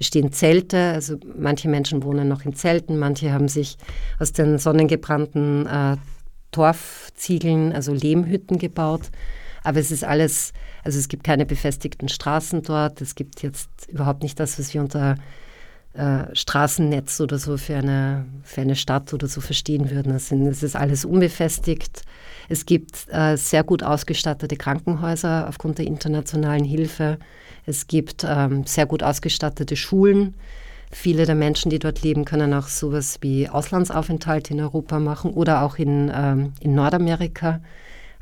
stehen 0.02 0.32
Zelte, 0.32 0.92
also 0.92 1.18
manche 1.38 1.70
Menschen 1.70 2.04
wohnen 2.04 2.28
noch 2.28 2.44
in 2.44 2.54
Zelten, 2.54 3.00
manche 3.00 3.32
haben 3.32 3.48
sich 3.48 3.78
aus 4.20 4.34
den 4.34 4.58
sonnengebrannten 4.58 5.68
äh, 5.68 5.98
Torfziegeln, 6.52 7.72
also 7.72 7.94
Lehmhütten 7.94 8.58
gebaut. 8.60 9.10
Aber 9.64 9.80
es 9.80 9.92
ist 9.92 10.04
alles, 10.04 10.54
also 10.84 10.98
es 11.00 11.08
gibt 11.08 11.24
keine 11.24 11.46
befestigten 11.46 12.10
Straßen 12.10 12.64
dort. 12.64 13.00
Es 13.02 13.16
gibt 13.16 13.44
jetzt 13.44 13.70
überhaupt 13.88 14.24
nicht 14.24 14.40
das, 14.40 14.58
was 14.60 14.74
wir 14.74 14.82
unter 14.82 15.16
äh, 15.94 16.34
Straßennetz 16.34 17.20
oder 17.22 17.38
so 17.38 17.58
für 17.58 17.76
eine, 17.76 18.26
für 18.44 18.62
eine 18.62 18.76
Stadt 18.76 19.14
oder 19.14 19.28
so 19.28 19.42
verstehen 19.42 19.92
würden. 19.92 20.14
Es, 20.14 20.30
sind, 20.30 20.48
es 20.48 20.64
ist 20.64 20.76
alles 20.76 21.06
unbefestigt. 21.06 22.04
Es 22.50 22.66
gibt 22.66 23.08
äh, 23.12 23.36
sehr 23.38 23.64
gut 23.64 23.84
ausgestattete 23.84 24.56
Krankenhäuser 24.56 25.48
aufgrund 25.48 25.78
der 25.78 25.88
internationalen 25.88 26.64
Hilfe. 26.64 27.18
Es 27.66 27.88
gibt 27.88 28.26
ähm, 28.28 28.66
sehr 28.66 28.86
gut 28.86 29.04
ausgestattete 29.04 29.76
Schulen. 29.76 30.36
Viele 30.92 31.26
der 31.26 31.36
Menschen, 31.36 31.70
die 31.70 31.80
dort 31.80 32.02
leben, 32.02 32.26
können 32.26 32.54
auch 32.54 32.68
sowas 32.68 33.20
wie 33.22 33.48
Auslandsaufenthalte 33.48 34.54
in 34.54 34.60
Europa 34.60 35.00
machen 35.00 35.32
oder 35.32 35.64
auch 35.64 35.78
in, 35.78 36.12
ähm, 36.14 36.54
in 36.60 36.76
Nordamerika. 36.76 37.62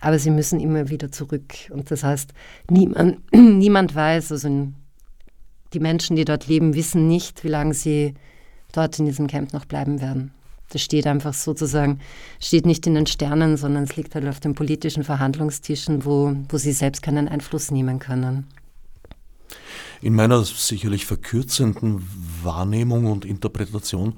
Aber 0.02 0.20
sie 0.20 0.30
müssen 0.30 0.60
immer 0.60 0.90
wieder 0.90 1.12
zurück. 1.12 1.54
Und 1.72 1.92
das 1.92 2.04
heißt, 2.04 2.34
niemand, 2.70 3.20
niemand 3.34 3.96
weiß, 3.96 4.32
also 4.32 4.68
die 5.74 5.80
Menschen, 5.80 6.16
die 6.16 6.26
dort 6.26 6.48
leben, 6.48 6.76
wissen 6.76 7.08
nicht, 7.08 7.44
wie 7.44 7.50
lange 7.50 7.74
sie 7.74 8.14
dort 8.72 9.00
in 9.00 9.06
diesem 9.06 9.28
Camp 9.28 9.54
noch 9.54 9.66
bleiben 9.66 10.02
werden. 10.02 10.32
Das 10.72 10.84
steht 10.84 11.08
einfach 11.08 11.34
sozusagen, 11.34 12.00
steht 12.40 12.66
nicht 12.66 12.86
in 12.86 12.94
den 12.94 13.08
Sternen, 13.08 13.58
sondern 13.58 13.86
es 13.86 13.96
liegt 13.96 14.14
halt 14.14 14.28
auf 14.28 14.40
den 14.40 14.54
politischen 14.54 15.04
Verhandlungstischen, 15.04 16.06
wo, 16.06 16.36
wo 16.48 16.58
sie 16.58 16.72
selbst 16.72 17.02
keinen 17.02 17.28
Einfluss 17.28 17.72
nehmen 17.72 17.98
können. 17.98 18.48
In 20.02 20.16
meiner 20.16 20.44
sicherlich 20.44 21.06
verkürzenden 21.06 22.08
Wahrnehmung 22.44 23.06
und 23.06 23.26
Interpretation 23.26 24.18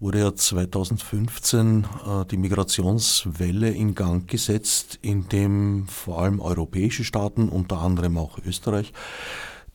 wurde 0.00 0.18
ja 0.18 0.34
2015 0.34 1.84
äh, 1.84 2.24
die 2.26 2.36
Migrationswelle 2.36 3.70
in 3.70 3.94
Gang 3.94 4.28
gesetzt, 4.28 4.98
in 5.02 5.28
dem 5.28 5.86
vor 5.88 6.22
allem 6.22 6.40
europäische 6.40 7.04
Staaten, 7.04 7.48
unter 7.48 7.78
anderem 7.78 8.18
auch 8.18 8.38
Österreich, 8.44 8.92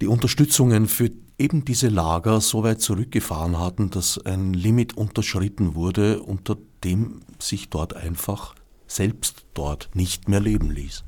die 0.02 0.08
Unterstützungen 0.08 0.88
für 0.88 1.12
eben 1.38 1.66
diese 1.66 1.90
Lager 1.90 2.40
so 2.40 2.64
weit 2.64 2.82
zurückgefahren 2.82 3.58
hatten, 3.58 3.90
dass 3.90 4.24
ein 4.24 4.54
Limit 4.54 4.96
unterschritten 4.96 5.74
wurde, 5.74 6.22
unter 6.22 6.58
dem 6.84 7.22
sich 7.40 7.70
dort 7.70 7.96
einfach 7.96 8.54
selbst 8.86 9.46
dort 9.54 9.90
nicht 9.94 10.28
mehr 10.28 10.40
leben 10.40 10.70
ließ. 10.70 11.04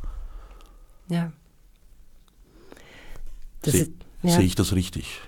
Ja. 1.09 1.31
Sehe 3.71 3.89
ja. 4.21 4.31
seh 4.31 4.43
ich 4.43 4.55
das 4.55 4.73
richtig? 4.73 5.19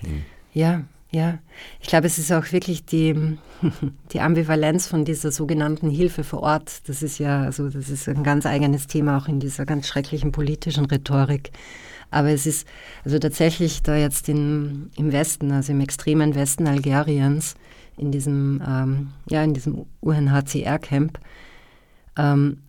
Ja, 0.54 0.84
ja. 1.12 1.40
Ich 1.82 1.88
glaube, 1.88 2.08
es 2.08 2.18
ist 2.18 2.32
auch 2.32 2.52
wirklich 2.52 2.86
die, 2.86 3.38
die 4.12 4.22
Ambivalenz 4.22 4.88
von 4.88 5.06
dieser 5.06 5.32
sogenannten 5.32 5.90
Hilfe 5.90 6.24
vor 6.24 6.42
Ort. 6.42 6.88
Das 6.90 7.04
ist 7.04 7.20
ja, 7.20 7.44
also 7.44 7.70
das 7.70 7.90
ist 7.90 8.08
ein 8.08 8.24
ganz 8.24 8.46
eigenes 8.46 8.88
Thema 8.88 9.18
auch 9.18 9.28
in 9.28 9.40
dieser 9.40 9.66
ganz 9.66 9.88
schrecklichen 9.88 10.32
politischen 10.32 10.86
Rhetorik. 10.86 11.52
Aber 12.12 12.30
es 12.30 12.46
ist 12.46 12.68
also 13.04 13.20
tatsächlich 13.20 13.82
da 13.82 13.96
jetzt 13.96 14.30
in, 14.30 14.92
im 14.96 15.12
Westen, 15.12 15.52
also 15.52 15.72
im 15.72 15.82
extremen 15.82 16.36
Westen 16.36 16.68
Algeriens, 16.68 17.56
in 17.98 18.12
diesem, 18.12 18.62
ähm, 18.66 19.14
ja, 19.30 19.44
in 19.44 19.54
diesem 19.54 19.86
UNHCR-Camp, 20.02 21.20
ähm, 22.18 22.62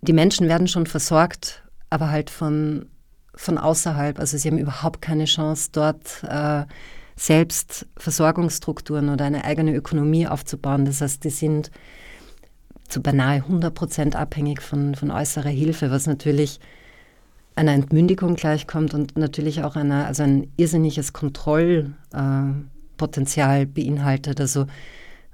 die 0.00 0.12
Menschen 0.12 0.48
werden 0.48 0.68
schon 0.68 0.86
versorgt, 0.86 1.62
aber 1.90 2.10
halt 2.10 2.30
von, 2.30 2.86
von 3.38 3.56
außerhalb. 3.56 4.18
Also 4.18 4.36
sie 4.36 4.48
haben 4.48 4.58
überhaupt 4.58 5.00
keine 5.00 5.26
Chance, 5.26 5.68
dort 5.72 6.24
äh, 6.24 6.64
selbst 7.14 7.86
Versorgungsstrukturen 7.96 9.08
oder 9.08 9.24
eine 9.24 9.44
eigene 9.44 9.72
Ökonomie 9.74 10.26
aufzubauen. 10.26 10.84
Das 10.84 11.00
heißt, 11.00 11.22
die 11.22 11.30
sind 11.30 11.70
zu 12.88 13.00
beinahe 13.00 13.36
100 13.36 13.72
Prozent 13.72 14.16
abhängig 14.16 14.60
von, 14.60 14.96
von 14.96 15.12
äußerer 15.12 15.50
Hilfe, 15.50 15.92
was 15.92 16.08
natürlich 16.08 16.58
einer 17.54 17.72
Entmündigung 17.72 18.34
gleichkommt 18.34 18.92
und 18.92 19.16
natürlich 19.16 19.62
auch 19.62 19.76
einer, 19.76 20.06
also 20.06 20.24
ein 20.24 20.50
irrsinniges 20.56 21.12
Kontrollpotenzial 21.12 23.62
äh, 23.62 23.66
beinhaltet. 23.66 24.40
Also 24.40 24.66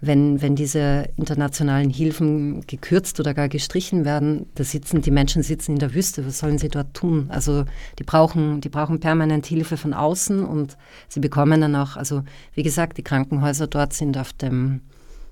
wenn, 0.07 0.43
wenn 0.43 0.57
diese 0.57 1.09
internationalen 1.17 1.91
Hilfen 1.91 2.67
gekürzt 2.67 3.21
oder 3.21 3.35
gar 3.35 3.49
gestrichen 3.49 4.05
werden, 4.05 4.47
da 4.55 4.65
sitzen 4.65 5.03
die 5.03 5.11
Menschen 5.11 5.43
sitzen 5.43 5.73
in 5.73 5.79
der 5.79 5.95
Wüste. 5.95 6.27
Was 6.27 6.39
sollen 6.39 6.59
sie 6.59 6.69
dort 6.69 6.95
tun? 6.95 7.27
Also 7.31 7.65
die 7.99 8.05
brauchen, 8.05 8.61
die 8.61 8.69
brauchen 8.69 9.01
permanent 9.01 9.47
Hilfe 9.47 9.77
von 9.77 9.95
außen 9.95 10.45
und 10.45 10.77
sie 11.09 11.21
bekommen 11.21 11.61
dann 11.61 11.77
auch, 11.77 11.97
also 11.97 12.23
wie 12.55 12.63
gesagt, 12.63 12.99
die 12.99 13.03
Krankenhäuser 13.03 13.67
dort 13.67 13.93
sind 13.93 14.19
auf 14.19 14.33
dem, 14.33 14.81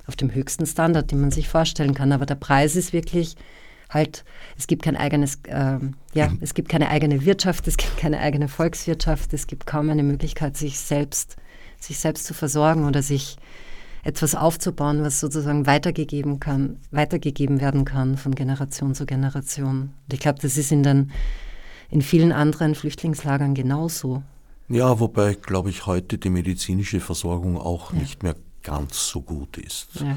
auf 0.07 0.17
dem 0.17 0.35
höchsten 0.35 0.67
Standard, 0.67 1.11
den 1.11 1.21
man 1.21 1.31
sich 1.31 1.49
vorstellen 1.49 1.95
kann. 1.95 2.13
Aber 2.13 2.27
der 2.27 2.35
Preis 2.37 2.77
ist 2.77 2.93
wirklich 2.93 3.37
halt, 3.91 4.25
es 4.57 4.67
gibt 4.67 4.83
kein 4.83 4.97
eigenes, 4.97 5.41
äh, 5.49 5.79
ja, 6.15 6.29
mhm. 6.29 6.39
es 6.41 6.55
gibt 6.55 6.69
keine 6.69 6.89
eigene 6.89 7.25
Wirtschaft, 7.25 7.69
es 7.69 7.77
gibt 7.77 7.97
keine 7.97 8.21
eigene 8.21 8.49
Volkswirtschaft, 8.49 9.33
es 9.35 9.47
gibt 9.47 9.67
kaum 9.67 9.91
eine 9.91 10.03
Möglichkeit, 10.03 10.57
sich 10.57 10.79
selbst, 10.79 11.37
sich 11.79 11.99
selbst 11.99 12.27
zu 12.27 12.35
versorgen 12.35 12.87
oder 12.87 13.03
sich 13.03 13.37
etwas 14.03 14.35
aufzubauen, 14.35 15.03
was 15.03 15.21
sozusagen 15.21 15.67
weitergegeben 15.67 16.41
kann, 16.41 16.79
weitergegeben 16.91 17.61
werden 17.61 17.85
kann 17.85 18.17
von 18.17 18.35
Generation 18.35 18.95
zu 18.95 19.07
Generation. 19.07 19.95
Und 20.05 20.13
ich 20.13 20.21
glaube, 20.21 20.41
das 20.41 20.57
ist 20.57 20.73
in 20.73 20.83
den 20.83 21.13
in 21.91 22.01
vielen 22.01 22.33
anderen 22.33 22.75
Flüchtlingslagern 22.75 23.55
genauso. 23.55 24.23
Ja, 24.69 24.99
wobei, 24.99 25.35
glaube 25.35 25.69
ich, 25.69 25.85
heute 25.85 26.17
die 26.17 26.31
medizinische 26.31 27.01
Versorgung 27.01 27.59
auch 27.59 27.93
ja. 27.93 27.99
nicht 27.99 28.23
mehr 28.23 28.35
ganz 28.63 29.09
so 29.09 29.21
gut 29.21 29.59
ist. 29.59 30.01
Ja. 30.01 30.17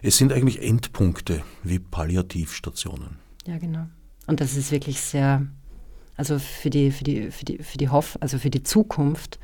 Es 0.00 0.16
sind 0.16 0.32
eigentlich 0.32 0.62
Endpunkte 0.62 1.42
wie 1.64 1.80
Palliativstationen. 1.80 3.18
Ja, 3.46 3.58
genau. 3.58 3.86
Und 4.28 4.40
das 4.40 4.56
ist 4.56 4.70
wirklich 4.70 5.00
sehr, 5.00 5.44
also 6.16 6.38
für 6.38 6.70
die, 6.70 6.92
für 6.92 7.02
die, 7.02 7.32
für 7.32 7.44
die, 7.44 7.58
für 7.58 7.78
die 7.78 7.88
Hoff, 7.88 8.16
also 8.20 8.38
für 8.38 8.50
die 8.50 8.62
Zukunft 8.62 9.40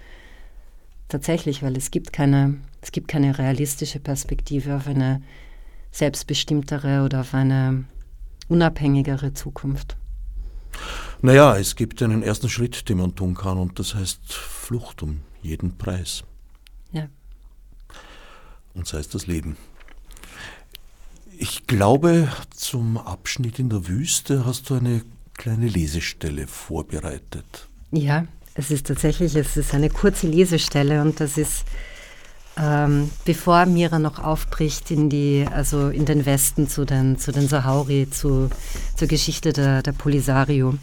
tatsächlich, 1.09 1.65
weil 1.65 1.77
es 1.77 1.91
gibt 1.91 2.13
keine, 2.13 2.59
es 2.81 2.93
gibt 2.93 3.09
keine 3.09 3.39
realistische 3.39 4.01
Perspektive 4.01 4.77
auf 4.77 4.87
eine 4.87 5.23
selbstbestimmtere 5.91 7.05
oder 7.05 7.21
auf 7.21 7.35
eine 7.35 7.85
unabhängigere 8.49 9.35
Zukunft. 9.35 9.97
Naja, 11.21 11.57
es 11.57 11.75
gibt 11.75 12.03
einen 12.03 12.23
ersten 12.23 12.49
Schritt, 12.49 12.89
den 12.89 12.99
man 12.99 13.15
tun 13.15 13.35
kann, 13.35 13.59
und 13.59 13.79
das 13.79 13.95
heißt 13.95 14.33
Flucht 14.33 15.03
um 15.03 15.21
jeden 15.43 15.77
Preis. 15.77 16.23
Ja. 16.93 17.09
Und 18.75 18.87
sei 18.87 18.99
es 18.99 19.09
das 19.09 19.27
Leben. 19.27 19.57
Ich 21.37 21.67
glaube, 21.67 22.29
zum 22.51 22.99
Abschnitt 22.99 23.59
in 23.59 23.71
der 23.71 23.89
Wüste 23.89 24.45
hast 24.45 24.71
du 24.71 24.75
eine 24.75 25.03
kleine 25.35 25.69
Lesestelle 25.69 26.47
vorbereitet. 26.47 27.69
Ja, 27.91 28.27
es 28.55 28.71
ist 28.71 28.87
tatsächlich, 28.87 29.35
es 29.37 29.57
ist 29.57 29.73
eine 29.73 29.89
kurze 29.89 30.27
Lesestelle 30.27 31.01
und 31.01 31.21
das 31.21 31.39
ist, 31.39 31.65
ähm, 32.61 33.11
bevor 33.25 33.67
Mira 33.67 33.99
noch 33.99 34.19
aufbricht 34.19 34.91
in 34.91 35.09
die, 35.09 35.47
also 35.51 35.89
in 35.89 36.05
den 36.05 36.27
Westen 36.27 36.69
zu 36.69 36.85
den, 36.85 37.19
zu 37.19 37.33
den 37.33 37.49
Sahauri, 37.49 38.09
zu, 38.11 38.51
zur 38.97 39.09
Geschichte 39.09 39.53
der, 39.53 39.83
der 39.83 39.93
Polisario. 39.93 40.75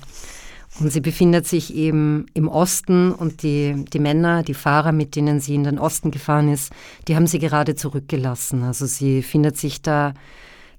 Und 0.79 0.91
sie 0.91 1.01
befindet 1.01 1.47
sich 1.47 1.73
eben 1.73 2.25
im 2.33 2.49
Osten 2.49 3.13
und 3.13 3.43
die, 3.43 3.85
die 3.93 3.99
Männer, 3.99 4.43
die 4.43 4.53
Fahrer, 4.53 4.91
mit 4.91 5.15
denen 5.15 5.39
sie 5.39 5.55
in 5.55 5.63
den 5.63 5.79
Osten 5.79 6.11
gefahren 6.11 6.51
ist, 6.51 6.71
die 7.07 7.15
haben 7.15 7.27
sie 7.27 7.39
gerade 7.39 7.75
zurückgelassen. 7.75 8.63
Also 8.63 8.85
sie 8.85 9.21
findet 9.21 9.57
sich 9.57 9.81
da 9.81 10.13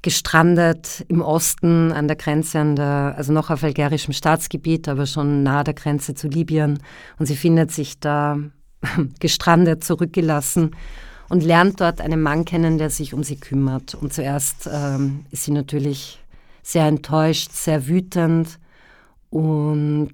gestrandet 0.02 1.04
im 1.08 1.22
Osten 1.22 1.92
an 1.92 2.08
der 2.08 2.16
Grenze, 2.16 2.58
an 2.58 2.76
der, 2.76 3.14
also 3.16 3.32
noch 3.32 3.50
auf 3.50 3.64
algerischem 3.64 4.12
Staatsgebiet, 4.12 4.86
aber 4.86 5.06
schon 5.06 5.42
nahe 5.42 5.64
der 5.64 5.74
Grenze 5.74 6.14
zu 6.14 6.28
Libyen. 6.28 6.78
Und 7.18 7.26
sie 7.26 7.36
findet 7.36 7.72
sich 7.72 7.98
da 7.98 8.38
gestrandet, 9.20 9.84
zurückgelassen 9.84 10.76
und 11.28 11.42
lernt 11.42 11.80
dort 11.80 12.00
einen 12.00 12.22
Mann 12.22 12.44
kennen, 12.44 12.78
der 12.78 12.90
sich 12.90 13.14
um 13.14 13.22
sie 13.22 13.36
kümmert. 13.36 13.94
Und 13.94 14.12
zuerst 14.12 14.68
ähm, 14.72 15.26
ist 15.30 15.44
sie 15.44 15.52
natürlich 15.52 16.20
sehr 16.62 16.86
enttäuscht, 16.86 17.52
sehr 17.52 17.86
wütend 17.86 18.58
und 19.30 20.12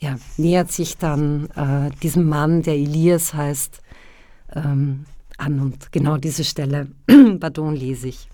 ja, 0.00 0.16
nähert 0.36 0.72
sich 0.72 0.96
dann 0.96 1.48
äh, 1.50 1.90
diesem 2.02 2.28
Mann, 2.28 2.62
der 2.62 2.74
Elias 2.74 3.34
heißt, 3.34 3.80
ähm, 4.54 5.04
an. 5.36 5.60
Und 5.60 5.92
genau 5.92 6.16
diese 6.16 6.44
Stelle, 6.44 6.88
pardon, 7.40 7.74
lese 7.74 8.08
ich. 8.08 8.28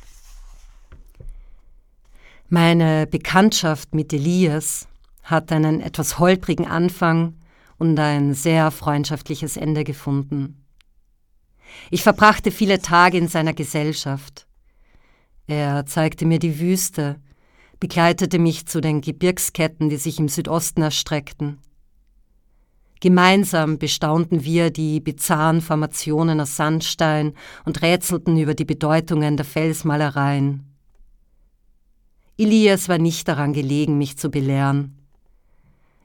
Meine 2.49 3.07
Bekanntschaft 3.07 3.95
mit 3.95 4.13
Elias 4.13 4.87
hat 5.25 5.51
einen 5.51 5.81
etwas 5.81 6.19
holprigen 6.21 6.67
Anfang 6.67 7.35
und 7.79 7.99
ein 7.99 8.35
sehr 8.35 8.71
freundschaftliches 8.71 9.57
Ende 9.57 9.85
gefunden. 9.85 10.65
Ich 11.91 12.03
verbrachte 12.03 12.51
viele 12.51 12.81
Tage 12.81 13.19
in 13.19 13.29
seiner 13.29 13.53
Gesellschaft. 13.53 14.47
Er 15.47 15.87
zeigte 15.87 16.27
mir 16.27 16.39
die 16.39 16.59
Wüste, 16.59 17.21
begleitete 17.79 18.39
mich 18.39 18.67
zu 18.67 18.81
den 18.81 19.01
Gebirgsketten, 19.01 19.89
die 19.89 19.97
sich 19.97 20.19
im 20.19 20.29
Südosten 20.29 20.83
erstreckten. 20.83 21.59
Gemeinsam 23.01 23.79
bestaunten 23.79 24.45
wir 24.45 24.71
die 24.71 25.01
bizarren 25.01 25.61
Formationen 25.61 26.41
aus 26.41 26.57
Sandstein 26.57 27.35
und 27.67 27.83
rätselten 27.83 28.39
über 28.39 28.55
die 28.55 28.65
Bedeutungen 28.65 29.37
der 29.37 29.45
Felsmalereien. 29.45 30.65
Elias 32.39 32.89
war 32.89 32.99
nicht 32.99 33.29
daran 33.29 33.53
gelegen, 33.53 33.99
mich 33.99 34.17
zu 34.17 34.31
belehren. 34.31 34.99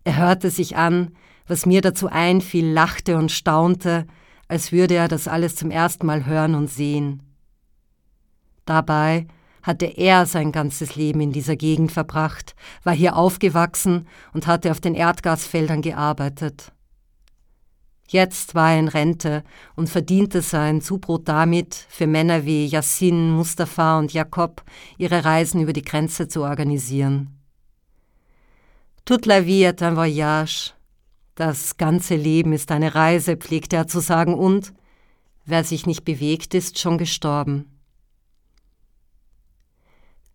Er 0.03 0.17
hörte 0.17 0.49
sich 0.49 0.75
an, 0.75 1.15
was 1.47 1.65
mir 1.65 1.81
dazu 1.81 2.07
einfiel, 2.07 2.71
lachte 2.71 3.17
und 3.17 3.31
staunte, 3.31 4.05
als 4.47 4.71
würde 4.71 4.95
er 4.95 5.07
das 5.07 5.27
alles 5.27 5.55
zum 5.55 5.71
ersten 5.71 6.05
Mal 6.05 6.25
hören 6.25 6.55
und 6.55 6.69
sehen. 6.69 7.23
Dabei 8.65 9.27
hatte 9.63 9.85
er 9.85 10.25
sein 10.25 10.51
ganzes 10.51 10.95
Leben 10.95 11.21
in 11.21 11.31
dieser 11.31 11.55
Gegend 11.55 11.91
verbracht, 11.91 12.55
war 12.83 12.93
hier 12.93 13.15
aufgewachsen 13.15 14.07
und 14.33 14.47
hatte 14.47 14.71
auf 14.71 14.81
den 14.81 14.95
Erdgasfeldern 14.95 15.81
gearbeitet. 15.81 16.71
Jetzt 18.07 18.55
war 18.55 18.73
er 18.73 18.79
in 18.79 18.87
Rente 18.89 19.43
und 19.75 19.89
verdiente 19.89 20.41
sein 20.41 20.81
Zubrot 20.81 21.29
damit, 21.29 21.75
für 21.87 22.07
Männer 22.07 22.43
wie 22.43 22.65
Yassin, 22.65 23.31
Mustafa 23.31 23.99
und 23.99 24.11
Jakob 24.11 24.63
ihre 24.97 25.23
Reisen 25.23 25.61
über 25.61 25.71
die 25.71 25.81
Grenze 25.81 26.27
zu 26.27 26.43
organisieren. 26.43 27.39
Toute 29.05 29.29
la 29.29 29.45
vie 29.45 29.63
est 29.63 29.81
un 29.81 29.95
voyage. 29.95 30.73
Das 31.41 31.77
ganze 31.77 32.15
Leben 32.15 32.53
ist 32.53 32.69
eine 32.69 32.93
Reise, 32.93 33.35
pflegte 33.35 33.75
er 33.75 33.87
zu 33.87 33.99
sagen, 33.99 34.35
und 34.35 34.75
wer 35.43 35.63
sich 35.63 35.87
nicht 35.87 36.05
bewegt, 36.05 36.53
ist 36.53 36.77
schon 36.77 36.99
gestorben. 36.99 37.79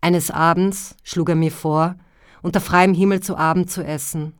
Eines 0.01 0.31
Abends 0.31 0.97
schlug 1.03 1.29
er 1.29 1.35
mir 1.35 1.53
vor, 1.53 1.95
unter 2.41 2.59
freiem 2.59 2.93
Himmel 2.93 3.21
zu 3.21 3.37
Abend 3.37 3.71
zu 3.71 3.85
essen. 3.85 4.33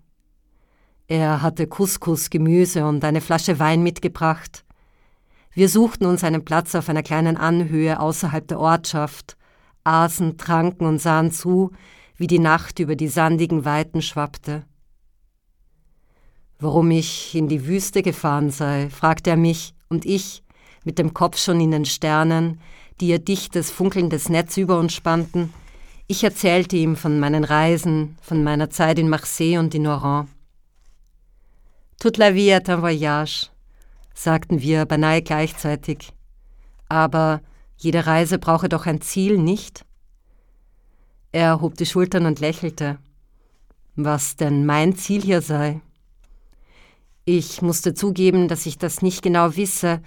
Er 1.08 1.42
hatte 1.42 1.68
Couscous, 1.68 2.30
Gemüse 2.30 2.86
und 2.86 3.02
eine 3.06 3.22
Flasche 3.22 3.60
Wein 3.60 3.82
mitgebracht. 3.82 4.66
Wir 5.54 5.70
suchten 5.70 6.06
uns 6.06 6.26
einen 6.26 6.44
Platz 6.44 6.76
auf 6.76 6.90
einer 6.90 7.02
kleinen 7.02 7.38
Anhöhe 7.38 7.98
außerhalb 7.98 8.46
der 8.46 8.60
Ortschaft, 8.60 9.38
aßen, 9.86 10.38
tranken 10.38 10.86
und 10.86 11.00
sahen 11.00 11.32
zu, 11.32 11.72
wie 12.18 12.28
die 12.28 12.40
Nacht 12.40 12.80
über 12.80 12.98
die 12.98 13.08
sandigen 13.08 13.64
Weiten 13.64 14.02
schwappte. 14.02 14.66
Warum 16.60 16.90
ich 16.90 17.36
in 17.36 17.48
die 17.48 17.68
Wüste 17.68 18.02
gefahren 18.02 18.50
sei, 18.50 18.90
fragte 18.90 19.30
er 19.30 19.38
mich, 19.38 19.76
und 19.90 20.06
ich, 20.06 20.44
mit 20.84 20.98
dem 20.98 21.14
Kopf 21.14 21.38
schon 21.38 21.62
in 21.62 21.72
den 21.72 21.86
Sternen, 21.86 22.60
die 23.00 23.10
ihr 23.10 23.20
dichtes, 23.20 23.70
funkelndes 23.70 24.30
Netz 24.30 24.58
über 24.58 24.80
uns 24.80 24.94
spannten, 24.94 25.54
ich 26.08 26.24
erzählte 26.24 26.78
ihm 26.78 26.96
von 26.96 27.20
meinen 27.20 27.44
Reisen, 27.44 28.18
von 28.22 28.44
meiner 28.44 28.70
Zeit 28.70 28.98
in 28.98 29.10
Marseille 29.10 29.60
und 29.60 29.76
in 29.76 29.86
Oran. 29.86 30.28
Toute 32.00 32.20
la 32.20 32.34
vie 32.34 32.50
est 32.50 32.70
un 32.70 32.82
voyage, 32.82 33.50
sagten 34.14 34.62
wir 34.62 34.86
beinahe 34.86 35.22
gleichzeitig. 35.22 36.14
Aber 36.90 37.42
jede 37.76 38.06
Reise 38.06 38.40
brauche 38.40 38.70
doch 38.70 38.86
ein 38.86 39.02
Ziel, 39.02 39.38
nicht? 39.38 39.84
Er 41.32 41.60
hob 41.62 41.76
die 41.76 41.86
Schultern 41.86 42.26
und 42.26 42.40
lächelte. 42.40 42.98
Was 43.96 44.36
denn 44.38 44.66
mein 44.66 44.96
Ziel 44.96 45.22
hier 45.22 45.42
sei? 45.42 45.82
Ich 47.30 47.62
musste 47.62 47.94
zugeben, 47.94 48.48
dass 48.48 48.66
ich 48.66 48.78
das 48.78 49.02
nicht 49.02 49.22
genau 49.22 49.58
wisse. 49.58 50.02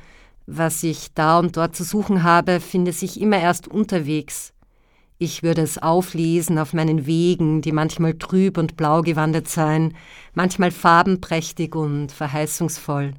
Was 0.47 0.83
ich 0.83 1.13
da 1.13 1.39
und 1.39 1.55
dort 1.59 1.77
zu 1.77 1.85
suchen 1.85 2.23
habe, 2.23 2.61
finde 2.61 2.95
sich 2.95 3.21
immer 3.21 3.39
erst 3.39 3.69
unterwegs. 3.69 4.55
Ich 5.19 5.43
würde 5.43 5.61
es 5.61 5.77
auflesen 5.77 6.59
auf 6.59 6.73
meinen 6.73 7.05
Wegen, 7.05 7.61
die 7.61 7.73
manchmal 7.73 8.15
trüb 8.15 8.57
und 8.57 8.79
blau 8.79 9.03
gewandet 9.03 9.49
seien, 9.49 9.95
manchmal 10.33 10.71
farbenprächtig 10.71 11.77
und 11.77 12.11
verheißungsvoll. 12.11 13.13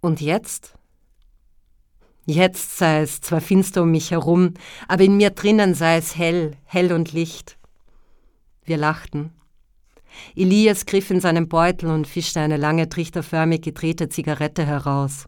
Und 0.00 0.22
jetzt? 0.22 0.72
Jetzt 2.24 2.78
sei 2.78 3.02
es 3.02 3.20
zwar 3.20 3.42
finster 3.42 3.82
um 3.82 3.90
mich 3.90 4.10
herum, 4.10 4.54
aber 4.88 5.04
in 5.04 5.18
mir 5.18 5.32
drinnen 5.32 5.74
sei 5.74 5.98
es 5.98 6.16
hell, 6.16 6.56
hell 6.64 6.94
und 6.94 7.12
Licht. 7.12 7.58
Wir 8.64 8.78
lachten. 8.78 9.35
Elias 10.34 10.86
griff 10.86 11.10
in 11.10 11.20
seinen 11.20 11.48
Beutel 11.48 11.90
und 11.90 12.06
fischte 12.06 12.40
eine 12.40 12.56
lange 12.56 12.88
trichterförmig 12.88 13.62
gedrehte 13.62 14.08
Zigarette 14.08 14.64
heraus. 14.64 15.26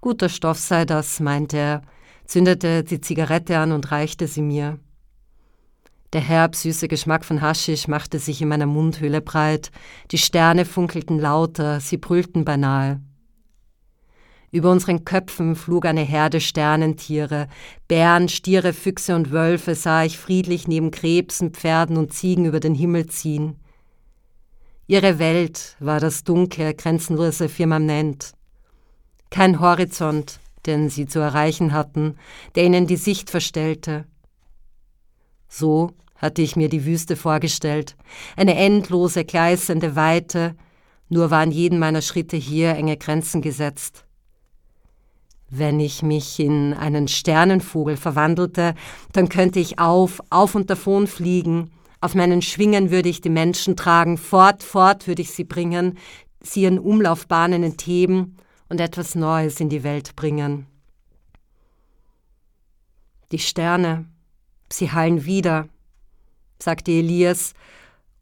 Guter 0.00 0.28
Stoff 0.28 0.58
sei 0.58 0.84
das, 0.84 1.20
meinte 1.20 1.56
er, 1.56 1.82
zündete 2.26 2.84
die 2.84 3.00
Zigarette 3.00 3.58
an 3.58 3.72
und 3.72 3.90
reichte 3.90 4.26
sie 4.26 4.42
mir. 4.42 4.78
Der 6.12 6.20
herb 6.20 6.54
süße 6.54 6.88
Geschmack 6.88 7.24
von 7.24 7.40
Haschisch 7.40 7.88
machte 7.88 8.18
sich 8.18 8.40
in 8.40 8.48
meiner 8.48 8.66
Mundhöhle 8.66 9.20
breit, 9.20 9.70
die 10.12 10.18
Sterne 10.18 10.64
funkelten 10.64 11.18
lauter, 11.18 11.80
sie 11.80 11.96
brüllten 11.96 12.44
beinahe. 12.44 13.00
Über 14.52 14.70
unseren 14.70 15.04
Köpfen 15.04 15.56
flog 15.56 15.84
eine 15.84 16.02
Herde 16.02 16.40
Sternentiere, 16.40 17.48
Bären, 17.88 18.28
Stiere, 18.28 18.72
Füchse 18.72 19.16
und 19.16 19.32
Wölfe 19.32 19.74
sah 19.74 20.04
ich 20.04 20.18
friedlich 20.18 20.68
neben 20.68 20.90
Krebsen, 20.90 21.50
Pferden 21.50 21.96
und 21.96 22.12
Ziegen 22.12 22.46
über 22.46 22.60
den 22.60 22.74
Himmel 22.74 23.06
ziehen. 23.06 23.56
Ihre 24.88 25.18
Welt 25.18 25.74
war 25.80 25.98
das 25.98 26.22
dunkle, 26.22 26.72
grenzenlose 26.72 27.48
Firmament. 27.48 28.34
Kein 29.30 29.58
Horizont, 29.58 30.38
den 30.64 30.90
sie 30.90 31.06
zu 31.06 31.18
erreichen 31.18 31.72
hatten, 31.72 32.14
der 32.54 32.64
ihnen 32.64 32.86
die 32.86 32.96
Sicht 32.96 33.28
verstellte. 33.30 34.04
So 35.48 35.90
hatte 36.14 36.40
ich 36.40 36.54
mir 36.54 36.68
die 36.68 36.86
Wüste 36.86 37.16
vorgestellt, 37.16 37.96
eine 38.36 38.54
endlose, 38.54 39.24
gleißende 39.24 39.96
Weite, 39.96 40.54
nur 41.08 41.32
waren 41.32 41.50
jeden 41.50 41.80
meiner 41.80 42.02
Schritte 42.02 42.36
hier 42.36 42.76
enge 42.76 42.96
Grenzen 42.96 43.42
gesetzt. 43.42 44.04
Wenn 45.50 45.80
ich 45.80 46.02
mich 46.02 46.38
in 46.38 46.74
einen 46.74 47.08
Sternenvogel 47.08 47.96
verwandelte, 47.96 48.74
dann 49.12 49.28
könnte 49.28 49.58
ich 49.58 49.80
auf, 49.80 50.22
auf 50.30 50.54
und 50.54 50.70
davon 50.70 51.08
fliegen, 51.08 51.72
auf 52.06 52.14
meinen 52.14 52.40
Schwingen 52.40 52.92
würde 52.92 53.08
ich 53.08 53.20
die 53.20 53.28
Menschen 53.28 53.74
tragen, 53.74 54.16
fort, 54.16 54.62
fort 54.62 55.08
würde 55.08 55.22
ich 55.22 55.32
sie 55.32 55.42
bringen, 55.42 55.98
sie 56.40 56.64
in 56.64 56.78
Umlaufbahnen 56.78 57.64
entheben 57.64 58.36
und 58.68 58.80
etwas 58.80 59.16
Neues 59.16 59.58
in 59.58 59.70
die 59.70 59.82
Welt 59.82 60.14
bringen. 60.14 60.68
Die 63.32 63.40
Sterne, 63.40 64.06
sie 64.70 64.92
hallen 64.92 65.24
wieder, 65.24 65.68
sagte 66.62 66.92
Elias, 66.92 67.54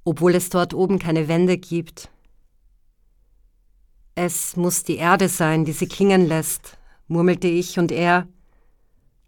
obwohl 0.02 0.34
es 0.34 0.48
dort 0.48 0.72
oben 0.72 0.98
keine 0.98 1.28
Wände 1.28 1.58
gibt. 1.58 2.08
Es 4.14 4.56
muss 4.56 4.82
die 4.84 4.96
Erde 4.96 5.28
sein, 5.28 5.66
die 5.66 5.72
sie 5.72 5.88
klingen 5.88 6.26
lässt, 6.26 6.78
murmelte 7.06 7.48
ich 7.48 7.78
und 7.78 7.92
er. 7.92 8.28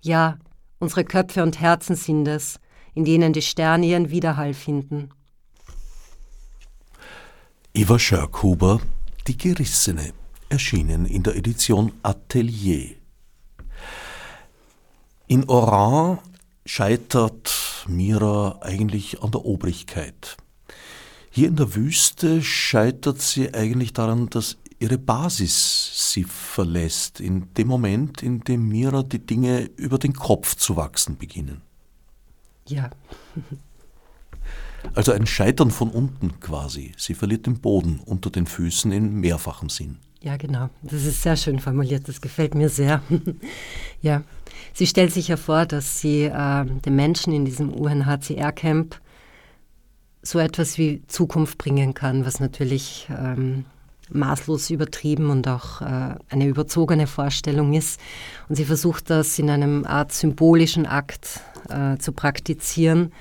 Ja, 0.00 0.38
unsere 0.78 1.04
Köpfe 1.04 1.42
und 1.42 1.61
Herzen 1.61 1.94
sind 1.94 2.26
es, 2.26 2.59
in 2.97 3.05
denen 3.05 3.32
die 3.34 3.42
Sterne 3.42 3.86
ihren 3.86 4.11
Widerhall 4.11 4.55
finden. 4.55 5.11
Eva 7.74 7.99
Schörkhuber, 7.99 8.80
Die 9.26 9.36
Gerissene, 9.36 10.14
erschienen 10.49 11.05
in 11.05 11.22
der 11.22 11.36
Edition 11.36 11.92
Atelier. 12.03 12.97
In 15.26 15.47
Oran 15.49 16.18
scheitert 16.64 17.84
Mira 17.86 18.59
eigentlich 18.62 19.22
an 19.22 19.30
der 19.30 19.44
Obrigkeit. 19.44 20.38
Hier 21.30 21.49
in 21.49 21.57
der 21.57 21.74
Wüste 21.74 22.42
scheitert 22.42 23.20
sie 23.20 23.53
eigentlich 23.53 23.92
daran, 23.92 24.30
dass 24.30 24.57
ihre 24.78 24.97
Basis 24.97 26.12
sie 26.12 26.24
verlässt, 26.24 27.20
in 27.20 27.53
dem 27.55 27.68
Moment, 27.68 28.22
in 28.22 28.40
dem 28.40 28.68
Mira 28.68 29.03
die 29.03 29.18
Dinge 29.18 29.68
über 29.76 29.99
den 29.99 30.14
Kopf 30.14 30.55
zu 30.55 30.76
wachsen 30.76 31.18
beginnen. 31.18 31.65
Ja. 32.68 32.90
Also 34.94 35.12
ein 35.12 35.26
Scheitern 35.26 35.72
von 35.72 35.90
unten 35.90 36.38
quasi. 36.38 36.92
Sie 36.96 37.14
verliert 37.14 37.46
den 37.46 37.58
Boden 37.58 38.00
unter 38.04 38.30
den 38.30 38.46
Füßen 38.46 38.92
in 38.92 39.14
mehrfachem 39.14 39.68
Sinn. 39.68 39.98
Ja, 40.22 40.36
genau. 40.36 40.70
Das 40.82 41.04
ist 41.04 41.22
sehr 41.22 41.36
schön 41.36 41.58
formuliert. 41.58 42.08
Das 42.08 42.20
gefällt 42.20 42.54
mir 42.54 42.68
sehr. 42.68 43.02
ja. 44.02 44.22
Sie 44.72 44.86
stellt 44.86 45.12
sich 45.12 45.28
hervor, 45.28 45.66
dass 45.66 46.00
sie 46.00 46.24
äh, 46.24 46.64
den 46.64 46.96
Menschen 46.96 47.32
in 47.32 47.44
diesem 47.44 47.72
UNHCR-Camp 47.72 49.00
so 50.22 50.38
etwas 50.38 50.78
wie 50.78 51.02
Zukunft 51.06 51.58
bringen 51.58 51.94
kann, 51.94 52.26
was 52.26 52.40
natürlich 52.40 53.08
ähm, 53.10 53.64
maßlos 54.10 54.70
übertrieben 54.70 55.30
und 55.30 55.48
auch 55.48 55.80
äh, 55.80 56.14
eine 56.28 56.46
überzogene 56.46 57.06
Vorstellung 57.06 57.74
ist. 57.74 58.00
Und 58.48 58.56
sie 58.56 58.64
versucht 58.64 59.10
das 59.10 59.38
in 59.38 59.50
einem 59.50 59.84
Art 59.84 60.12
symbolischen 60.12 60.86
Akt 60.86 61.40
äh, 61.68 61.98
zu 61.98 62.12
praktizieren. 62.12 63.12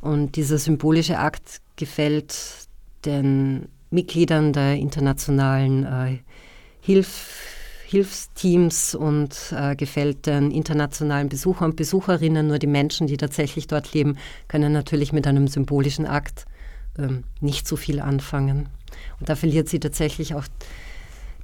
Und 0.00 0.36
dieser 0.36 0.58
symbolische 0.58 1.18
Akt 1.18 1.60
gefällt 1.76 2.36
den 3.04 3.68
Mitgliedern 3.90 4.52
der 4.52 4.74
internationalen 4.74 5.84
äh, 5.84 6.18
Hilf 6.80 7.50
Hilfsteams 7.86 8.96
und 8.96 9.54
äh, 9.56 9.76
gefällt 9.76 10.26
den 10.26 10.50
internationalen 10.50 11.28
Besuchern 11.28 11.70
und 11.70 11.76
Besucherinnen. 11.76 12.48
Nur 12.48 12.58
die 12.58 12.66
Menschen, 12.66 13.06
die 13.06 13.16
tatsächlich 13.16 13.68
dort 13.68 13.94
leben, 13.94 14.16
können 14.48 14.72
natürlich 14.72 15.12
mit 15.12 15.28
einem 15.28 15.46
symbolischen 15.46 16.04
Akt 16.04 16.46
ähm, 16.98 17.22
nicht 17.40 17.68
so 17.68 17.76
viel 17.76 18.00
anfangen. 18.00 18.68
Und 19.20 19.28
da 19.28 19.36
verliert 19.36 19.68
sie 19.68 19.78
tatsächlich 19.78 20.34
auch 20.34 20.44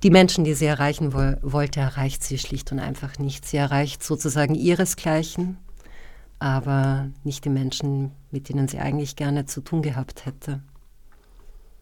die 0.03 0.11
Menschen, 0.11 0.44
die 0.44 0.55
sie 0.55 0.66
erreichen 0.66 1.12
wo 1.12 1.34
wollte, 1.42 1.80
erreicht 1.80 2.24
sie 2.24 2.38
schlicht 2.38 2.72
und 2.72 2.80
einfach 2.80 3.18
nicht. 3.18 3.46
Sie 3.46 3.59
erreicht 3.59 4.03
sozusagen 4.03 4.55
ihresgleichen, 4.55 5.59
aber 6.41 7.11
nicht 7.22 7.45
die 7.45 7.51
Menschen, 7.51 8.11
mit 8.30 8.49
denen 8.49 8.66
sie 8.66 8.78
eigentlich 8.78 9.14
gerne 9.14 9.47
zu 9.47 9.61
tun 9.61 9.82
gehabt 9.82 10.26
hätte. 10.26 10.62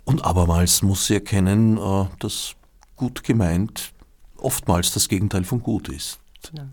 Und 0.04 0.24
abermals 0.24 0.82
muss 0.82 1.06
sie 1.06 1.14
erkennen, 1.14 1.78
äh, 1.78 2.06
dass 2.18 2.54
gut 2.96 3.22
gemeint 3.22 3.92
oftmals 4.36 4.92
das 4.92 5.08
Gegenteil 5.08 5.44
von 5.44 5.62
gut 5.62 5.88
ist. 5.88 6.18
Ja. 6.52 6.68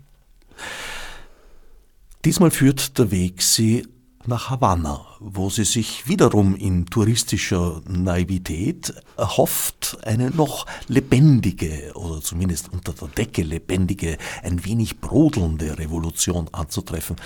Diesmal 2.24 2.50
führt 2.50 2.98
der 2.98 3.10
Weg 3.10 3.42
sie 3.42 3.86
nach 4.28 4.50
Havanna, 4.50 5.04
wo 5.20 5.50
sie 5.50 5.64
sich 5.64 6.08
wiederum 6.08 6.54
in 6.54 6.86
touristischer 6.86 7.80
Naivität 7.88 8.94
erhofft, 9.16 9.98
eine 10.04 10.30
noch 10.30 10.66
lebendige 10.88 11.92
oder 11.94 12.20
zumindest 12.20 12.72
unter 12.72 12.92
der 12.92 13.08
Decke 13.08 13.42
lebendige, 13.42 14.18
ein 14.42 14.64
wenig 14.64 15.00
brodelnde 15.00 15.78
Revolution 15.78 16.48
anzutreffen. 16.52 17.16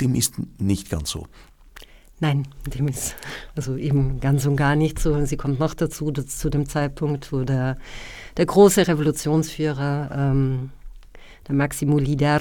Dem 0.00 0.14
ist 0.14 0.34
nicht 0.58 0.90
ganz 0.90 1.10
so. 1.10 1.26
Nein, 2.20 2.48
dem 2.66 2.88
ist 2.88 3.14
also 3.54 3.76
eben 3.76 4.18
ganz 4.18 4.44
und 4.44 4.56
gar 4.56 4.74
nicht 4.74 4.98
so. 4.98 5.24
Sie 5.24 5.36
kommt 5.36 5.60
noch 5.60 5.74
dazu, 5.74 6.10
zu 6.10 6.50
dem 6.50 6.68
Zeitpunkt, 6.68 7.32
wo 7.32 7.44
der, 7.44 7.76
der 8.36 8.46
große 8.46 8.88
Revolutionsführer, 8.88 10.10
ähm, 10.12 10.70
der 11.46 11.54
Maximo 11.54 11.98
Lider, 11.98 12.40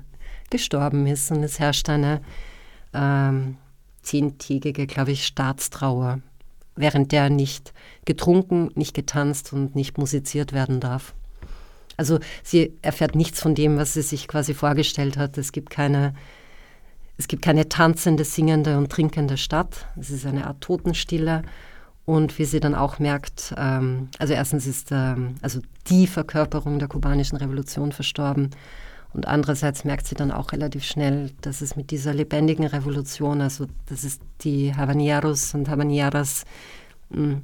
gestorben 0.50 1.06
ist 1.06 1.30
und 1.30 1.42
es 1.42 1.60
herrscht 1.60 1.88
eine 1.88 2.20
ähm, 2.92 3.56
zehntägige, 4.02 4.86
glaube 4.86 5.12
ich, 5.12 5.26
Staatstrauer, 5.26 6.20
während 6.76 7.12
der 7.12 7.30
nicht 7.30 7.72
getrunken, 8.04 8.70
nicht 8.74 8.94
getanzt 8.94 9.52
und 9.52 9.76
nicht 9.76 9.98
musiziert 9.98 10.52
werden 10.52 10.80
darf. 10.80 11.14
Also 11.96 12.18
sie 12.42 12.72
erfährt 12.80 13.14
nichts 13.14 13.40
von 13.40 13.54
dem, 13.54 13.76
was 13.76 13.92
sie 13.92 14.02
sich 14.02 14.26
quasi 14.26 14.54
vorgestellt 14.54 15.18
hat. 15.18 15.36
Es 15.36 15.52
gibt 15.52 15.68
keine, 15.68 16.14
es 17.18 17.28
gibt 17.28 17.42
keine 17.42 17.68
tanzende, 17.68 18.24
singende 18.24 18.78
und 18.78 18.90
trinkende 18.90 19.36
Stadt. 19.36 19.86
Es 19.98 20.08
ist 20.10 20.24
eine 20.24 20.46
Art 20.46 20.62
Totenstille. 20.62 21.42
Und 22.06 22.38
wie 22.38 22.46
sie 22.46 22.58
dann 22.58 22.74
auch 22.74 22.98
merkt, 22.98 23.54
ähm, 23.56 24.08
also 24.18 24.32
erstens 24.32 24.66
ist 24.66 24.88
ähm, 24.90 25.34
also 25.42 25.60
die 25.88 26.06
Verkörperung 26.06 26.78
der 26.78 26.88
kubanischen 26.88 27.36
Revolution 27.36 27.92
verstorben. 27.92 28.50
Und 29.12 29.26
andererseits 29.26 29.84
merkt 29.84 30.06
sie 30.06 30.14
dann 30.14 30.30
auch 30.30 30.52
relativ 30.52 30.84
schnell, 30.84 31.32
dass 31.40 31.62
es 31.62 31.76
mit 31.76 31.90
dieser 31.90 32.14
lebendigen 32.14 32.66
Revolution, 32.66 33.40
also 33.40 33.66
dass 33.86 34.04
es 34.04 34.20
die 34.42 34.74
Habaneros 34.74 35.54
und 35.54 35.68
Habaneras 35.68 36.44
hm, 37.12 37.42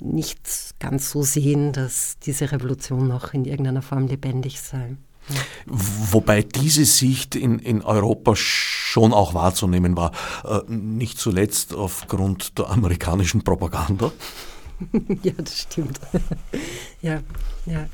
nicht 0.00 0.40
ganz 0.78 1.10
so 1.10 1.22
sehen, 1.22 1.72
dass 1.72 2.18
diese 2.18 2.50
Revolution 2.52 3.08
noch 3.08 3.34
in 3.34 3.44
irgendeiner 3.44 3.82
Form 3.82 4.06
lebendig 4.06 4.60
sei. 4.60 4.96
Ja. 5.28 5.40
Wobei 5.66 6.42
diese 6.42 6.84
Sicht 6.84 7.34
in, 7.34 7.58
in 7.58 7.82
Europa 7.82 8.36
schon 8.36 9.12
auch 9.12 9.34
wahrzunehmen 9.34 9.96
war, 9.96 10.12
äh, 10.44 10.60
nicht 10.68 11.18
zuletzt 11.18 11.74
aufgrund 11.74 12.58
der 12.58 12.70
amerikanischen 12.70 13.42
Propaganda. 13.42 14.12
ja, 15.22 15.32
das 15.36 15.62
stimmt. 15.62 15.98
ja, 17.02 17.20
ja. 17.66 17.86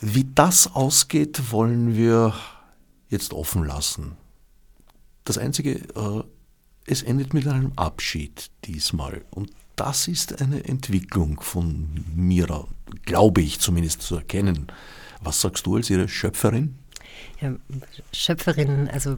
Wie 0.00 0.26
das 0.34 0.74
ausgeht, 0.74 1.50
wollen 1.50 1.96
wir 1.96 2.34
jetzt 3.08 3.32
offen 3.32 3.64
lassen. 3.64 4.16
Das 5.24 5.38
Einzige, 5.38 5.76
äh, 5.94 6.22
es 6.86 7.02
endet 7.02 7.34
mit 7.34 7.46
einem 7.46 7.72
Abschied 7.76 8.50
diesmal. 8.64 9.24
Und 9.30 9.50
das 9.76 10.08
ist 10.08 10.40
eine 10.40 10.64
Entwicklung 10.64 11.40
von 11.40 12.04
Mira, 12.14 12.66
glaube 13.04 13.42
ich 13.42 13.60
zumindest 13.60 14.02
zu 14.02 14.16
erkennen. 14.16 14.68
Was 15.20 15.40
sagst 15.40 15.66
du 15.66 15.76
als 15.76 15.90
ihre 15.90 16.08
Schöpferin? 16.08 16.78
Ja, 17.40 17.54
Schöpferin, 18.12 18.88
also 18.88 19.16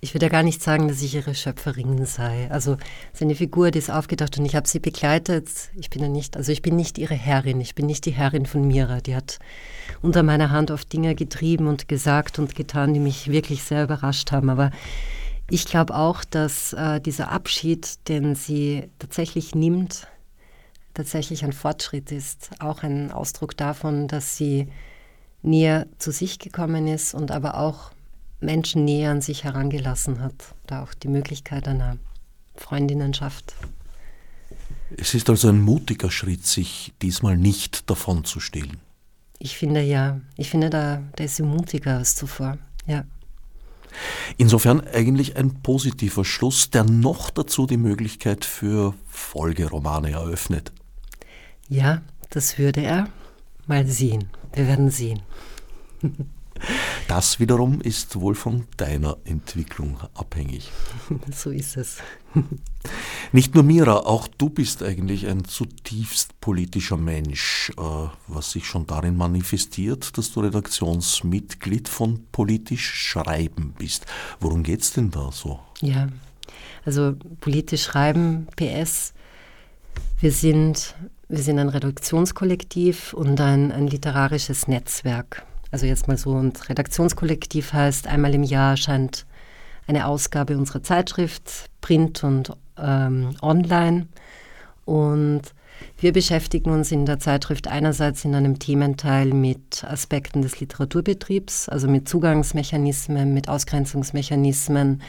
ich 0.00 0.14
würde 0.14 0.26
ja 0.26 0.30
gar 0.30 0.42
nicht 0.42 0.62
sagen, 0.62 0.88
dass 0.88 1.02
ich 1.02 1.14
ihre 1.14 1.34
Schöpferin 1.34 2.04
sei. 2.06 2.50
Also 2.50 2.74
es 3.12 3.20
ist 3.20 3.22
eine 3.22 3.34
Figur, 3.34 3.70
die 3.70 3.78
ist 3.78 3.90
aufgedacht 3.90 4.38
und 4.38 4.44
ich 4.44 4.54
habe 4.54 4.68
sie 4.68 4.80
begleitet. 4.80 5.48
Ich 5.74 5.90
bin 5.90 6.02
ja 6.02 6.08
nicht, 6.08 6.36
also 6.36 6.52
ich 6.52 6.62
bin 6.62 6.76
nicht 6.76 6.98
ihre 6.98 7.14
Herrin, 7.14 7.60
ich 7.60 7.74
bin 7.74 7.86
nicht 7.86 8.04
die 8.04 8.12
Herrin 8.12 8.46
von 8.46 8.66
Mira. 8.66 9.00
Die 9.00 9.16
hat 9.16 9.38
unter 10.02 10.22
meiner 10.22 10.50
Hand 10.50 10.70
oft 10.70 10.92
Dinge 10.92 11.14
getrieben 11.14 11.66
und 11.66 11.88
gesagt 11.88 12.38
und 12.38 12.54
getan, 12.54 12.94
die 12.94 13.00
mich 13.00 13.30
wirklich 13.30 13.62
sehr 13.62 13.84
überrascht 13.84 14.32
haben. 14.32 14.50
Aber 14.50 14.70
ich 15.50 15.66
glaube 15.66 15.94
auch, 15.94 16.24
dass 16.24 16.72
äh, 16.72 17.00
dieser 17.00 17.30
Abschied, 17.30 18.08
den 18.08 18.34
sie 18.34 18.90
tatsächlich 18.98 19.54
nimmt, 19.54 20.08
tatsächlich 20.94 21.44
ein 21.44 21.52
Fortschritt 21.52 22.10
ist. 22.10 22.50
Auch 22.58 22.82
ein 22.82 23.12
Ausdruck 23.12 23.56
davon, 23.56 24.08
dass 24.08 24.36
sie 24.36 24.68
näher 25.42 25.86
zu 25.98 26.10
sich 26.10 26.38
gekommen 26.38 26.88
ist 26.88 27.14
und 27.14 27.30
aber 27.30 27.58
auch 27.58 27.92
Menschen 28.40 28.84
näher 28.84 29.10
an 29.10 29.20
sich 29.20 29.44
herangelassen 29.44 30.20
hat. 30.20 30.34
Da 30.66 30.82
auch 30.82 30.94
die 30.94 31.08
Möglichkeit 31.08 31.68
einer 31.68 31.96
Freundinnenschaft. 32.56 33.54
Es 34.96 35.14
ist 35.14 35.28
also 35.30 35.48
ein 35.48 35.60
mutiger 35.60 36.10
Schritt, 36.10 36.46
sich 36.46 36.92
diesmal 37.02 37.36
nicht 37.36 37.88
davon 37.90 38.24
zu 38.24 38.40
stehlen. 38.40 38.78
Ich 39.38 39.56
finde 39.56 39.82
ja, 39.82 40.20
ich 40.36 40.50
finde, 40.50 40.70
da, 40.70 41.02
da 41.14 41.24
ist 41.24 41.36
sie 41.36 41.42
mutiger 41.42 41.98
als 41.98 42.14
zuvor, 42.14 42.58
ja. 42.86 43.04
Insofern 44.36 44.80
eigentlich 44.80 45.36
ein 45.36 45.62
positiver 45.62 46.24
Schluss, 46.24 46.70
der 46.70 46.84
noch 46.84 47.30
dazu 47.30 47.66
die 47.66 47.76
Möglichkeit 47.76 48.44
für 48.44 48.94
Folgeromane 49.06 50.10
eröffnet. 50.10 50.72
Ja, 51.68 52.02
das 52.30 52.58
würde 52.58 52.82
er. 52.82 53.08
Mal 53.66 53.86
sehen. 53.86 54.28
Wir 54.52 54.68
werden 54.68 54.90
sehen. 54.90 55.22
Das 57.08 57.38
wiederum 57.40 57.80
ist 57.80 58.20
wohl 58.20 58.34
von 58.34 58.66
deiner 58.76 59.16
Entwicklung 59.24 59.98
abhängig. 60.14 60.70
So 61.32 61.50
ist 61.50 61.76
es. 61.76 61.98
Nicht 63.32 63.54
nur 63.54 63.64
Mira, 63.64 64.00
auch 64.00 64.28
du 64.28 64.48
bist 64.48 64.82
eigentlich 64.82 65.26
ein 65.26 65.44
zutiefst 65.44 66.40
politischer 66.40 66.96
Mensch, 66.96 67.72
äh, 67.76 67.82
was 68.28 68.52
sich 68.52 68.66
schon 68.66 68.86
darin 68.86 69.16
manifestiert, 69.16 70.16
dass 70.16 70.32
du 70.32 70.40
Redaktionsmitglied 70.40 71.88
von 71.88 72.24
Politisch 72.32 72.92
Schreiben 72.92 73.74
bist. 73.78 74.06
Worum 74.40 74.62
geht 74.62 74.82
es 74.82 74.92
denn 74.92 75.10
da 75.10 75.30
so? 75.32 75.60
Ja, 75.80 76.08
also 76.84 77.14
politisch 77.40 77.84
Schreiben, 77.84 78.46
PS, 78.56 79.12
wir 80.20 80.32
sind, 80.32 80.94
wir 81.28 81.42
sind 81.42 81.58
ein 81.58 81.68
Redaktionskollektiv 81.68 83.12
und 83.12 83.40
ein, 83.40 83.72
ein 83.72 83.86
literarisches 83.88 84.68
Netzwerk. 84.68 85.44
Also 85.70 85.86
jetzt 85.86 86.08
mal 86.08 86.16
so, 86.16 86.30
und 86.30 86.68
Redaktionskollektiv 86.68 87.72
heißt, 87.72 88.06
einmal 88.06 88.34
im 88.34 88.42
Jahr 88.42 88.72
erscheint 88.72 89.26
eine 89.86 90.06
Ausgabe 90.06 90.56
unserer 90.56 90.82
Zeitschrift, 90.82 91.70
Print 91.80 92.24
und 92.24 92.52
ähm, 92.78 93.36
online. 93.42 94.08
Und 94.84 95.42
wir 95.98 96.12
beschäftigen 96.12 96.70
uns 96.70 96.92
in 96.92 97.06
der 97.06 97.18
Zeitschrift 97.18 97.68
einerseits 97.68 98.24
in 98.24 98.34
einem 98.34 98.58
Thementeil 98.58 99.32
mit 99.32 99.84
Aspekten 99.84 100.42
des 100.42 100.60
Literaturbetriebs, 100.60 101.68
also 101.68 101.88
mit 101.88 102.08
Zugangsmechanismen, 102.08 103.34
mit 103.34 103.48
Ausgrenzungsmechanismen, 103.48 105.02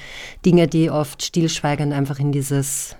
Dinge, 0.46 0.68
die 0.68 0.90
oft 0.90 1.24
stillschweigend 1.24 1.94
einfach 1.94 2.20
in 2.20 2.32
dieses 2.32 2.96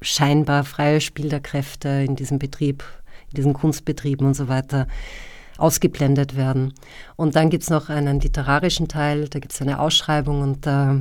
scheinbar 0.00 0.64
freie 0.64 1.00
Spiel 1.00 1.28
der 1.28 1.40
Kräfte, 1.40 1.88
in 1.88 2.16
diesem 2.16 2.38
Betrieb, 2.38 2.84
in 3.30 3.36
diesen 3.36 3.52
Kunstbetrieben 3.52 4.26
und 4.26 4.34
so 4.34 4.48
weiter 4.48 4.86
ausgeblendet 5.58 6.36
werden. 6.36 6.74
Und 7.16 7.36
dann 7.36 7.50
gibt 7.50 7.62
es 7.62 7.70
noch 7.70 7.88
einen 7.88 8.20
literarischen 8.20 8.88
Teil, 8.88 9.28
da 9.28 9.38
gibt 9.38 9.52
es 9.52 9.62
eine 9.62 9.78
Ausschreibung 9.78 10.42
und 10.42 10.66
da, 10.66 11.00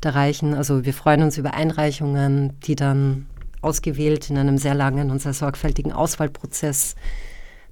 da 0.00 0.10
reichen, 0.10 0.54
also 0.54 0.84
wir 0.84 0.94
freuen 0.94 1.22
uns 1.22 1.38
über 1.38 1.54
Einreichungen, 1.54 2.58
die 2.60 2.76
dann 2.76 3.26
ausgewählt 3.62 4.30
in 4.30 4.38
einem 4.38 4.58
sehr 4.58 4.74
langen 4.74 5.10
und 5.10 5.20
sehr 5.20 5.32
sorgfältigen 5.32 5.92
Auswahlprozess 5.92 6.94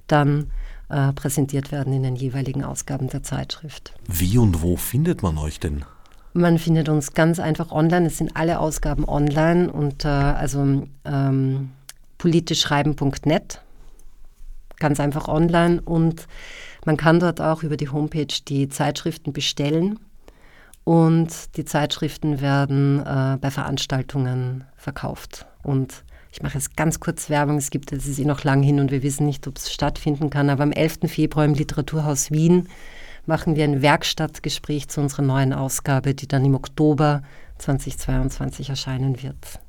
dann 0.07 0.51
äh, 0.89 1.13
präsentiert 1.13 1.71
werden 1.71 1.93
in 1.93 2.03
den 2.03 2.15
jeweiligen 2.15 2.63
Ausgaben 2.63 3.09
der 3.09 3.23
Zeitschrift. 3.23 3.93
Wie 4.07 4.37
und 4.37 4.61
wo 4.61 4.75
findet 4.75 5.23
man 5.23 5.37
euch 5.37 5.59
denn? 5.59 5.85
Man 6.33 6.59
findet 6.59 6.89
uns 6.89 7.13
ganz 7.13 7.39
einfach 7.39 7.71
online. 7.71 8.07
Es 8.07 8.17
sind 8.17 8.35
alle 8.35 8.59
Ausgaben 8.59 9.07
online 9.07 9.71
unter 9.71 10.37
also 10.37 10.83
ähm, 11.05 11.71
politischschreiben.net 12.17 13.61
ganz 14.79 14.99
einfach 14.99 15.27
online 15.27 15.81
und 15.81 16.27
man 16.85 16.97
kann 16.97 17.19
dort 17.19 17.41
auch 17.41 17.63
über 17.63 17.77
die 17.77 17.89
Homepage 17.89 18.27
die 18.47 18.69
Zeitschriften 18.69 19.33
bestellen 19.33 19.99
und 20.83 21.57
die 21.57 21.65
Zeitschriften 21.65 22.41
werden 22.41 22.99
äh, 22.99 23.37
bei 23.41 23.49
Veranstaltungen 23.49 24.63
verkauft. 24.77 25.47
Und 25.63 26.03
ich 26.31 26.43
mache 26.43 26.55
jetzt 26.55 26.77
ganz 26.77 26.99
kurz 26.99 27.29
Werbung, 27.29 27.57
es 27.57 27.71
gibt, 27.71 27.91
es 27.91 28.05
ist 28.05 28.19
eh 28.19 28.25
noch 28.25 28.43
lang 28.43 28.61
hin 28.61 28.79
und 28.79 28.91
wir 28.91 29.01
wissen 29.01 29.25
nicht, 29.25 29.47
ob 29.47 29.57
es 29.57 29.73
stattfinden 29.73 30.29
kann, 30.29 30.49
aber 30.49 30.63
am 30.63 30.71
11. 30.71 30.99
Februar 31.07 31.45
im 31.45 31.55
Literaturhaus 31.55 32.29
Wien 32.29 32.69
machen 33.25 33.55
wir 33.55 33.63
ein 33.63 33.81
Werkstattgespräch 33.81 34.87
zu 34.87 35.01
unserer 35.01 35.23
neuen 35.23 35.53
Ausgabe, 35.53 36.13
die 36.13 36.27
dann 36.27 36.45
im 36.45 36.53
Oktober 36.53 37.23
2022 37.57 38.69
erscheinen 38.69 39.23
wird. 39.23 39.59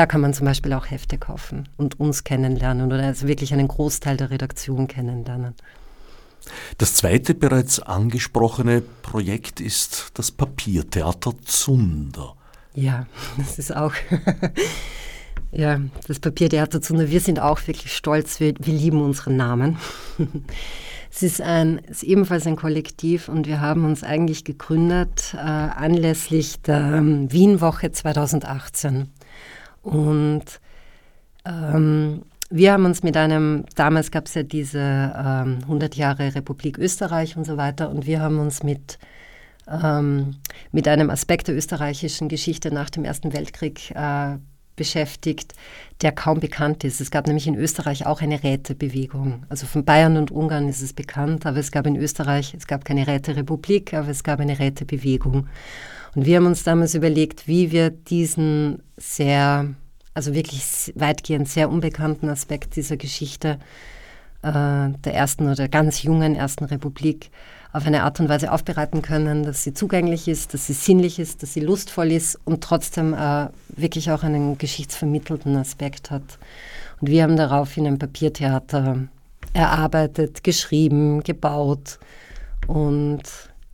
Da 0.00 0.06
kann 0.06 0.22
man 0.22 0.32
zum 0.32 0.46
Beispiel 0.46 0.72
auch 0.72 0.90
Hefte 0.90 1.18
kaufen 1.18 1.68
und 1.76 2.00
uns 2.00 2.24
kennenlernen 2.24 2.86
oder 2.86 3.04
also 3.04 3.28
wirklich 3.28 3.52
einen 3.52 3.68
Großteil 3.68 4.16
der 4.16 4.30
Redaktion 4.30 4.88
kennenlernen. 4.88 5.52
Das 6.78 6.94
zweite 6.94 7.34
bereits 7.34 7.80
angesprochene 7.80 8.80
Projekt 8.80 9.60
ist 9.60 10.12
das 10.14 10.30
Papiertheater 10.30 11.34
Zunder. 11.44 12.34
Ja, 12.72 13.08
das 13.36 13.58
ist 13.58 13.76
auch. 13.76 13.92
ja, 15.52 15.78
das 16.08 16.18
Papiertheater 16.18 16.80
Zunder. 16.80 17.10
Wir 17.10 17.20
sind 17.20 17.38
auch 17.38 17.60
wirklich 17.66 17.94
stolz. 17.94 18.40
Wir, 18.40 18.54
wir 18.58 18.72
lieben 18.72 19.02
unseren 19.02 19.36
Namen. 19.36 19.76
Es 21.12 21.24
ist, 21.24 21.40
ein, 21.40 21.78
ist 21.78 22.04
ebenfalls 22.04 22.46
ein 22.46 22.54
Kollektiv 22.54 23.28
und 23.28 23.48
wir 23.48 23.60
haben 23.60 23.84
uns 23.84 24.04
eigentlich 24.04 24.44
gegründet 24.44 25.34
äh, 25.34 25.38
anlässlich 25.38 26.62
der 26.62 26.78
ähm, 26.78 27.32
Wienwoche 27.32 27.90
2018. 27.90 29.08
Und 29.82 30.44
ähm, 31.44 32.22
wir 32.50 32.72
haben 32.72 32.84
uns 32.84 33.02
mit 33.02 33.16
einem, 33.16 33.64
damals 33.76 34.10
gab 34.10 34.26
es 34.26 34.34
ja 34.34 34.42
diese 34.42 34.80
ähm, 34.80 35.58
100 35.62 35.96
Jahre 35.96 36.34
Republik 36.34 36.78
Österreich 36.78 37.36
und 37.36 37.44
so 37.44 37.56
weiter, 37.56 37.90
und 37.90 38.06
wir 38.06 38.20
haben 38.20 38.38
uns 38.40 38.62
mit, 38.62 38.98
ähm, 39.68 40.36
mit 40.72 40.88
einem 40.88 41.10
Aspekt 41.10 41.48
der 41.48 41.56
österreichischen 41.56 42.28
Geschichte 42.28 42.74
nach 42.74 42.90
dem 42.90 43.04
Ersten 43.04 43.32
Weltkrieg 43.32 43.92
äh, 43.92 44.38
beschäftigt, 44.74 45.52
der 46.00 46.10
kaum 46.10 46.40
bekannt 46.40 46.84
ist. 46.84 47.00
Es 47.00 47.10
gab 47.10 47.26
nämlich 47.26 47.46
in 47.46 47.54
Österreich 47.54 48.06
auch 48.06 48.22
eine 48.22 48.42
Rätebewegung. 48.42 49.44
Also 49.50 49.66
von 49.66 49.84
Bayern 49.84 50.16
und 50.16 50.30
Ungarn 50.30 50.68
ist 50.68 50.80
es 50.80 50.94
bekannt, 50.94 51.44
aber 51.44 51.58
es 51.58 51.70
gab 51.70 51.86
in 51.86 51.96
Österreich, 51.96 52.54
es 52.54 52.66
gab 52.66 52.84
keine 52.84 53.06
Räterepublik, 53.06 53.92
aber 53.92 54.08
es 54.08 54.24
gab 54.24 54.40
eine 54.40 54.58
Rätebewegung. 54.58 55.48
Und 56.14 56.26
wir 56.26 56.36
haben 56.36 56.46
uns 56.46 56.64
damals 56.64 56.94
überlegt, 56.94 57.46
wie 57.46 57.70
wir 57.70 57.90
diesen 57.90 58.82
sehr, 58.96 59.66
also 60.14 60.34
wirklich 60.34 60.92
weitgehend 60.96 61.48
sehr 61.48 61.70
unbekannten 61.70 62.28
Aspekt 62.28 62.76
dieser 62.76 62.96
Geschichte 62.96 63.58
äh, 64.42 64.48
der 65.04 65.14
ersten 65.14 65.48
oder 65.48 65.68
ganz 65.68 66.02
jungen 66.02 66.34
ersten 66.34 66.64
Republik 66.64 67.30
auf 67.72 67.86
eine 67.86 68.02
Art 68.02 68.18
und 68.18 68.28
Weise 68.28 68.50
aufbereiten 68.50 69.02
können, 69.02 69.44
dass 69.44 69.62
sie 69.62 69.72
zugänglich 69.72 70.26
ist, 70.26 70.54
dass 70.54 70.66
sie 70.66 70.72
sinnlich 70.72 71.20
ist, 71.20 71.42
dass 71.42 71.54
sie 71.54 71.60
lustvoll 71.60 72.10
ist 72.10 72.38
und 72.44 72.64
trotzdem 72.64 73.14
äh, 73.14 73.48
wirklich 73.68 74.10
auch 74.10 74.24
einen 74.24 74.58
geschichtsvermittelten 74.58 75.56
Aspekt 75.56 76.10
hat. 76.10 76.38
Und 77.00 77.10
wir 77.10 77.22
haben 77.22 77.36
daraufhin 77.36 77.86
ein 77.86 77.98
Papiertheater 77.98 79.08
erarbeitet, 79.52 80.42
geschrieben, 80.42 81.22
gebaut 81.22 81.98
und 82.66 83.22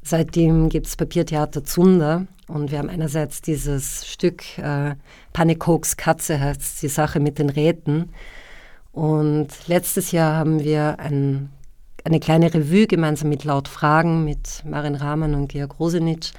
seitdem 0.07 0.69
gibt 0.69 0.87
es 0.87 0.97
Papiertheater 0.97 1.65
Zunder 1.65 2.27
und 2.49 2.71
wir 2.71 2.79
haben 2.79 2.91
einerseits 2.91 3.43
dieses 3.43 4.07
Stück 4.07 4.59
äh, 4.59 4.95
Panikhoks 5.33 5.97
Katze 5.97 6.41
heißt 6.41 6.83
die 6.83 6.89
Sache 6.89 7.21
mit 7.21 7.39
den 7.39 7.51
Räten 7.51 8.11
und 8.93 9.49
letztes 9.67 10.13
Jahr 10.13 10.35
haben 10.35 10.63
wir 10.63 10.99
ein 10.99 11.51
eine 12.07 12.21
kleine 12.21 12.55
Revue 12.55 12.87
gemeinsam 12.87 13.29
mit 13.29 13.43
Laut 13.43 13.67
Fragen, 13.67 14.25
mit 14.25 14.63
Marin 14.65 14.95
Rahman 14.95 15.35
und 15.35 15.49
Georg 15.49 15.81
Rosenitsch, 15.81 16.33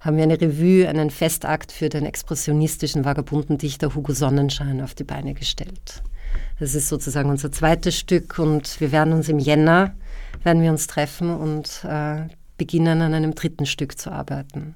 haben 0.00 0.16
wir 0.16 0.22
eine 0.22 0.40
Revue, 0.40 0.88
einen 0.88 1.10
Festakt 1.10 1.70
für 1.70 1.90
den 1.90 2.06
expressionistischen 2.06 3.04
vagabunden 3.04 3.58
Dichter 3.58 3.94
Hugo 3.94 4.14
Sonnenschein 4.14 4.80
auf 4.80 4.94
die 4.94 5.04
Beine 5.04 5.34
gestellt. 5.34 6.02
Das 6.58 6.74
ist 6.74 6.88
sozusagen 6.88 7.28
unser 7.28 7.52
zweites 7.52 7.98
Stück 7.98 8.38
und 8.38 8.80
wir 8.80 8.90
werden 8.90 9.12
uns 9.12 9.28
im 9.28 9.38
Jänner, 9.38 9.94
werden 10.42 10.62
wir 10.62 10.70
uns 10.70 10.86
treffen 10.86 11.36
und 11.36 11.84
äh, 11.84 12.22
beginnen 12.56 13.02
an 13.02 13.14
einem 13.14 13.34
dritten 13.34 13.66
Stück 13.66 13.98
zu 13.98 14.10
arbeiten. 14.10 14.74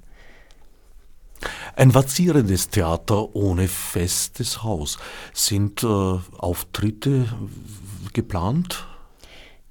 Ein 1.74 1.94
vazierendes 1.94 2.68
Theater 2.68 3.34
ohne 3.34 3.68
festes 3.68 4.62
Haus. 4.62 4.98
Sind 5.32 5.82
äh, 5.82 5.86
Auftritte 5.86 7.26
geplant? 8.12 8.86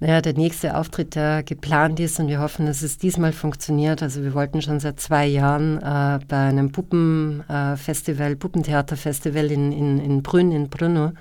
naja, 0.01 0.21
der 0.21 0.33
nächste 0.33 0.77
Auftritt, 0.77 1.15
der 1.15 1.43
geplant 1.43 1.99
ist 1.99 2.19
und 2.19 2.29
wir 2.29 2.39
hoffen, 2.39 2.65
dass 2.65 2.81
es 2.83 2.97
diesmal 2.97 3.33
funktioniert. 3.33 4.01
Also 4.01 4.23
wir 4.23 4.33
wollten 4.33 4.61
schon 4.61 4.79
seit 4.79 4.99
zwei 4.99 5.25
Jahren 5.25 5.77
äh, 5.77 6.19
bei 6.25 6.37
einem 6.37 6.71
Puppenfestival, 6.71 8.31
äh, 8.31 8.35
Puppentheaterfestival 8.37 9.51
in, 9.51 9.73
in, 9.73 9.99
in 9.99 10.23
Brünn, 10.23 10.53
in 10.53 10.69
Brünno 10.69 11.11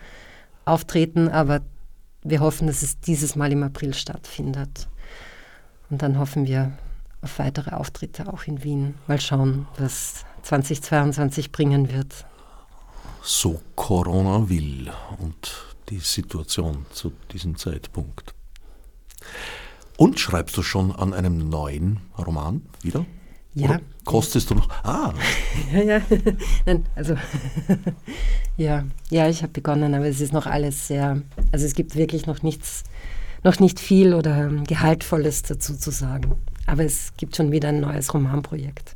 auftreten, 0.64 1.28
aber 1.28 1.61
wir 2.22 2.39
hoffen, 2.39 2.68
dass 2.68 2.82
es 2.82 3.01
dieses 3.01 3.34
Mal 3.34 3.51
im 3.51 3.64
April 3.64 3.95
stattfindet. 3.95 4.86
Und 5.91 6.03
dann 6.03 6.18
hoffen 6.18 6.47
wir 6.47 6.72
auf 7.22 7.39
weitere 7.39 7.74
Auftritte 7.74 8.32
auch 8.32 8.45
in 8.45 8.62
Wien. 8.62 8.95
Mal 9.07 9.20
schauen, 9.20 9.66
was 9.78 10.24
2022 10.43 11.53
bringen 11.53 11.93
wird. 11.93 12.26
So 13.22 13.61
Corona 13.74 14.49
will 14.49 14.91
und 15.18 15.76
die 15.89 15.99
Situation 15.99 16.86
zu 16.93 17.12
diesem 17.32 17.57
Zeitpunkt. 17.57 18.34
Und 19.97 20.20
schreibst 20.20 20.57
du 20.57 20.62
schon 20.62 20.95
an 20.95 21.12
einem 21.12 21.49
neuen 21.49 22.01
Roman 22.16 22.62
wieder? 22.82 23.05
Ja. 23.55 23.70
Oder 23.70 23.80
kostest 24.05 24.51
du 24.51 24.55
noch? 24.55 24.68
Ah. 24.84 25.12
ja, 25.72 25.80
ja. 25.80 26.03
Nein, 26.66 26.86
also 26.95 27.16
ja, 28.57 28.84
ja, 29.11 29.28
ich 29.28 29.43
habe 29.43 29.53
begonnen, 29.53 29.95
aber 29.95 30.07
es 30.07 30.20
ist 30.20 30.32
noch 30.32 30.47
alles 30.47 30.86
sehr, 30.86 31.22
also 31.51 31.66
es 31.66 31.74
gibt 31.74 31.97
wirklich 31.97 32.26
noch 32.26 32.43
nichts, 32.43 32.84
noch 33.45 33.61
nicht 33.61 33.80
viel 33.80 34.14
oder 34.14 34.49
Gehaltvolles 34.66 35.43
dazu 35.43 35.76
zu 35.76 35.91
sagen. 35.91 36.36
Aber 36.66 36.84
es 36.84 37.12
gibt 37.16 37.36
schon 37.36 37.51
wieder 37.53 37.70
ein 37.70 37.80
neues 37.80 38.12
Romanprojekt. 38.12 38.95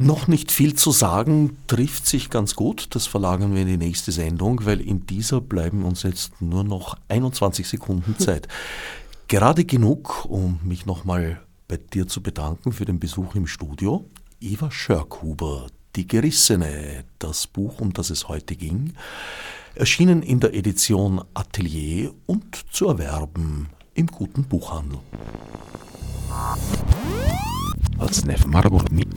Noch 0.00 0.28
nicht 0.28 0.52
viel 0.52 0.74
zu 0.74 0.92
sagen, 0.92 1.56
trifft 1.66 2.06
sich 2.06 2.30
ganz 2.30 2.54
gut. 2.54 2.94
Das 2.94 3.08
verlagern 3.08 3.54
wir 3.54 3.62
in 3.62 3.68
die 3.68 3.76
nächste 3.76 4.12
Sendung, 4.12 4.64
weil 4.64 4.80
in 4.80 5.06
dieser 5.06 5.40
bleiben 5.40 5.84
uns 5.84 6.04
jetzt 6.04 6.40
nur 6.40 6.62
noch 6.62 6.96
21 7.08 7.66
Sekunden 7.66 8.16
Zeit. 8.18 8.46
Gerade 9.26 9.64
genug, 9.64 10.24
um 10.26 10.60
mich 10.62 10.86
nochmal 10.86 11.40
bei 11.66 11.78
dir 11.78 12.06
zu 12.06 12.22
bedanken 12.22 12.72
für 12.72 12.84
den 12.84 13.00
Besuch 13.00 13.34
im 13.34 13.46
Studio. 13.48 14.08
Eva 14.40 14.70
Schörkhuber, 14.70 15.66
Die 15.96 16.06
Gerissene, 16.06 17.04
das 17.18 17.48
Buch, 17.48 17.80
um 17.80 17.92
das 17.92 18.10
es 18.10 18.28
heute 18.28 18.54
ging, 18.54 18.92
erschienen 19.78 20.22
in 20.22 20.40
der 20.40 20.54
Edition 20.54 21.22
Atelier 21.34 22.12
und 22.26 22.64
zu 22.72 22.88
erwerben 22.88 23.68
im 23.94 24.08
guten 24.08 24.42
Buchhandel. 24.42 24.98
Als 27.98 28.24
Nef 28.24 28.44
Marburg 28.46 28.90
mit 28.90 29.08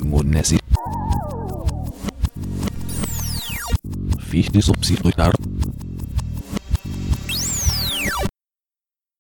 Fichte 4.20 4.62
subsidiar 4.62 5.34